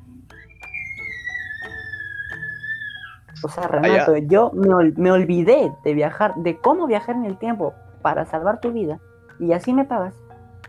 O 3.43 3.49
sea, 3.49 3.69
Renato, 3.69 4.17
yo 4.17 4.51
me, 4.53 4.93
me 4.97 5.11
olvidé 5.11 5.73
de 5.85 5.95
viajar, 5.95 6.35
de 6.37 6.59
cómo 6.59 6.87
viajar 6.87 7.17
en 7.17 7.25
el 7.25 7.39
tiempo 7.39 7.73
para 8.03 8.27
salvar 8.27 8.61
tu 8.61 8.73
vida. 8.73 9.01
Y 9.41 9.53
así 9.53 9.73
me 9.73 9.85
pagas. 9.85 10.15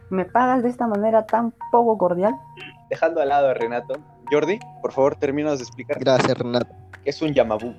¿Me 0.09 0.25
pagas 0.25 0.63
de 0.63 0.69
esta 0.69 0.87
manera 0.87 1.25
tan 1.25 1.53
poco 1.71 1.97
cordial? 1.97 2.35
Dejando 2.89 3.21
al 3.21 3.29
lado 3.29 3.49
a 3.49 3.53
Renato, 3.53 3.93
Jordi, 4.31 4.59
por 4.81 4.91
favor, 4.91 5.15
terminas 5.15 5.59
de 5.59 5.63
explicar. 5.63 5.99
Gracias, 5.99 6.37
Renato. 6.37 6.73
¿Qué 7.03 7.11
es 7.11 7.21
un 7.21 7.33
Yamabú? 7.33 7.73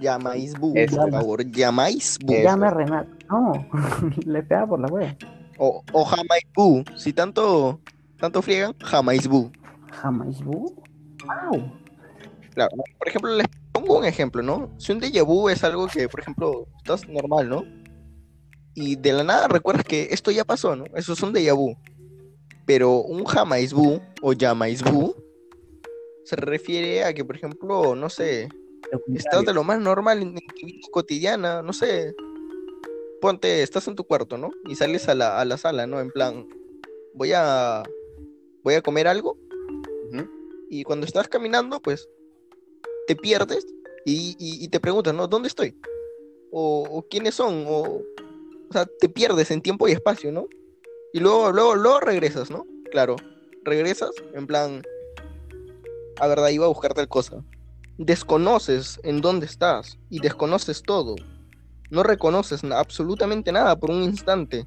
Llamaisbú, 0.00 0.74
por 0.74 1.10
favor. 1.10 1.44
Llamaisbú. 1.44 2.32
Llame 2.42 2.70
Renato. 2.70 3.10
No, 3.28 3.52
le 4.24 4.42
pega 4.42 4.66
por 4.66 4.80
la 4.80 4.88
wea. 4.88 5.16
O, 5.58 5.82
o 5.92 6.04
Jamaisbú. 6.04 6.84
Si 6.96 7.12
tanto, 7.12 7.80
tanto 8.18 8.42
friegan, 8.42 8.74
Jamaisbú. 8.80 9.50
¿Jamaisbú? 9.92 10.74
¡Wow! 11.24 11.72
Claro, 12.54 12.70
por 12.98 13.08
ejemplo, 13.08 13.34
les 13.36 13.46
pongo 13.72 13.98
un 13.98 14.04
ejemplo, 14.04 14.42
¿no? 14.42 14.70
Si 14.78 14.92
un 14.92 15.00
déjà 15.00 15.24
vu 15.24 15.48
es 15.48 15.62
algo 15.62 15.86
que, 15.86 16.08
por 16.08 16.20
ejemplo, 16.20 16.66
estás 16.78 17.08
normal, 17.08 17.48
¿no? 17.48 17.64
Y 18.80 18.96
de 18.96 19.12
la 19.12 19.24
nada 19.24 19.46
recuerdas 19.46 19.84
que 19.84 20.08
esto 20.10 20.30
ya 20.30 20.44
pasó, 20.44 20.74
¿no? 20.74 20.86
Eso 20.94 21.12
es 21.12 21.22
un 21.22 21.34
déjà 21.34 21.54
vu. 21.54 21.76
Pero 22.66 23.00
un 23.00 23.24
Jamaisbú 23.24 24.00
o 24.22 24.32
Llamaisbú 24.32 25.14
se 26.24 26.36
refiere 26.36 27.04
a 27.04 27.12
que, 27.12 27.24
por 27.24 27.36
ejemplo, 27.36 27.94
no 27.94 28.08
sé, 28.08 28.48
estás 29.14 29.44
de 29.44 29.52
lo 29.52 29.64
más 29.64 29.80
normal 29.80 30.22
en, 30.22 30.34
tu 30.34 30.66
vida 30.66 30.78
cotidiana, 30.90 31.60
no 31.60 31.74
sé, 31.74 32.14
ponte, 33.20 33.62
estás 33.62 33.86
en 33.88 33.96
tu 33.96 34.04
cuarto, 34.04 34.38
¿no? 34.38 34.50
Y 34.66 34.76
sales 34.76 35.08
a 35.08 35.14
la, 35.14 35.38
a 35.40 35.44
la 35.44 35.58
sala, 35.58 35.86
¿no? 35.86 36.00
En 36.00 36.10
plan, 36.10 36.48
voy 37.12 37.32
a, 37.34 37.82
voy 38.62 38.74
a 38.74 38.82
comer 38.82 39.08
algo. 39.08 39.36
Y 40.72 40.84
cuando 40.84 41.04
estás 41.04 41.26
caminando, 41.26 41.82
pues, 41.82 42.08
te 43.08 43.16
pierdes 43.16 43.66
y, 44.04 44.68
te 44.68 44.78
preguntas, 44.78 45.12
¿no? 45.12 45.26
¿Dónde 45.26 45.48
estoy? 45.48 45.76
O, 46.52 47.04
quiénes 47.10 47.34
son, 47.34 47.64
o, 47.66 48.02
o 48.70 48.72
sea, 48.72 48.86
te 48.86 49.08
pierdes 49.08 49.50
en 49.50 49.62
tiempo 49.62 49.88
y 49.88 49.92
espacio, 49.92 50.30
¿no? 50.30 50.46
Y 51.12 51.18
luego, 51.18 51.50
luego, 51.50 51.74
luego 51.74 52.00
regresas, 52.00 52.50
¿no? 52.50 52.66
Claro, 52.92 53.16
regresas, 53.64 54.10
en 54.32 54.46
plan, 54.46 54.82
a 56.20 56.26
verdad, 56.28 56.50
iba 56.50 56.66
a 56.66 56.68
buscar 56.68 56.94
tal 56.94 57.08
cosa. 57.08 57.42
Desconoces 57.98 59.00
en 59.02 59.20
dónde 59.20 59.46
estás 59.46 59.98
y 60.08 60.20
desconoces 60.20 60.82
todo. 60.82 61.16
No 61.90 62.04
reconoces 62.04 62.62
absolutamente 62.64 63.50
nada 63.50 63.74
por 63.74 63.90
un 63.90 64.04
instante. 64.04 64.66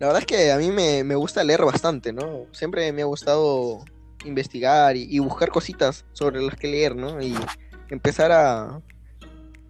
La 0.00 0.08
verdad 0.08 0.22
es 0.22 0.26
que 0.26 0.50
a 0.50 0.58
mí 0.58 0.72
me, 0.72 1.14
gusta 1.14 1.44
leer 1.44 1.64
bastante, 1.64 2.12
¿no? 2.12 2.46
Siempre 2.50 2.92
me 2.92 3.02
ha 3.02 3.06
gustado 3.06 3.84
investigar 4.24 4.96
y, 4.96 5.16
buscar 5.20 5.50
cositas 5.50 6.04
sobre 6.12 6.42
las 6.42 6.56
que 6.56 6.66
leer, 6.66 6.96
¿no? 6.96 7.22
Y 7.22 7.34
empezar 7.88 8.32
a, 8.32 8.82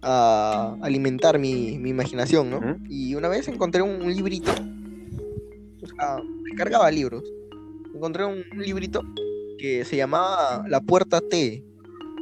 a 0.07 0.77
alimentar 0.83 1.39
mi, 1.39 1.73
imaginación, 1.73 2.51
¿no? 2.51 2.77
Y 2.87 3.15
una 3.15 3.27
vez 3.27 3.47
encontré 3.47 3.81
un, 3.81 4.05
librito, 4.13 4.51
o 5.81 5.87
sea, 5.87 6.17
me 6.43 6.55
cargaba 6.55 6.91
libros. 6.91 7.23
Encontré 7.93 8.23
un 8.23 8.43
librito 8.55 9.01
que 9.57 9.83
se 9.83 9.97
llamaba 9.97 10.63
La 10.67 10.79
Puerta 10.79 11.21
T. 11.21 11.63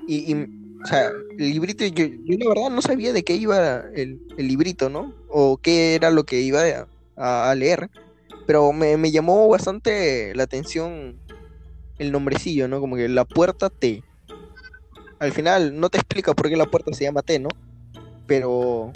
Y, 0.08 0.34
o 0.34 0.86
sea, 0.86 1.12
el 1.38 1.52
librito, 1.52 1.86
yo, 1.86 2.06
yo, 2.06 2.38
la 2.38 2.48
verdad 2.48 2.70
no 2.70 2.82
sabía 2.82 3.12
de 3.12 3.24
qué 3.24 3.36
iba 3.36 3.84
el, 3.94 4.22
librito, 4.38 4.90
¿no? 4.90 5.14
O 5.28 5.58
qué 5.58 5.96
era 5.96 6.10
lo 6.10 6.24
que 6.24 6.40
iba 6.40 6.88
a, 7.18 7.56
leer. 7.56 7.90
Pero 8.48 8.72
me, 8.72 9.12
llamó 9.12 9.50
bastante 9.50 10.34
la 10.36 10.44
atención 10.44 11.18
el 12.00 12.14
nombrecillo, 12.14 12.70
¿no? 12.70 12.80
Como 12.80 12.96
que 12.96 13.10
La 13.10 13.26
Puerta 13.26 13.70
T. 13.70 14.04
al 15.20 15.34
final 15.34 15.78
no 15.78 15.90
te 15.90 15.98
explica 15.98 16.34
por 16.34 16.48
qué 16.48 16.56
la 16.56 16.66
puerta 16.66 16.94
se 16.94 17.04
llama 17.04 17.24
T, 17.24 17.40
¿no? 17.40 17.50
Pero 18.28 18.92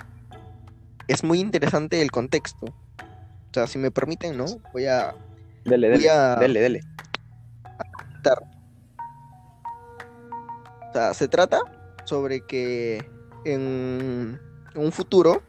es 1.08 1.24
muy 1.24 1.40
interesante 1.40 2.02
el 2.02 2.12
contexto. 2.12 2.66
O 2.68 3.54
sea, 3.54 3.68
si 3.68 3.78
me 3.78 3.92
permiten, 3.92 4.38
¿no? 4.38 4.46
Voy 4.74 4.86
a... 4.86 5.14
Dele, 5.66 5.90
Voy 5.90 5.98
dele, 5.98 6.10
a- 6.10 6.36
dele, 6.36 6.60
dele. 6.62 6.82
contar. 8.14 8.40
O 10.90 10.94
sea, 10.94 11.14
se 11.14 11.28
trata 11.28 11.60
sobre 12.06 12.42
que 12.46 13.06
en 13.46 14.40
un 14.76 14.92
futuro, 14.92 15.44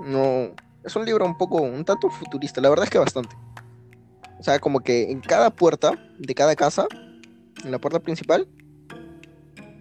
no, 0.00 0.50
es 0.84 0.94
un 0.94 1.04
libro 1.04 1.26
un 1.26 1.36
poco, 1.36 1.60
un 1.62 1.84
tanto 1.84 2.08
futurista, 2.10 2.60
la 2.60 2.68
verdad 2.70 2.84
es 2.84 2.90
que 2.90 2.98
bastante. 2.98 3.36
O 4.38 4.42
sea, 4.42 4.58
como 4.58 4.80
que 4.80 5.10
en 5.10 5.20
cada 5.20 5.50
puerta 5.50 5.92
de 6.18 6.34
cada 6.34 6.54
casa, 6.54 6.86
en 7.64 7.70
la 7.72 7.78
puerta 7.78 7.98
principal, 8.00 8.46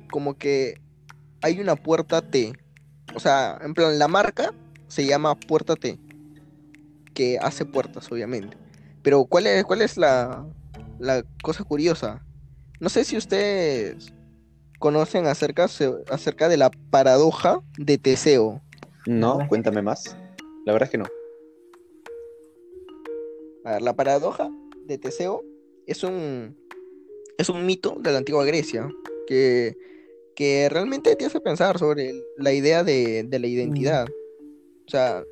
como 0.09 0.37
que 0.37 0.79
hay 1.41 1.59
una 1.59 1.75
puerta 1.75 2.21
T. 2.21 2.53
O 3.15 3.19
sea, 3.19 3.57
en 3.61 3.73
plan, 3.73 3.97
la 3.97 4.07
marca 4.07 4.53
se 4.87 5.05
llama 5.05 5.35
puerta 5.35 5.75
T, 5.75 5.97
que 7.13 7.37
hace 7.39 7.65
puertas, 7.65 8.11
obviamente. 8.11 8.57
Pero 9.01 9.25
¿cuál 9.25 9.47
es, 9.47 9.63
cuál 9.63 9.81
es 9.81 9.97
la, 9.97 10.45
la 10.99 11.23
cosa 11.41 11.63
curiosa? 11.63 12.21
No 12.79 12.89
sé 12.89 13.05
si 13.05 13.15
ustedes 13.15 14.13
conocen 14.79 15.27
acerca, 15.27 15.67
acerca 16.09 16.49
de 16.49 16.57
la 16.57 16.69
paradoja 16.89 17.61
de 17.77 17.97
Teseo. 17.97 18.61
No, 19.05 19.39
cuéntame 19.47 19.81
más. 19.81 20.15
La 20.65 20.73
verdad 20.73 20.87
es 20.87 20.91
que 20.91 20.97
no. 20.97 21.05
A 23.63 23.73
ver, 23.73 23.81
la 23.81 23.95
paradoja 23.95 24.49
de 24.85 24.97
Teseo 24.97 25.43
es 25.87 26.03
un, 26.03 26.57
es 27.37 27.49
un 27.49 27.65
mito 27.65 27.95
de 27.99 28.11
la 28.11 28.17
antigua 28.17 28.43
Grecia 28.45 28.89
que, 29.25 29.77
que 30.35 30.67
realmente 30.69 31.15
te 31.15 31.25
hace 31.25 31.39
pensar 31.39 31.79
sobre 31.79 32.13
la 32.37 32.53
idea 32.53 32.83
de, 32.83 33.23
de 33.23 33.39
la 33.39 33.47
identidad. 33.47 34.07
O 34.87 34.89
sea, 34.89 35.23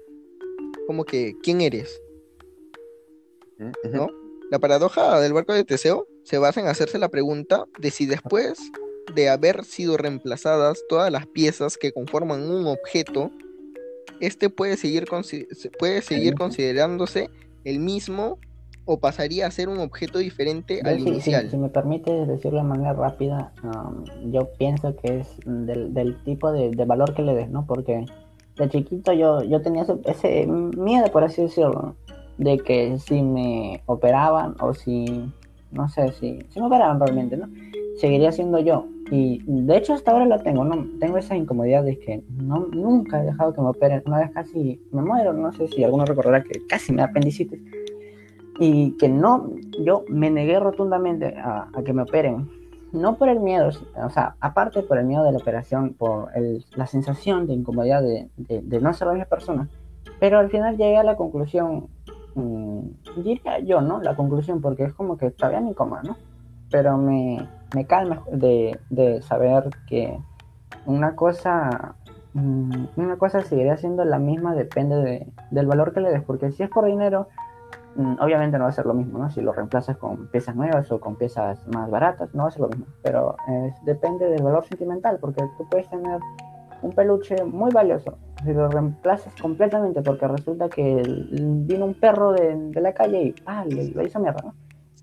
como 0.87 1.05
que, 1.05 1.35
¿quién 1.41 1.61
eres? 1.61 2.01
¿No? 3.91 4.07
La 4.51 4.59
paradoja 4.59 5.19
del 5.19 5.33
barco 5.33 5.53
de 5.53 5.63
Teseo 5.63 6.07
se 6.23 6.37
basa 6.37 6.61
en 6.61 6.67
hacerse 6.67 6.97
la 6.97 7.09
pregunta 7.09 7.65
de 7.79 7.91
si 7.91 8.05
después 8.05 8.59
de 9.15 9.29
haber 9.29 9.63
sido 9.65 9.97
reemplazadas 9.97 10.83
todas 10.89 11.11
las 11.11 11.27
piezas 11.27 11.77
que 11.77 11.91
conforman 11.91 12.49
un 12.49 12.67
objeto, 12.67 13.31
este 14.19 14.49
puede 14.49 14.77
seguir, 14.77 15.05
puede 15.79 16.01
seguir 16.01 16.35
considerándose 16.35 17.29
el 17.63 17.79
mismo 17.79 18.39
o 18.85 18.99
pasaría 18.99 19.47
a 19.47 19.51
ser 19.51 19.69
un 19.69 19.79
objeto 19.79 20.19
diferente 20.19 20.81
Yo 20.83 20.89
al 20.89 20.97
sí- 20.97 21.03
sí, 21.03 21.09
inicial. 21.11 21.49
si 21.49 21.57
me 21.57 21.69
permite 21.69 22.11
decirlo 22.25 22.59
de 22.59 22.65
manera 22.67 22.93
rápida, 22.93 23.51
um, 23.63 24.31
yo 24.31 24.49
pienso 24.57 24.95
que 24.97 25.19
es 25.19 25.27
del, 25.45 25.93
del 25.93 26.15
tipo 26.23 26.51
de, 26.51 26.71
de 26.71 26.85
valor 26.85 27.13
que 27.13 27.21
le 27.21 27.33
des, 27.35 27.49
¿no? 27.49 27.65
Porque 27.65 28.05
de 28.57 28.69
chiquito 28.69 29.13
yo, 29.13 29.41
yo 29.43 29.61
tenía 29.61 29.83
ese, 29.83 29.95
ese 30.05 30.47
miedo, 30.47 31.11
por 31.11 31.23
así 31.23 31.41
decirlo, 31.43 31.95
de 32.37 32.57
que 32.59 32.97
si 32.99 33.21
me 33.21 33.81
operaban 33.85 34.55
o 34.59 34.73
si, 34.73 35.05
no 35.71 35.87
sé, 35.89 36.11
si, 36.13 36.39
si 36.49 36.59
me 36.59 36.67
operaban 36.67 36.99
realmente, 36.99 37.37
¿no? 37.37 37.47
Seguiría 37.97 38.31
siendo 38.31 38.59
yo. 38.59 38.85
Y 39.11 39.41
de 39.45 39.77
hecho 39.77 39.93
hasta 39.93 40.11
ahora 40.11 40.25
la 40.25 40.41
tengo, 40.41 40.65
¿no? 40.65 40.87
Tengo 40.99 41.17
esa 41.17 41.35
incomodidad 41.35 41.83
de 41.83 41.99
que 41.99 42.23
no, 42.37 42.67
nunca 42.73 43.21
he 43.21 43.25
dejado 43.25 43.53
que 43.53 43.61
me 43.61 43.67
operen. 43.67 44.01
Una 44.07 44.19
vez 44.19 44.31
casi 44.31 44.79
me 44.91 45.01
muero, 45.03 45.33
no 45.33 45.53
sé 45.53 45.67
si 45.67 45.83
alguno 45.83 46.05
recordará 46.05 46.43
que 46.43 46.59
casi 46.67 46.91
me 46.93 47.03
apendicitis 47.03 47.61
y 48.57 48.95
que 48.97 49.09
no, 49.09 49.51
yo 49.77 50.05
me 50.07 50.29
negué 50.29 50.59
rotundamente 50.59 51.35
a, 51.37 51.69
a 51.73 51.83
que 51.83 51.93
me 51.93 52.03
operen, 52.03 52.51
no 52.91 53.17
por 53.17 53.29
el 53.29 53.39
miedo, 53.39 53.69
o 53.95 54.09
sea, 54.09 54.37
aparte 54.39 54.83
por 54.83 54.97
el 54.99 55.05
miedo 55.05 55.23
de 55.23 55.31
la 55.31 55.39
operación, 55.39 55.95
por 55.95 56.35
el- 56.37 56.65
la 56.75 56.85
sensación 56.87 57.47
de 57.47 57.53
incomodidad 57.53 58.01
de, 58.03 58.29
de- 58.37 58.61
de 58.61 58.81
no 58.81 58.93
ser 58.93 59.07
la 59.07 59.13
misma 59.13 59.25
persona, 59.27 59.69
pero 60.19 60.39
al 60.39 60.49
final 60.51 60.77
llegué 60.77 60.97
a 60.97 61.03
la 61.03 61.15
conclusión, 61.17 61.89
mm, 62.35 62.81
diría 63.15 63.59
yo, 63.59 63.81
¿no? 63.81 64.01
La 64.01 64.15
conclusión, 64.15 64.61
porque 64.61 64.83
es 64.85 64.93
como 64.93 65.17
que 65.17 65.31
todavía 65.31 65.61
me 65.61 65.69
incomoda, 65.69 66.03
¿no? 66.03 66.21
Pero 66.69 66.97
me, 66.97 67.51
me 67.71 67.87
calma 67.87 68.23
de, 68.31 68.83
de 68.89 69.21
saber 69.23 69.73
que 69.85 70.23
una 70.83 71.15
cosa, 71.15 71.97
mm, 72.33 72.85
una 72.95 73.17
cosa 73.17 73.43
seguiría 73.43 73.77
siendo 73.77 74.05
la 74.05 74.19
misma, 74.19 74.55
depende 74.55 74.95
de, 74.97 75.33
del 75.49 75.67
valor 75.67 75.93
que 75.93 76.01
le 76.01 76.09
des, 76.11 76.23
porque 76.23 76.51
si 76.51 76.63
es 76.63 76.69
por 76.69 76.85
dinero, 76.85 77.29
obviamente 77.95 78.57
no 78.57 78.63
va 78.63 78.69
a 78.69 78.73
ser 78.73 78.85
lo 78.85 78.93
mismo, 78.93 79.19
¿no? 79.19 79.29
Si 79.29 79.41
lo 79.41 79.53
reemplazas 79.53 79.97
con 79.97 80.27
piezas 80.27 80.55
nuevas 80.55 80.91
o 80.91 80.99
con 80.99 81.15
piezas 81.15 81.65
más 81.67 81.89
baratas, 81.89 82.33
no 82.33 82.43
va 82.43 82.49
a 82.49 82.51
ser 82.51 82.61
lo 82.61 82.69
mismo. 82.69 82.85
Pero 83.01 83.35
eh, 83.47 83.73
depende 83.83 84.27
del 84.27 84.43
valor 84.43 84.65
sentimental, 84.65 85.17
porque 85.19 85.43
tú 85.57 85.67
puedes 85.69 85.89
tener 85.89 86.19
un 86.81 86.91
peluche 86.91 87.43
muy 87.43 87.71
valioso. 87.71 88.17
Si 88.43 88.53
lo 88.53 88.67
reemplazas 88.69 89.33
completamente 89.41 90.01
porque 90.01 90.27
resulta 90.27 90.69
que 90.69 91.01
vino 91.31 91.85
un 91.85 91.93
perro 91.93 92.33
de, 92.33 92.55
de 92.55 92.81
la 92.81 92.93
calle 92.93 93.23
y 93.23 93.35
ah, 93.45 93.63
le, 93.65 93.89
lo 93.91 94.05
hizo 94.05 94.19
mierda, 94.19 94.41
¿no? 94.43 94.53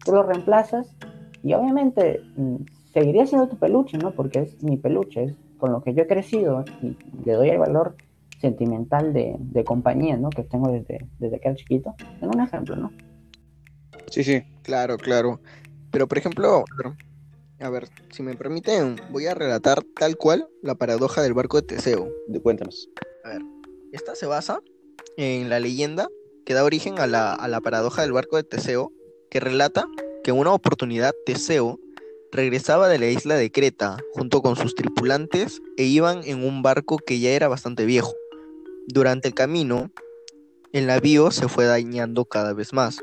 Tú 0.04 0.12
lo 0.12 0.22
reemplazas 0.22 0.94
y 1.42 1.54
obviamente 1.54 2.20
mm, 2.36 2.56
seguiría 2.92 3.26
siendo 3.26 3.48
tu 3.48 3.56
peluche, 3.56 3.98
¿no? 3.98 4.10
Porque 4.12 4.40
es 4.40 4.62
mi 4.62 4.76
peluche, 4.76 5.24
es 5.24 5.36
con 5.58 5.72
lo 5.72 5.82
que 5.82 5.94
yo 5.94 6.02
he 6.02 6.06
crecido 6.06 6.64
y 6.82 6.96
le 7.24 7.32
doy 7.34 7.50
el 7.50 7.58
valor 7.58 7.94
sentimental 8.40 9.12
de, 9.12 9.36
de 9.38 9.64
compañía, 9.64 10.16
¿no? 10.16 10.30
Que 10.30 10.42
tengo 10.44 10.70
desde, 10.70 11.06
desde 11.18 11.38
que 11.40 11.48
era 11.48 11.56
chiquito. 11.56 11.94
En 12.20 12.28
un 12.28 12.40
ejemplo, 12.40 12.76
¿no? 12.76 12.90
Sí, 14.10 14.24
sí. 14.24 14.42
Claro, 14.62 14.96
claro. 14.96 15.40
Pero 15.90 16.06
por 16.08 16.18
ejemplo, 16.18 16.64
a 17.60 17.70
ver, 17.70 17.88
si 18.10 18.22
me 18.22 18.34
permiten, 18.34 18.96
voy 19.10 19.26
a 19.26 19.34
relatar 19.34 19.82
tal 19.98 20.16
cual 20.16 20.48
la 20.62 20.74
paradoja 20.74 21.22
del 21.22 21.34
barco 21.34 21.60
de 21.60 21.66
Teseo. 21.66 22.08
De- 22.28 22.40
Cuéntanos. 22.40 22.88
Esta 23.92 24.14
se 24.14 24.26
basa 24.26 24.60
en 25.16 25.48
la 25.50 25.58
leyenda 25.60 26.08
que 26.46 26.54
da 26.54 26.64
origen 26.64 26.98
a 26.98 27.06
la, 27.06 27.34
a 27.34 27.48
la 27.48 27.60
paradoja 27.60 28.02
del 28.02 28.12
barco 28.12 28.36
de 28.36 28.44
Teseo, 28.44 28.92
que 29.30 29.40
relata 29.40 29.84
que 30.24 30.30
en 30.30 30.38
una 30.38 30.52
oportunidad 30.52 31.12
Teseo 31.26 31.78
regresaba 32.32 32.88
de 32.88 32.98
la 32.98 33.06
isla 33.06 33.34
de 33.34 33.50
Creta 33.50 33.96
junto 34.12 34.40
con 34.42 34.54
sus 34.56 34.74
tripulantes 34.76 35.60
e 35.76 35.84
iban 35.84 36.20
en 36.24 36.44
un 36.44 36.62
barco 36.62 36.98
que 36.98 37.18
ya 37.18 37.30
era 37.30 37.48
bastante 37.48 37.84
viejo. 37.84 38.14
Durante 38.88 39.28
el 39.28 39.34
camino, 39.34 39.90
el 40.72 40.86
navío 40.86 41.30
se 41.30 41.48
fue 41.48 41.66
dañando 41.66 42.24
cada 42.24 42.54
vez 42.54 42.72
más. 42.72 42.98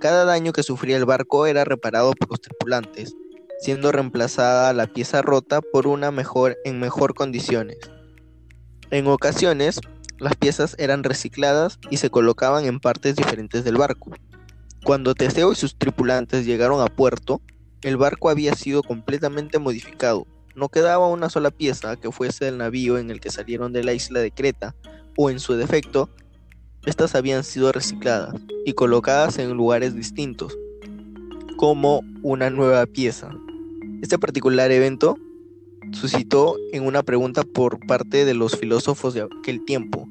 Cada 0.00 0.24
daño 0.24 0.52
que 0.52 0.62
sufría 0.62 0.96
el 0.96 1.04
barco 1.04 1.46
era 1.46 1.64
reparado 1.64 2.12
por 2.12 2.30
los 2.30 2.40
tripulantes, 2.40 3.16
siendo 3.60 3.92
reemplazada 3.92 4.72
la 4.72 4.86
pieza 4.86 5.22
rota 5.22 5.60
por 5.60 5.86
una 5.86 6.10
mejor 6.10 6.58
en 6.64 6.80
mejor 6.80 7.14
condiciones. 7.14 7.78
En 8.90 9.06
ocasiones, 9.06 9.80
las 10.18 10.36
piezas 10.36 10.76
eran 10.78 11.02
recicladas 11.02 11.78
y 11.90 11.96
se 11.96 12.10
colocaban 12.10 12.66
en 12.66 12.78
partes 12.78 13.16
diferentes 13.16 13.64
del 13.64 13.76
barco. 13.76 14.12
Cuando 14.84 15.14
Teseo 15.14 15.52
y 15.52 15.56
sus 15.56 15.76
tripulantes 15.78 16.44
llegaron 16.44 16.80
a 16.80 16.86
puerto, 16.86 17.40
el 17.82 17.96
barco 17.96 18.28
había 18.28 18.54
sido 18.54 18.82
completamente 18.82 19.58
modificado. 19.58 20.26
No 20.54 20.68
quedaba 20.68 21.08
una 21.08 21.30
sola 21.30 21.50
pieza 21.50 21.96
que 21.96 22.12
fuese 22.12 22.44
del 22.44 22.58
navío 22.58 22.98
en 22.98 23.10
el 23.10 23.20
que 23.20 23.30
salieron 23.30 23.72
de 23.72 23.82
la 23.82 23.94
isla 23.94 24.20
de 24.20 24.30
Creta, 24.30 24.74
o 25.16 25.30
en 25.30 25.40
su 25.40 25.54
defecto, 25.54 26.08
estas 26.86 27.14
habían 27.14 27.44
sido 27.44 27.70
recicladas 27.72 28.34
y 28.64 28.72
colocadas 28.72 29.38
en 29.38 29.52
lugares 29.54 29.94
distintos, 29.94 30.56
como 31.56 32.02
una 32.22 32.50
nueva 32.50 32.86
pieza. 32.86 33.30
Este 34.02 34.18
particular 34.18 34.70
evento 34.72 35.16
suscitó 35.92 36.56
en 36.72 36.86
una 36.86 37.02
pregunta 37.02 37.42
por 37.44 37.84
parte 37.86 38.24
de 38.24 38.34
los 38.34 38.56
filósofos 38.56 39.14
de 39.14 39.22
aquel 39.22 39.64
tiempo. 39.64 40.08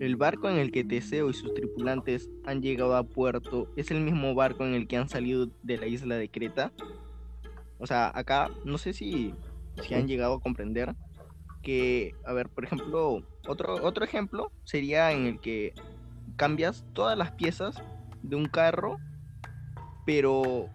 ¿El 0.00 0.16
barco 0.16 0.48
en 0.48 0.56
el 0.56 0.70
que 0.70 0.84
Teseo 0.84 1.28
y 1.28 1.34
sus 1.34 1.54
tripulantes 1.54 2.30
han 2.44 2.62
llegado 2.62 2.96
a 2.96 3.02
puerto 3.02 3.68
es 3.76 3.90
el 3.90 4.00
mismo 4.00 4.34
barco 4.34 4.64
en 4.64 4.74
el 4.74 4.86
que 4.86 4.96
han 4.96 5.08
salido 5.08 5.48
de 5.62 5.76
la 5.76 5.86
isla 5.86 6.16
de 6.16 6.28
Creta? 6.28 6.72
O 7.78 7.86
sea, 7.86 8.10
acá 8.14 8.50
no 8.64 8.78
sé 8.78 8.92
si, 8.92 9.34
si 9.82 9.94
han 9.94 10.06
llegado 10.06 10.34
a 10.34 10.40
comprender 10.40 10.94
que, 11.62 12.14
a 12.24 12.32
ver, 12.32 12.48
por 12.48 12.64
ejemplo, 12.64 13.22
otro, 13.48 13.82
otro 13.82 14.04
ejemplo 14.04 14.52
sería 14.64 15.10
en 15.12 15.26
el 15.26 15.40
que 15.40 15.72
cambias 16.36 16.84
todas 16.92 17.16
las 17.16 17.32
piezas 17.32 17.76
de 18.22 18.36
un 18.36 18.48
carro, 18.48 18.98
pero 20.04 20.68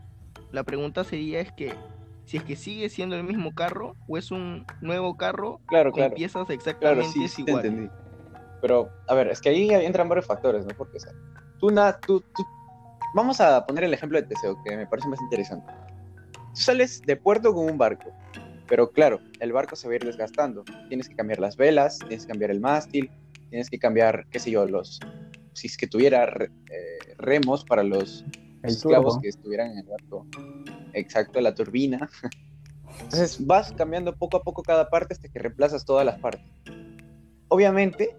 la 0.52 0.64
pregunta 0.64 1.04
sería 1.04 1.40
es 1.40 1.52
que 1.54 1.76
si 2.26 2.38
es 2.38 2.44
que 2.44 2.56
sigue 2.56 2.90
siendo 2.90 3.16
el 3.16 3.24
mismo 3.24 3.52
carro 3.54 3.96
o 4.08 4.18
es 4.18 4.32
un 4.32 4.66
nuevo 4.82 5.16
carro 5.18 5.60
Claro, 5.68 5.92
con 5.92 6.02
claro. 6.02 6.16
piezas 6.16 6.46
Claro, 6.46 6.54
exactamente 6.54 7.12
sí, 7.12 7.28
sí 7.28 7.44
te 7.44 7.52
iguales. 7.52 7.72
entendí. 7.72 7.92
Pero, 8.62 8.90
a 9.08 9.14
ver, 9.14 9.28
es 9.28 9.42
que 9.42 9.50
ahí 9.50 9.72
entran 9.74 10.08
varios 10.08 10.26
factores, 10.26 10.66
¿no? 10.66 10.74
Porque, 10.74 10.98
o 10.98 11.00
sea, 11.00 11.12
tú, 11.60 11.70
na- 11.72 11.98
tú, 12.06 12.22
tú- 12.36 12.44
Vamos 13.16 13.40
a 13.42 13.64
poner 13.64 13.84
el 13.84 13.94
ejemplo 13.94 14.20
de 14.20 14.26
Teseo, 14.26 14.58
que 14.64 14.76
me 14.76 14.88
parece 14.88 15.08
más 15.08 15.22
interesante. 15.22 15.68
Tú 16.32 16.62
sales 16.62 17.00
de 17.06 17.16
puerto 17.16 17.54
con 17.54 17.66
un 17.70 17.78
barco, 17.78 18.10
pero 18.68 18.92
claro, 18.92 19.20
el 19.40 19.52
barco 19.52 19.76
se 19.76 19.88
va 19.88 19.94
a 19.94 19.96
ir 19.98 20.06
desgastando. 20.06 20.64
Tienes 20.88 21.10
que 21.10 21.16
cambiar 21.16 21.40
las 21.40 21.58
velas, 21.58 22.00
tienes 22.00 22.26
que 22.26 22.30
cambiar 22.30 22.52
el 22.52 22.60
mástil, 22.60 23.10
tienes 23.50 23.70
que 23.70 23.80
cambiar, 23.80 24.26
qué 24.30 24.40
sé 24.40 24.52
yo, 24.52 24.66
los... 24.66 25.00
Si 25.54 25.68
es 25.68 25.78
que 25.78 25.86
tuviera 25.86 26.26
eh, 26.26 27.16
remos 27.18 27.64
para 27.64 27.84
los 27.84 28.26
El 28.64 28.72
esclavos 28.72 29.20
que 29.20 29.30
estuvieran 29.30 29.72
en 29.72 29.80
el 29.80 29.86
barco. 29.86 30.26
Exacto, 30.94 31.40
la 31.42 31.54
turbina. 31.54 32.10
Entonces 33.02 33.46
vas 33.46 33.72
cambiando 33.74 34.16
poco 34.16 34.38
a 34.38 34.44
poco 34.44 34.64
cada 34.64 34.90
parte 34.90 35.14
hasta 35.14 35.28
que 35.28 35.40
reemplazas 35.40 35.86
todas 35.86 36.06
las 36.06 36.20
partes. 36.20 36.46
Obviamente, 37.50 38.16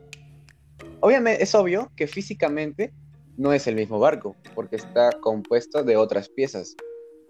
obviamente 1.01 1.43
es 1.43 1.55
obvio 1.55 1.91
que 1.97 2.07
físicamente 2.07 2.93
no 3.37 3.53
es 3.53 3.67
el 3.67 3.75
mismo 3.75 3.99
barco, 3.99 4.37
porque 4.55 4.77
está 4.77 5.11
compuesto 5.21 5.83
de 5.83 5.97
otras 5.97 6.29
piezas. 6.29 6.77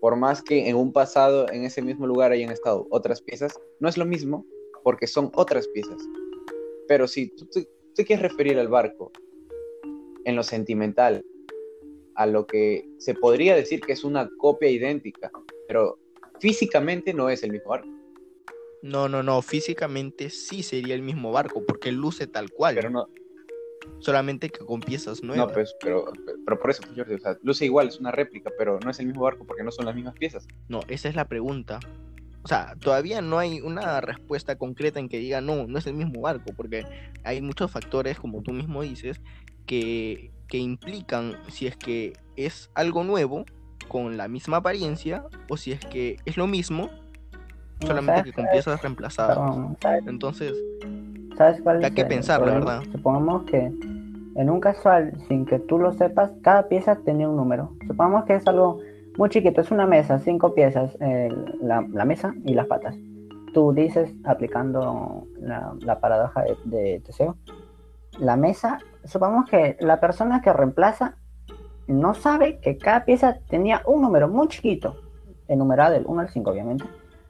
Por 0.01 0.17
más 0.17 0.43
que 0.43 0.69
en 0.69 0.77
un 0.77 0.93
pasado, 0.93 1.51
en 1.51 1.65
ese 1.65 1.83
mismo 1.83 2.07
lugar 2.07 2.33
hayan 2.33 2.51
estado 2.51 2.87
otras 2.91 3.23
piezas, 3.23 3.59
no 3.81 3.89
es 3.89 3.97
lo 3.97 4.05
mismo 4.05 4.47
porque 4.83 5.07
son 5.07 5.31
otras 5.35 5.67
piezas. 5.69 5.97
Pero 6.87 7.09
si 7.09 7.29
tú 7.29 7.47
te 7.95 8.05
quieres 8.05 8.31
referir 8.31 8.59
al 8.59 8.69
barco 8.69 9.13
en 10.25 10.37
lo 10.37 10.43
sentimental, 10.43 11.25
a 12.15 12.27
lo 12.27 12.47
que 12.47 12.89
se 12.99 13.15
podría 13.15 13.57
decir 13.57 13.81
que 13.81 13.93
es 13.93 14.05
una 14.05 14.31
copia 14.37 14.71
idéntica, 14.71 15.31
pero 15.67 15.99
físicamente 16.39 17.13
no 17.13 17.29
es 17.29 17.43
el 17.43 17.53
mismo 17.53 17.71
barco. 17.71 17.89
No, 18.83 19.09
no, 19.09 19.23
no, 19.23 19.41
físicamente 19.41 20.29
sí 20.29 20.63
sería 20.63 20.95
el 20.95 21.03
mismo 21.03 21.33
barco, 21.33 21.65
porque 21.67 21.91
luce 21.91 22.27
tal 22.27 22.51
cual. 22.51 22.75
Pero 22.75 22.91
no. 22.91 23.09
Solamente 23.99 24.51
que 24.51 24.59
con 24.59 24.81
piezas 24.81 25.23
nuevas. 25.23 25.49
No, 25.49 25.53
pues, 25.53 25.75
pero, 25.81 26.13
pero 26.45 26.61
por 26.61 26.71
eso, 26.71 26.83
pues, 26.83 26.97
Jordi, 26.97 27.15
o 27.15 27.19
sea, 27.19 27.39
luce 27.43 27.65
igual, 27.65 27.89
es 27.89 27.99
una 27.99 28.11
réplica, 28.11 28.51
pero 28.59 28.79
no 28.81 28.91
es 28.91 28.99
el 29.01 29.07
mismo 29.07 29.23
barco 29.23 29.47
porque 29.47 29.63
no 29.63 29.71
son 29.71 29.87
las 29.87 29.95
mismas 29.95 30.15
piezas. 30.15 30.47
No, 30.69 30.81
esa 30.89 31.09
es 31.09 31.15
la 31.15 31.27
pregunta. 31.27 31.81
O 32.43 32.49
sea, 32.49 32.77
todavía 32.79 33.23
no 33.23 33.39
hay 33.39 33.61
una 33.63 34.03
respuesta 34.03 34.57
concreta 34.57 35.01
en 35.01 35.09
que 35.09 35.19
diga, 35.19 35.41
no, 35.41 35.67
no 35.67 35.79
es 35.79 35.87
el 35.87 35.95
mismo 35.95 36.21
barco, 36.21 36.53
porque 36.55 36.85
hay 37.25 37.41
muchos 37.41 37.71
factores, 37.71 38.19
como 38.19 38.43
tú 38.43 38.53
mismo 38.53 38.83
dices, 38.83 39.23
que, 39.65 40.31
que 40.49 40.59
implican 40.59 41.39
si 41.49 41.67
es 41.67 41.77
que 41.77 42.13
es 42.37 42.71
algo 42.75 43.03
nuevo 43.03 43.47
con 43.89 44.17
la 44.19 44.29
misma 44.29 44.59
apariencia 44.59 45.25
o 45.49 45.57
si 45.57 45.73
es 45.73 45.81
que 45.81 46.19
es 46.27 46.37
lo 46.37 46.47
mismo 46.47 46.91
solamente 47.81 48.25
que 48.25 48.33
con 48.33 48.47
piezas 48.51 48.81
reemplazadas. 48.83 49.39
Entonces, 50.07 50.53
¿sabes 51.37 51.61
cuál 51.63 51.85
hay 51.85 51.91
que 51.91 52.05
pensar, 52.05 52.41
la 52.41 52.53
verdad. 52.55 52.83
Supongamos 52.93 53.45
que 53.45 53.73
en 54.37 54.51
un 54.51 54.61
casual, 54.61 55.13
sin 55.29 55.47
que 55.47 55.59
tú 55.59 55.79
lo 55.79 55.93
sepas, 55.93 56.33
cada 56.43 56.69
pieza 56.69 56.97
tenía 57.05 57.29
un 57.29 57.37
número. 57.37 57.73
Supongamos 57.87 58.25
que 58.25 58.35
es 58.35 58.47
algo 58.47 58.81
muy 59.17 59.29
chiquito, 59.29 59.61
es 59.61 59.71
una 59.71 59.87
mesa, 59.87 60.19
cinco 60.19 60.55
piezas, 60.55 60.97
la, 61.61 62.05
mesa 62.05 62.35
y 62.45 62.55
las 62.55 62.67
patas. 62.67 62.97
Tú 63.53 63.73
dices, 63.73 64.13
aplicando 64.25 65.27
la, 65.41 66.01
paradoja 66.01 66.43
de, 66.43 66.57
de 66.65 67.01
Teseo, 67.01 67.37
la 68.19 68.37
mesa, 68.37 68.79
supongamos 69.05 69.49
que 69.49 69.77
la 69.81 70.01
persona 70.01 70.41
que 70.43 70.53
reemplaza 70.53 71.17
no 71.87 72.15
sabe 72.15 72.59
que 72.59 72.79
cada 72.79 73.05
pieza 73.05 73.39
tenía 73.49 73.83
un 73.87 74.03
número 74.03 74.29
muy 74.29 74.49
chiquito, 74.49 74.97
enumerado 75.49 75.93
del 75.93 76.05
1 76.07 76.21
al 76.21 76.29
5, 76.31 76.51
obviamente. 76.51 76.85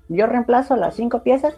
Yo 0.09 0.27
reemplazo 0.27 0.77
las 0.77 0.95
cinco 0.95 1.23
piezas 1.23 1.57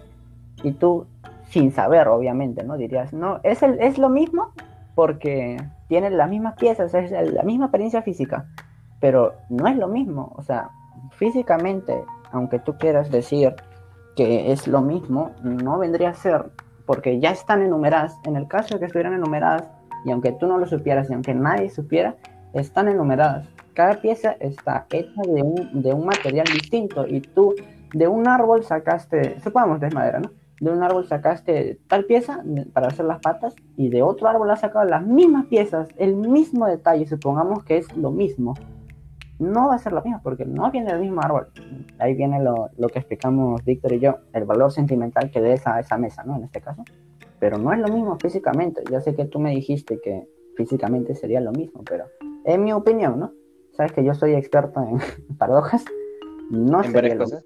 y 0.62 0.72
tú, 0.72 1.06
sin 1.48 1.72
saber, 1.72 2.08
obviamente, 2.08 2.64
¿no? 2.64 2.76
Dirías, 2.76 3.12
no, 3.12 3.40
es, 3.42 3.62
el, 3.62 3.80
es 3.80 3.98
lo 3.98 4.08
mismo 4.08 4.52
porque 4.94 5.56
tienen 5.88 6.16
las 6.16 6.28
mismas 6.28 6.54
piezas, 6.54 6.94
es 6.94 7.10
la 7.10 7.42
misma 7.42 7.66
apariencia 7.66 8.02
física, 8.02 8.46
pero 9.00 9.34
no 9.48 9.66
es 9.66 9.76
lo 9.76 9.88
mismo. 9.88 10.32
O 10.36 10.42
sea, 10.42 10.70
físicamente, 11.12 12.02
aunque 12.32 12.58
tú 12.58 12.76
quieras 12.78 13.10
decir 13.10 13.54
que 14.16 14.50
es 14.52 14.66
lo 14.66 14.80
mismo, 14.80 15.32
no 15.42 15.78
vendría 15.78 16.10
a 16.10 16.14
ser 16.14 16.46
porque 16.86 17.20
ya 17.20 17.30
están 17.30 17.62
enumeradas. 17.62 18.16
En 18.24 18.36
el 18.36 18.48
caso 18.48 18.74
de 18.74 18.80
que 18.80 18.86
estuvieran 18.86 19.14
enumeradas, 19.14 19.64
y 20.04 20.10
aunque 20.10 20.32
tú 20.32 20.46
no 20.46 20.56
lo 20.56 20.66
supieras 20.66 21.10
y 21.10 21.14
aunque 21.14 21.34
nadie 21.34 21.68
supiera, 21.68 22.14
están 22.54 22.88
enumeradas. 22.88 23.46
Cada 23.74 24.00
pieza 24.00 24.36
está 24.40 24.86
hecha 24.90 25.20
de 25.26 25.42
un, 25.42 25.82
de 25.82 25.92
un 25.92 26.06
material 26.06 26.46
distinto 26.46 27.06
y 27.06 27.20
tú 27.20 27.54
de 27.92 28.08
un 28.08 28.26
árbol 28.26 28.64
sacaste, 28.64 29.38
supongamos 29.40 29.80
de 29.80 29.90
madera, 29.90 30.20
¿no? 30.20 30.30
De 30.60 30.70
un 30.70 30.82
árbol 30.82 31.06
sacaste 31.06 31.78
tal 31.86 32.04
pieza 32.06 32.42
para 32.72 32.88
hacer 32.88 33.04
las 33.04 33.20
patas 33.20 33.54
y 33.76 33.90
de 33.90 34.02
otro 34.02 34.28
árbol 34.28 34.50
has 34.50 34.60
sacado 34.60 34.86
las 34.86 35.06
mismas 35.06 35.46
piezas, 35.46 35.88
el 35.98 36.16
mismo 36.16 36.66
detalle, 36.66 37.06
supongamos 37.06 37.62
que 37.64 37.76
es 37.76 37.94
lo 37.96 38.10
mismo. 38.10 38.54
No 39.38 39.68
va 39.68 39.74
a 39.74 39.78
ser 39.78 39.92
lo 39.92 40.02
mismo 40.02 40.20
porque 40.22 40.46
no 40.46 40.70
viene 40.70 40.92
del 40.92 41.02
mismo 41.02 41.20
árbol. 41.20 41.48
Ahí 41.98 42.14
viene 42.14 42.42
lo, 42.42 42.70
lo 42.78 42.88
que 42.88 43.00
explicamos 43.00 43.62
Víctor 43.64 43.92
y 43.92 44.00
yo, 44.00 44.16
el 44.32 44.44
valor 44.44 44.72
sentimental 44.72 45.30
que 45.30 45.42
des 45.42 45.66
a 45.66 45.78
esa 45.78 45.98
mesa, 45.98 46.24
¿no? 46.24 46.36
En 46.36 46.44
este 46.44 46.62
caso. 46.62 46.82
Pero 47.38 47.58
no 47.58 47.70
es 47.74 47.78
lo 47.78 47.88
mismo 47.88 48.16
físicamente. 48.18 48.82
Ya 48.90 49.02
sé 49.02 49.14
que 49.14 49.26
tú 49.26 49.38
me 49.38 49.50
dijiste 49.50 50.00
que 50.02 50.26
físicamente 50.56 51.14
sería 51.14 51.40
lo 51.42 51.52
mismo, 51.52 51.82
pero 51.84 52.06
en 52.46 52.64
mi 52.64 52.72
opinión, 52.72 53.20
¿no? 53.20 53.32
Sabes 53.72 53.92
que 53.92 54.02
yo 54.02 54.14
soy 54.14 54.34
experto 54.34 54.80
en 54.80 55.36
paradojas. 55.36 55.84
No 56.50 56.82
¿En 56.82 56.92
varias 56.92 57.18
cosas? 57.18 57.44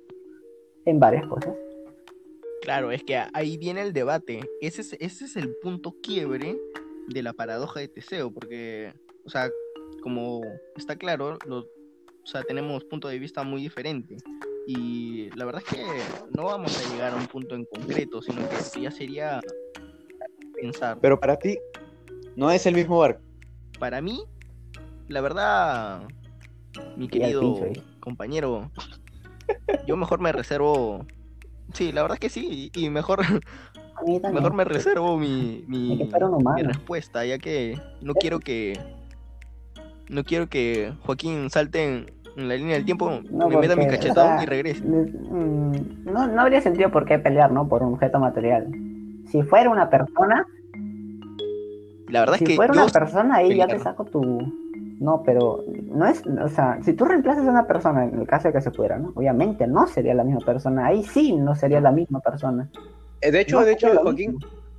En 0.85 1.01
varias 1.01 1.27
cosas. 1.27 1.55
Claro, 2.71 2.93
es 2.93 3.03
que 3.03 3.21
ahí 3.35 3.57
viene 3.57 3.83
el 3.83 3.93
debate. 3.93 4.49
Ese 4.61 4.83
es, 4.83 4.93
ese 5.01 5.25
es 5.25 5.35
el 5.35 5.57
punto 5.57 5.97
quiebre 6.01 6.57
de 7.09 7.21
la 7.21 7.33
paradoja 7.33 7.81
de 7.81 7.89
Teseo, 7.89 8.33
porque, 8.33 8.95
o 9.27 9.29
sea, 9.29 9.51
como 10.05 10.41
está 10.77 10.95
claro, 10.95 11.37
o 11.49 11.67
sea, 12.23 12.45
tenemos 12.45 12.85
puntos 12.85 13.11
de 13.11 13.19
vista 13.19 13.43
muy 13.43 13.61
diferentes. 13.61 14.23
Y 14.69 15.31
la 15.35 15.47
verdad 15.47 15.65
es 15.67 15.77
que 15.77 15.85
no 16.37 16.45
vamos 16.45 16.79
a 16.79 16.93
llegar 16.93 17.13
a 17.13 17.17
un 17.17 17.27
punto 17.27 17.57
en 17.57 17.65
concreto, 17.65 18.23
sino 18.23 18.49
que 18.49 18.81
ya 18.81 18.93
sería 18.93 19.41
pensar. 20.55 20.97
Pero 21.03 21.19
para 21.19 21.37
ti, 21.37 21.59
no 22.37 22.53
es 22.53 22.67
el 22.67 22.77
mismo 22.77 23.01
barco. 23.01 23.21
Para 23.81 24.01
mí, 24.01 24.23
la 25.09 25.21
verdad, 25.21 26.07
mi 26.97 27.09
querido 27.09 27.67
compañero, 27.99 28.71
yo 29.89 29.97
mejor 29.97 30.21
me 30.21 30.31
reservo. 30.31 31.05
Sí, 31.75 31.93
la 31.93 32.03
verdad 32.03 32.17
es 32.17 32.21
que 32.21 32.29
sí, 32.29 32.71
y 32.75 32.91
mejor, 32.91 33.21
mejor 34.33 34.55
me 34.55 34.65
reservo 34.65 35.17
mi, 35.17 35.65
mi, 35.67 36.09
respuesta, 36.63 37.25
ya 37.25 37.39
que 37.39 37.79
no 38.01 38.15
quiero 38.15 38.41
que 38.41 38.79
no 40.09 40.25
quiero 40.25 40.49
que 40.49 40.93
Joaquín 41.05 41.51
salte 41.51 41.85
en, 41.85 42.21
la 42.37 42.57
línea 42.57 42.75
del 42.75 42.85
tiempo, 42.85 43.21
me 43.31 43.57
meta 43.57 43.77
mi 43.77 43.87
cachetón 43.87 44.43
y 44.43 44.47
regrese. 44.47 44.83
Mm, 44.83 46.05
no, 46.05 46.27
no 46.27 46.41
habría 46.41 46.61
sentido 46.61 46.91
por 46.91 47.05
qué 47.05 47.19
pelear, 47.19 47.51
¿no? 47.53 47.69
Por 47.69 47.83
un 47.83 47.95
objeto 47.95 48.19
material. 48.19 48.69
Si 49.31 49.43
fuera 49.43 49.69
una 49.69 49.91
persona, 49.91 50.47
la 52.09 52.21
verdad 52.21 52.37
es 52.37 52.41
que. 52.41 52.47
Si 52.47 52.57
fuera 52.57 52.73
una 52.73 52.87
persona, 52.87 53.37
ahí 53.37 53.57
ya 53.57 53.67
te 53.67 53.79
saco 53.79 54.05
tu, 54.05 54.60
no, 55.01 55.23
pero 55.25 55.65
no 55.67 56.07
es, 56.07 56.23
o 56.27 56.49
sea, 56.49 56.79
si 56.83 56.93
tú 56.93 57.07
reemplazas 57.07 57.47
a 57.47 57.51
una 57.51 57.67
persona, 57.67 58.05
en 58.05 58.21
el 58.21 58.27
caso 58.27 58.49
de 58.49 58.55
que 58.55 58.61
se 58.61 58.71
pudiera, 58.71 58.99
¿no? 58.99 59.13
Obviamente 59.15 59.67
no 59.67 59.87
sería 59.87 60.13
la 60.13 60.25
misma 60.25 60.45
persona, 60.45 60.87
ahí 60.87 61.03
sí 61.05 61.33
no 61.33 61.55
sería 61.55 61.81
la 61.81 61.91
misma 61.91 62.21
persona. 62.21 62.69
Eh, 63.23 63.31
de 63.31 63.41
hecho, 63.41 63.61
de 63.61 63.73
hecho, 63.73 63.89
Joaquín, 64.03 64.37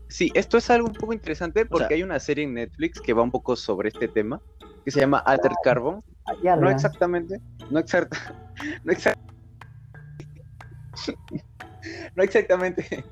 sí, 0.10 0.32
esto 0.36 0.60
es 0.60 0.70
algo 0.70 0.90
un 0.90 0.94
poco 0.94 1.14
interesante 1.14 1.66
porque 1.66 1.96
hay 1.96 2.04
una 2.04 2.20
serie 2.20 2.44
en 2.44 2.54
Netflix 2.54 3.02
que 3.02 3.14
va 3.14 3.24
un 3.24 3.32
poco 3.32 3.56
sobre 3.56 3.90
este 3.90 4.08
tema, 4.08 4.40
que 4.86 4.92
se 4.92 5.00
llama 5.00 5.18
Alter 5.18 5.54
Carbon. 5.64 6.04
no 6.44 6.70
exactamente, 6.70 7.42
no 7.72 7.80
exacta, 7.80 8.18
no 8.84 8.92
exactamente, 8.92 9.34
no 12.16 12.22
exactamente 12.22 13.04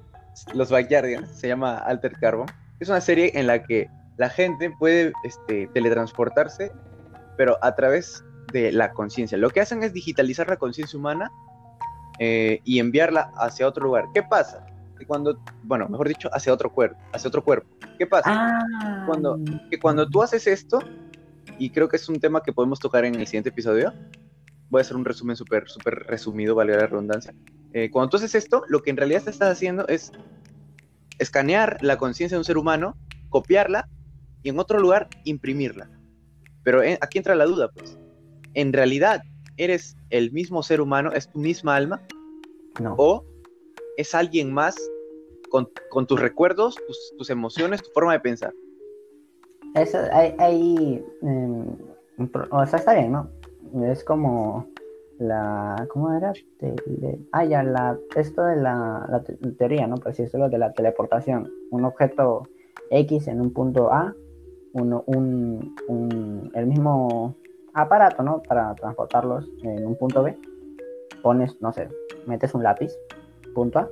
los 0.53 0.69
Backyardigans, 0.69 1.27
se 1.31 1.47
llama 1.47 1.79
Alter 1.79 2.13
Carbon. 2.19 2.45
Es 2.79 2.87
una 2.87 3.01
serie 3.01 3.31
en 3.33 3.47
la 3.47 3.63
que 3.63 3.89
la 4.17 4.29
gente 4.29 4.69
puede 4.77 5.11
este, 5.23 5.67
teletransportarse 5.73 6.71
pero 7.39 7.57
a 7.61 7.73
través 7.73 8.25
de 8.51 8.73
la 8.73 8.91
conciencia. 8.91 9.37
Lo 9.37 9.49
que 9.49 9.61
hacen 9.61 9.81
es 9.81 9.93
digitalizar 9.93 10.49
la 10.49 10.57
conciencia 10.57 10.99
humana 10.99 11.31
eh, 12.19 12.59
y 12.65 12.79
enviarla 12.79 13.31
hacia 13.37 13.65
otro 13.65 13.85
lugar. 13.85 14.07
¿Qué 14.13 14.21
pasa? 14.21 14.65
Que 14.97 15.05
cuando, 15.05 15.39
bueno, 15.63 15.87
mejor 15.87 16.09
dicho, 16.09 16.29
hacia 16.33 16.51
otro 16.51 16.69
cuerpo, 16.69 16.99
hacia 17.13 17.29
otro 17.29 17.41
cuerpo. 17.41 17.69
¿Qué 17.97 18.05
pasa? 18.05 18.25
Ah. 18.27 19.03
Cuando, 19.05 19.39
que 19.71 19.79
cuando 19.79 20.05
tú 20.09 20.21
haces 20.21 20.47
esto, 20.47 20.79
y 21.57 21.69
creo 21.69 21.87
que 21.87 21.95
es 21.95 22.09
un 22.09 22.19
tema 22.19 22.43
que 22.43 22.51
podemos 22.51 22.77
tocar 22.77 23.05
en 23.05 23.15
el 23.15 23.25
siguiente 23.25 23.51
episodio, 23.51 23.93
voy 24.69 24.79
a 24.79 24.81
hacer 24.81 24.97
un 24.97 25.05
resumen 25.05 25.37
súper, 25.37 25.69
súper 25.69 25.93
resumido, 26.07 26.55
vale 26.55 26.75
la 26.75 26.87
redundancia. 26.87 27.33
Eh, 27.71 27.89
cuando 27.89 28.09
tú 28.09 28.17
haces 28.17 28.35
esto, 28.35 28.65
lo 28.67 28.81
que 28.81 28.89
en 28.89 28.97
realidad 28.97 29.23
te 29.23 29.29
estás 29.29 29.49
haciendo 29.49 29.87
es 29.87 30.11
escanear 31.19 31.77
la 31.79 31.95
conciencia 31.95 32.35
de 32.35 32.39
un 32.39 32.45
ser 32.45 32.57
humano, 32.57 32.97
copiarla 33.29 33.87
y 34.43 34.49
en 34.49 34.59
otro 34.59 34.77
lugar 34.77 35.07
imprimirla. 35.23 35.89
Pero 36.69 36.83
eh, 36.83 36.99
aquí 37.01 37.17
entra 37.17 37.33
la 37.33 37.45
duda, 37.45 37.67
pues. 37.73 37.97
¿En 38.53 38.73
realidad 38.73 39.23
eres 39.57 39.97
el 40.11 40.31
mismo 40.31 40.61
ser 40.61 40.81
humano? 40.81 41.11
¿Es 41.11 41.27
tu 41.27 41.39
misma 41.39 41.75
alma? 41.75 41.99
No. 42.79 42.93
¿O 42.95 43.25
es 43.97 44.13
alguien 44.13 44.53
más 44.53 44.75
con, 45.49 45.67
tus 46.05 46.19
recuerdos, 46.19 46.75
tus, 47.17 47.29
emociones, 47.31 47.81
tu 47.81 47.89
forma 47.89 48.13
de 48.13 48.19
pensar? 48.19 48.53
Eso, 49.73 49.97
hay, 50.11 51.03
em, 51.23 51.75
o 52.51 52.65
sea, 52.67 52.77
está 52.77 52.93
bien, 52.93 53.13
¿no? 53.13 53.31
Es 53.91 54.03
como 54.03 54.67
la, 55.17 55.87
¿cómo 55.89 56.13
era? 56.13 56.33
ah, 57.31 57.45
ya, 57.45 57.63
la, 57.63 57.97
esto 58.15 58.43
de 58.43 58.57
la, 58.57 59.07
la 59.09 59.23
teoría, 59.57 59.87
¿no? 59.87 59.95
Por 59.95 60.09
así 60.09 60.21
decirlo, 60.21 60.49
de 60.49 60.59
la 60.59 60.71
teleportación. 60.73 61.51
Un 61.71 61.85
objeto 61.85 62.47
X 62.91 63.27
en 63.27 63.41
un 63.41 63.53
punto 63.53 63.91
A 63.91 64.13
uno, 64.73 65.03
un, 65.07 66.51
el 66.53 66.65
mismo 66.67 67.35
aparato, 67.73 68.23
¿no? 68.23 68.41
Para 68.43 68.73
transportarlos 68.75 69.49
en 69.63 69.85
un 69.85 69.95
punto 69.97 70.23
B. 70.23 70.37
pones, 71.21 71.57
no 71.61 71.73
sé, 71.73 71.89
metes 72.27 72.53
un 72.53 72.63
lápiz, 72.63 72.91
punto 73.53 73.79
A, 73.79 73.89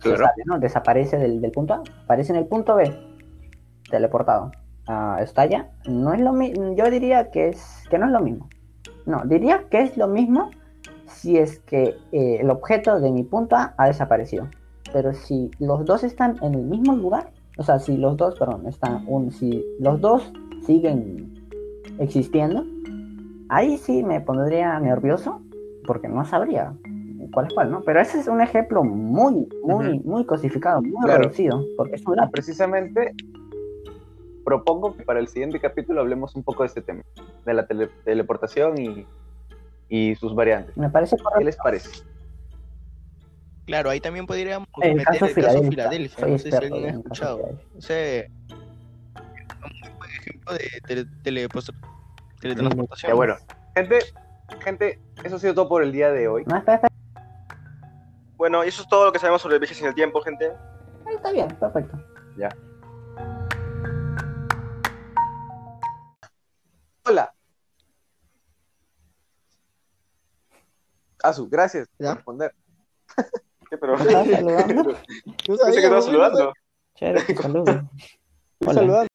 se 0.00 0.08
Claro. 0.10 0.24
sale, 0.24 0.42
¿no? 0.46 0.58
Desaparece 0.58 1.18
del, 1.18 1.40
del 1.40 1.50
punto 1.52 1.74
A, 1.74 1.82
aparece 2.04 2.32
en 2.32 2.38
el 2.38 2.46
punto 2.46 2.74
B, 2.76 2.92
teleportado. 3.90 4.50
Ah, 4.86 5.18
estalla, 5.22 5.70
no 5.86 6.12
es 6.12 6.20
lo 6.20 6.32
mismo, 6.32 6.74
yo 6.74 6.90
diría 6.90 7.30
que 7.30 7.48
es 7.48 7.84
que 7.88 7.98
no 7.98 8.06
es 8.06 8.12
lo 8.12 8.20
mismo. 8.20 8.48
No, 9.06 9.22
diría 9.24 9.64
que 9.70 9.80
es 9.82 9.96
lo 9.96 10.08
mismo 10.08 10.50
si 11.06 11.38
es 11.38 11.58
que 11.60 11.94
eh, 12.12 12.38
el 12.40 12.50
objeto 12.50 13.00
de 13.00 13.10
mi 13.12 13.22
punto 13.22 13.56
A 13.56 13.74
ha 13.78 13.86
desaparecido. 13.86 14.48
Pero 14.92 15.14
si 15.14 15.50
los 15.58 15.84
dos 15.84 16.04
están 16.04 16.36
en 16.42 16.54
el 16.54 16.62
mismo 16.62 16.94
lugar, 16.94 17.30
o 17.56 17.62
sea, 17.62 17.78
si 17.78 17.96
los 17.96 18.16
dos, 18.16 18.36
perdón, 18.36 18.66
están 18.66 19.04
un, 19.06 19.30
si 19.30 19.64
los 19.78 20.00
dos 20.00 20.32
siguen 20.66 21.48
existiendo, 21.98 22.64
ahí 23.48 23.76
sí 23.78 24.02
me 24.02 24.20
pondría 24.20 24.78
nervioso 24.80 25.40
porque 25.86 26.08
no 26.08 26.24
sabría 26.24 26.72
cuál 27.32 27.46
es 27.46 27.52
cuál, 27.54 27.70
¿no? 27.70 27.82
Pero 27.82 28.00
ese 28.00 28.18
es 28.20 28.28
un 28.28 28.40
ejemplo 28.40 28.82
muy, 28.84 29.48
muy, 29.62 29.98
muy 30.00 30.24
cosificado, 30.26 30.82
muy 30.82 31.04
Claro. 31.04 31.22
reducido, 31.24 31.64
porque 31.76 31.96
es 31.96 32.06
un 32.06 32.16
lápiz. 32.16 32.32
Precisamente 32.32 33.12
propongo 34.44 34.94
que 34.94 35.04
para 35.04 35.20
el 35.20 35.28
siguiente 35.28 35.58
capítulo 35.60 36.00
hablemos 36.00 36.34
un 36.36 36.42
poco 36.42 36.62
de 36.64 36.68
este 36.68 36.82
tema, 36.82 37.02
de 37.44 37.54
la 37.54 37.66
tele- 37.66 37.90
teleportación 38.04 38.78
y, 38.78 39.06
y 39.88 40.14
sus 40.16 40.34
variantes. 40.34 40.76
Me 40.76 40.90
parece 40.90 41.16
¿Qué 41.16 41.22
correcto. 41.22 41.44
les 41.44 41.56
parece? 41.56 41.88
Claro, 43.66 43.90
ahí 43.90 44.00
también 44.00 44.26
podríamos 44.26 44.68
El 44.82 44.94
meter 44.96 45.12
caso 45.20 45.26
el 45.26 45.34
caso 45.34 45.62
Filadelfia. 45.64 46.26
No 46.26 46.38
sé 46.38 46.50
si 46.50 46.56
alguien 46.56 46.84
ha 46.84 46.90
escuchado. 46.90 47.36
Filadelfia. 47.38 47.78
Ese 47.78 48.18
es 48.20 48.30
un 49.64 49.80
muy 49.80 49.90
buen 49.98 50.10
ejemplo 50.10 50.52
de 50.52 50.70
tele- 50.86 51.06
teletransportación. 52.40 53.10
Ya 53.10 53.14
bueno, 53.14 53.36
gente, 53.74 53.98
gente, 54.62 55.00
eso 55.24 55.36
ha 55.36 55.38
sido 55.38 55.54
todo 55.54 55.68
por 55.68 55.82
el 55.82 55.92
día 55.92 56.10
de 56.12 56.28
hoy. 56.28 56.44
No, 56.46 56.56
espera. 56.58 56.82
Bueno, 58.36 58.64
y 58.64 58.68
eso 58.68 58.82
es 58.82 58.88
todo 58.88 59.06
lo 59.06 59.12
que 59.12 59.18
sabemos 59.18 59.40
sobre 59.40 59.58
viajes 59.58 59.80
en 59.80 59.86
el 59.86 59.94
tiempo, 59.94 60.20
gente. 60.20 60.52
Ahí 61.06 61.14
Está 61.14 61.32
bien, 61.32 61.48
perfecto. 61.48 61.98
Hola. 67.06 67.34
Azu, 71.22 71.48
gracias 71.48 71.88
¿Ya? 71.98 72.08
por 72.08 72.16
responder. 72.16 72.54
¿Qué, 73.68 73.78
pero... 73.78 73.94
¿Estás 73.94 74.28
saludando? 74.28 74.92
Yo 75.46 75.56
sabía, 75.56 75.80
estaba 75.80 76.00
güey, 76.00 76.02
saludando. 76.02 76.52
Chévere, 76.96 77.22
te 77.22 77.34
saludo. 77.42 77.90
Hola. 78.60 78.74
saludando. 78.74 79.13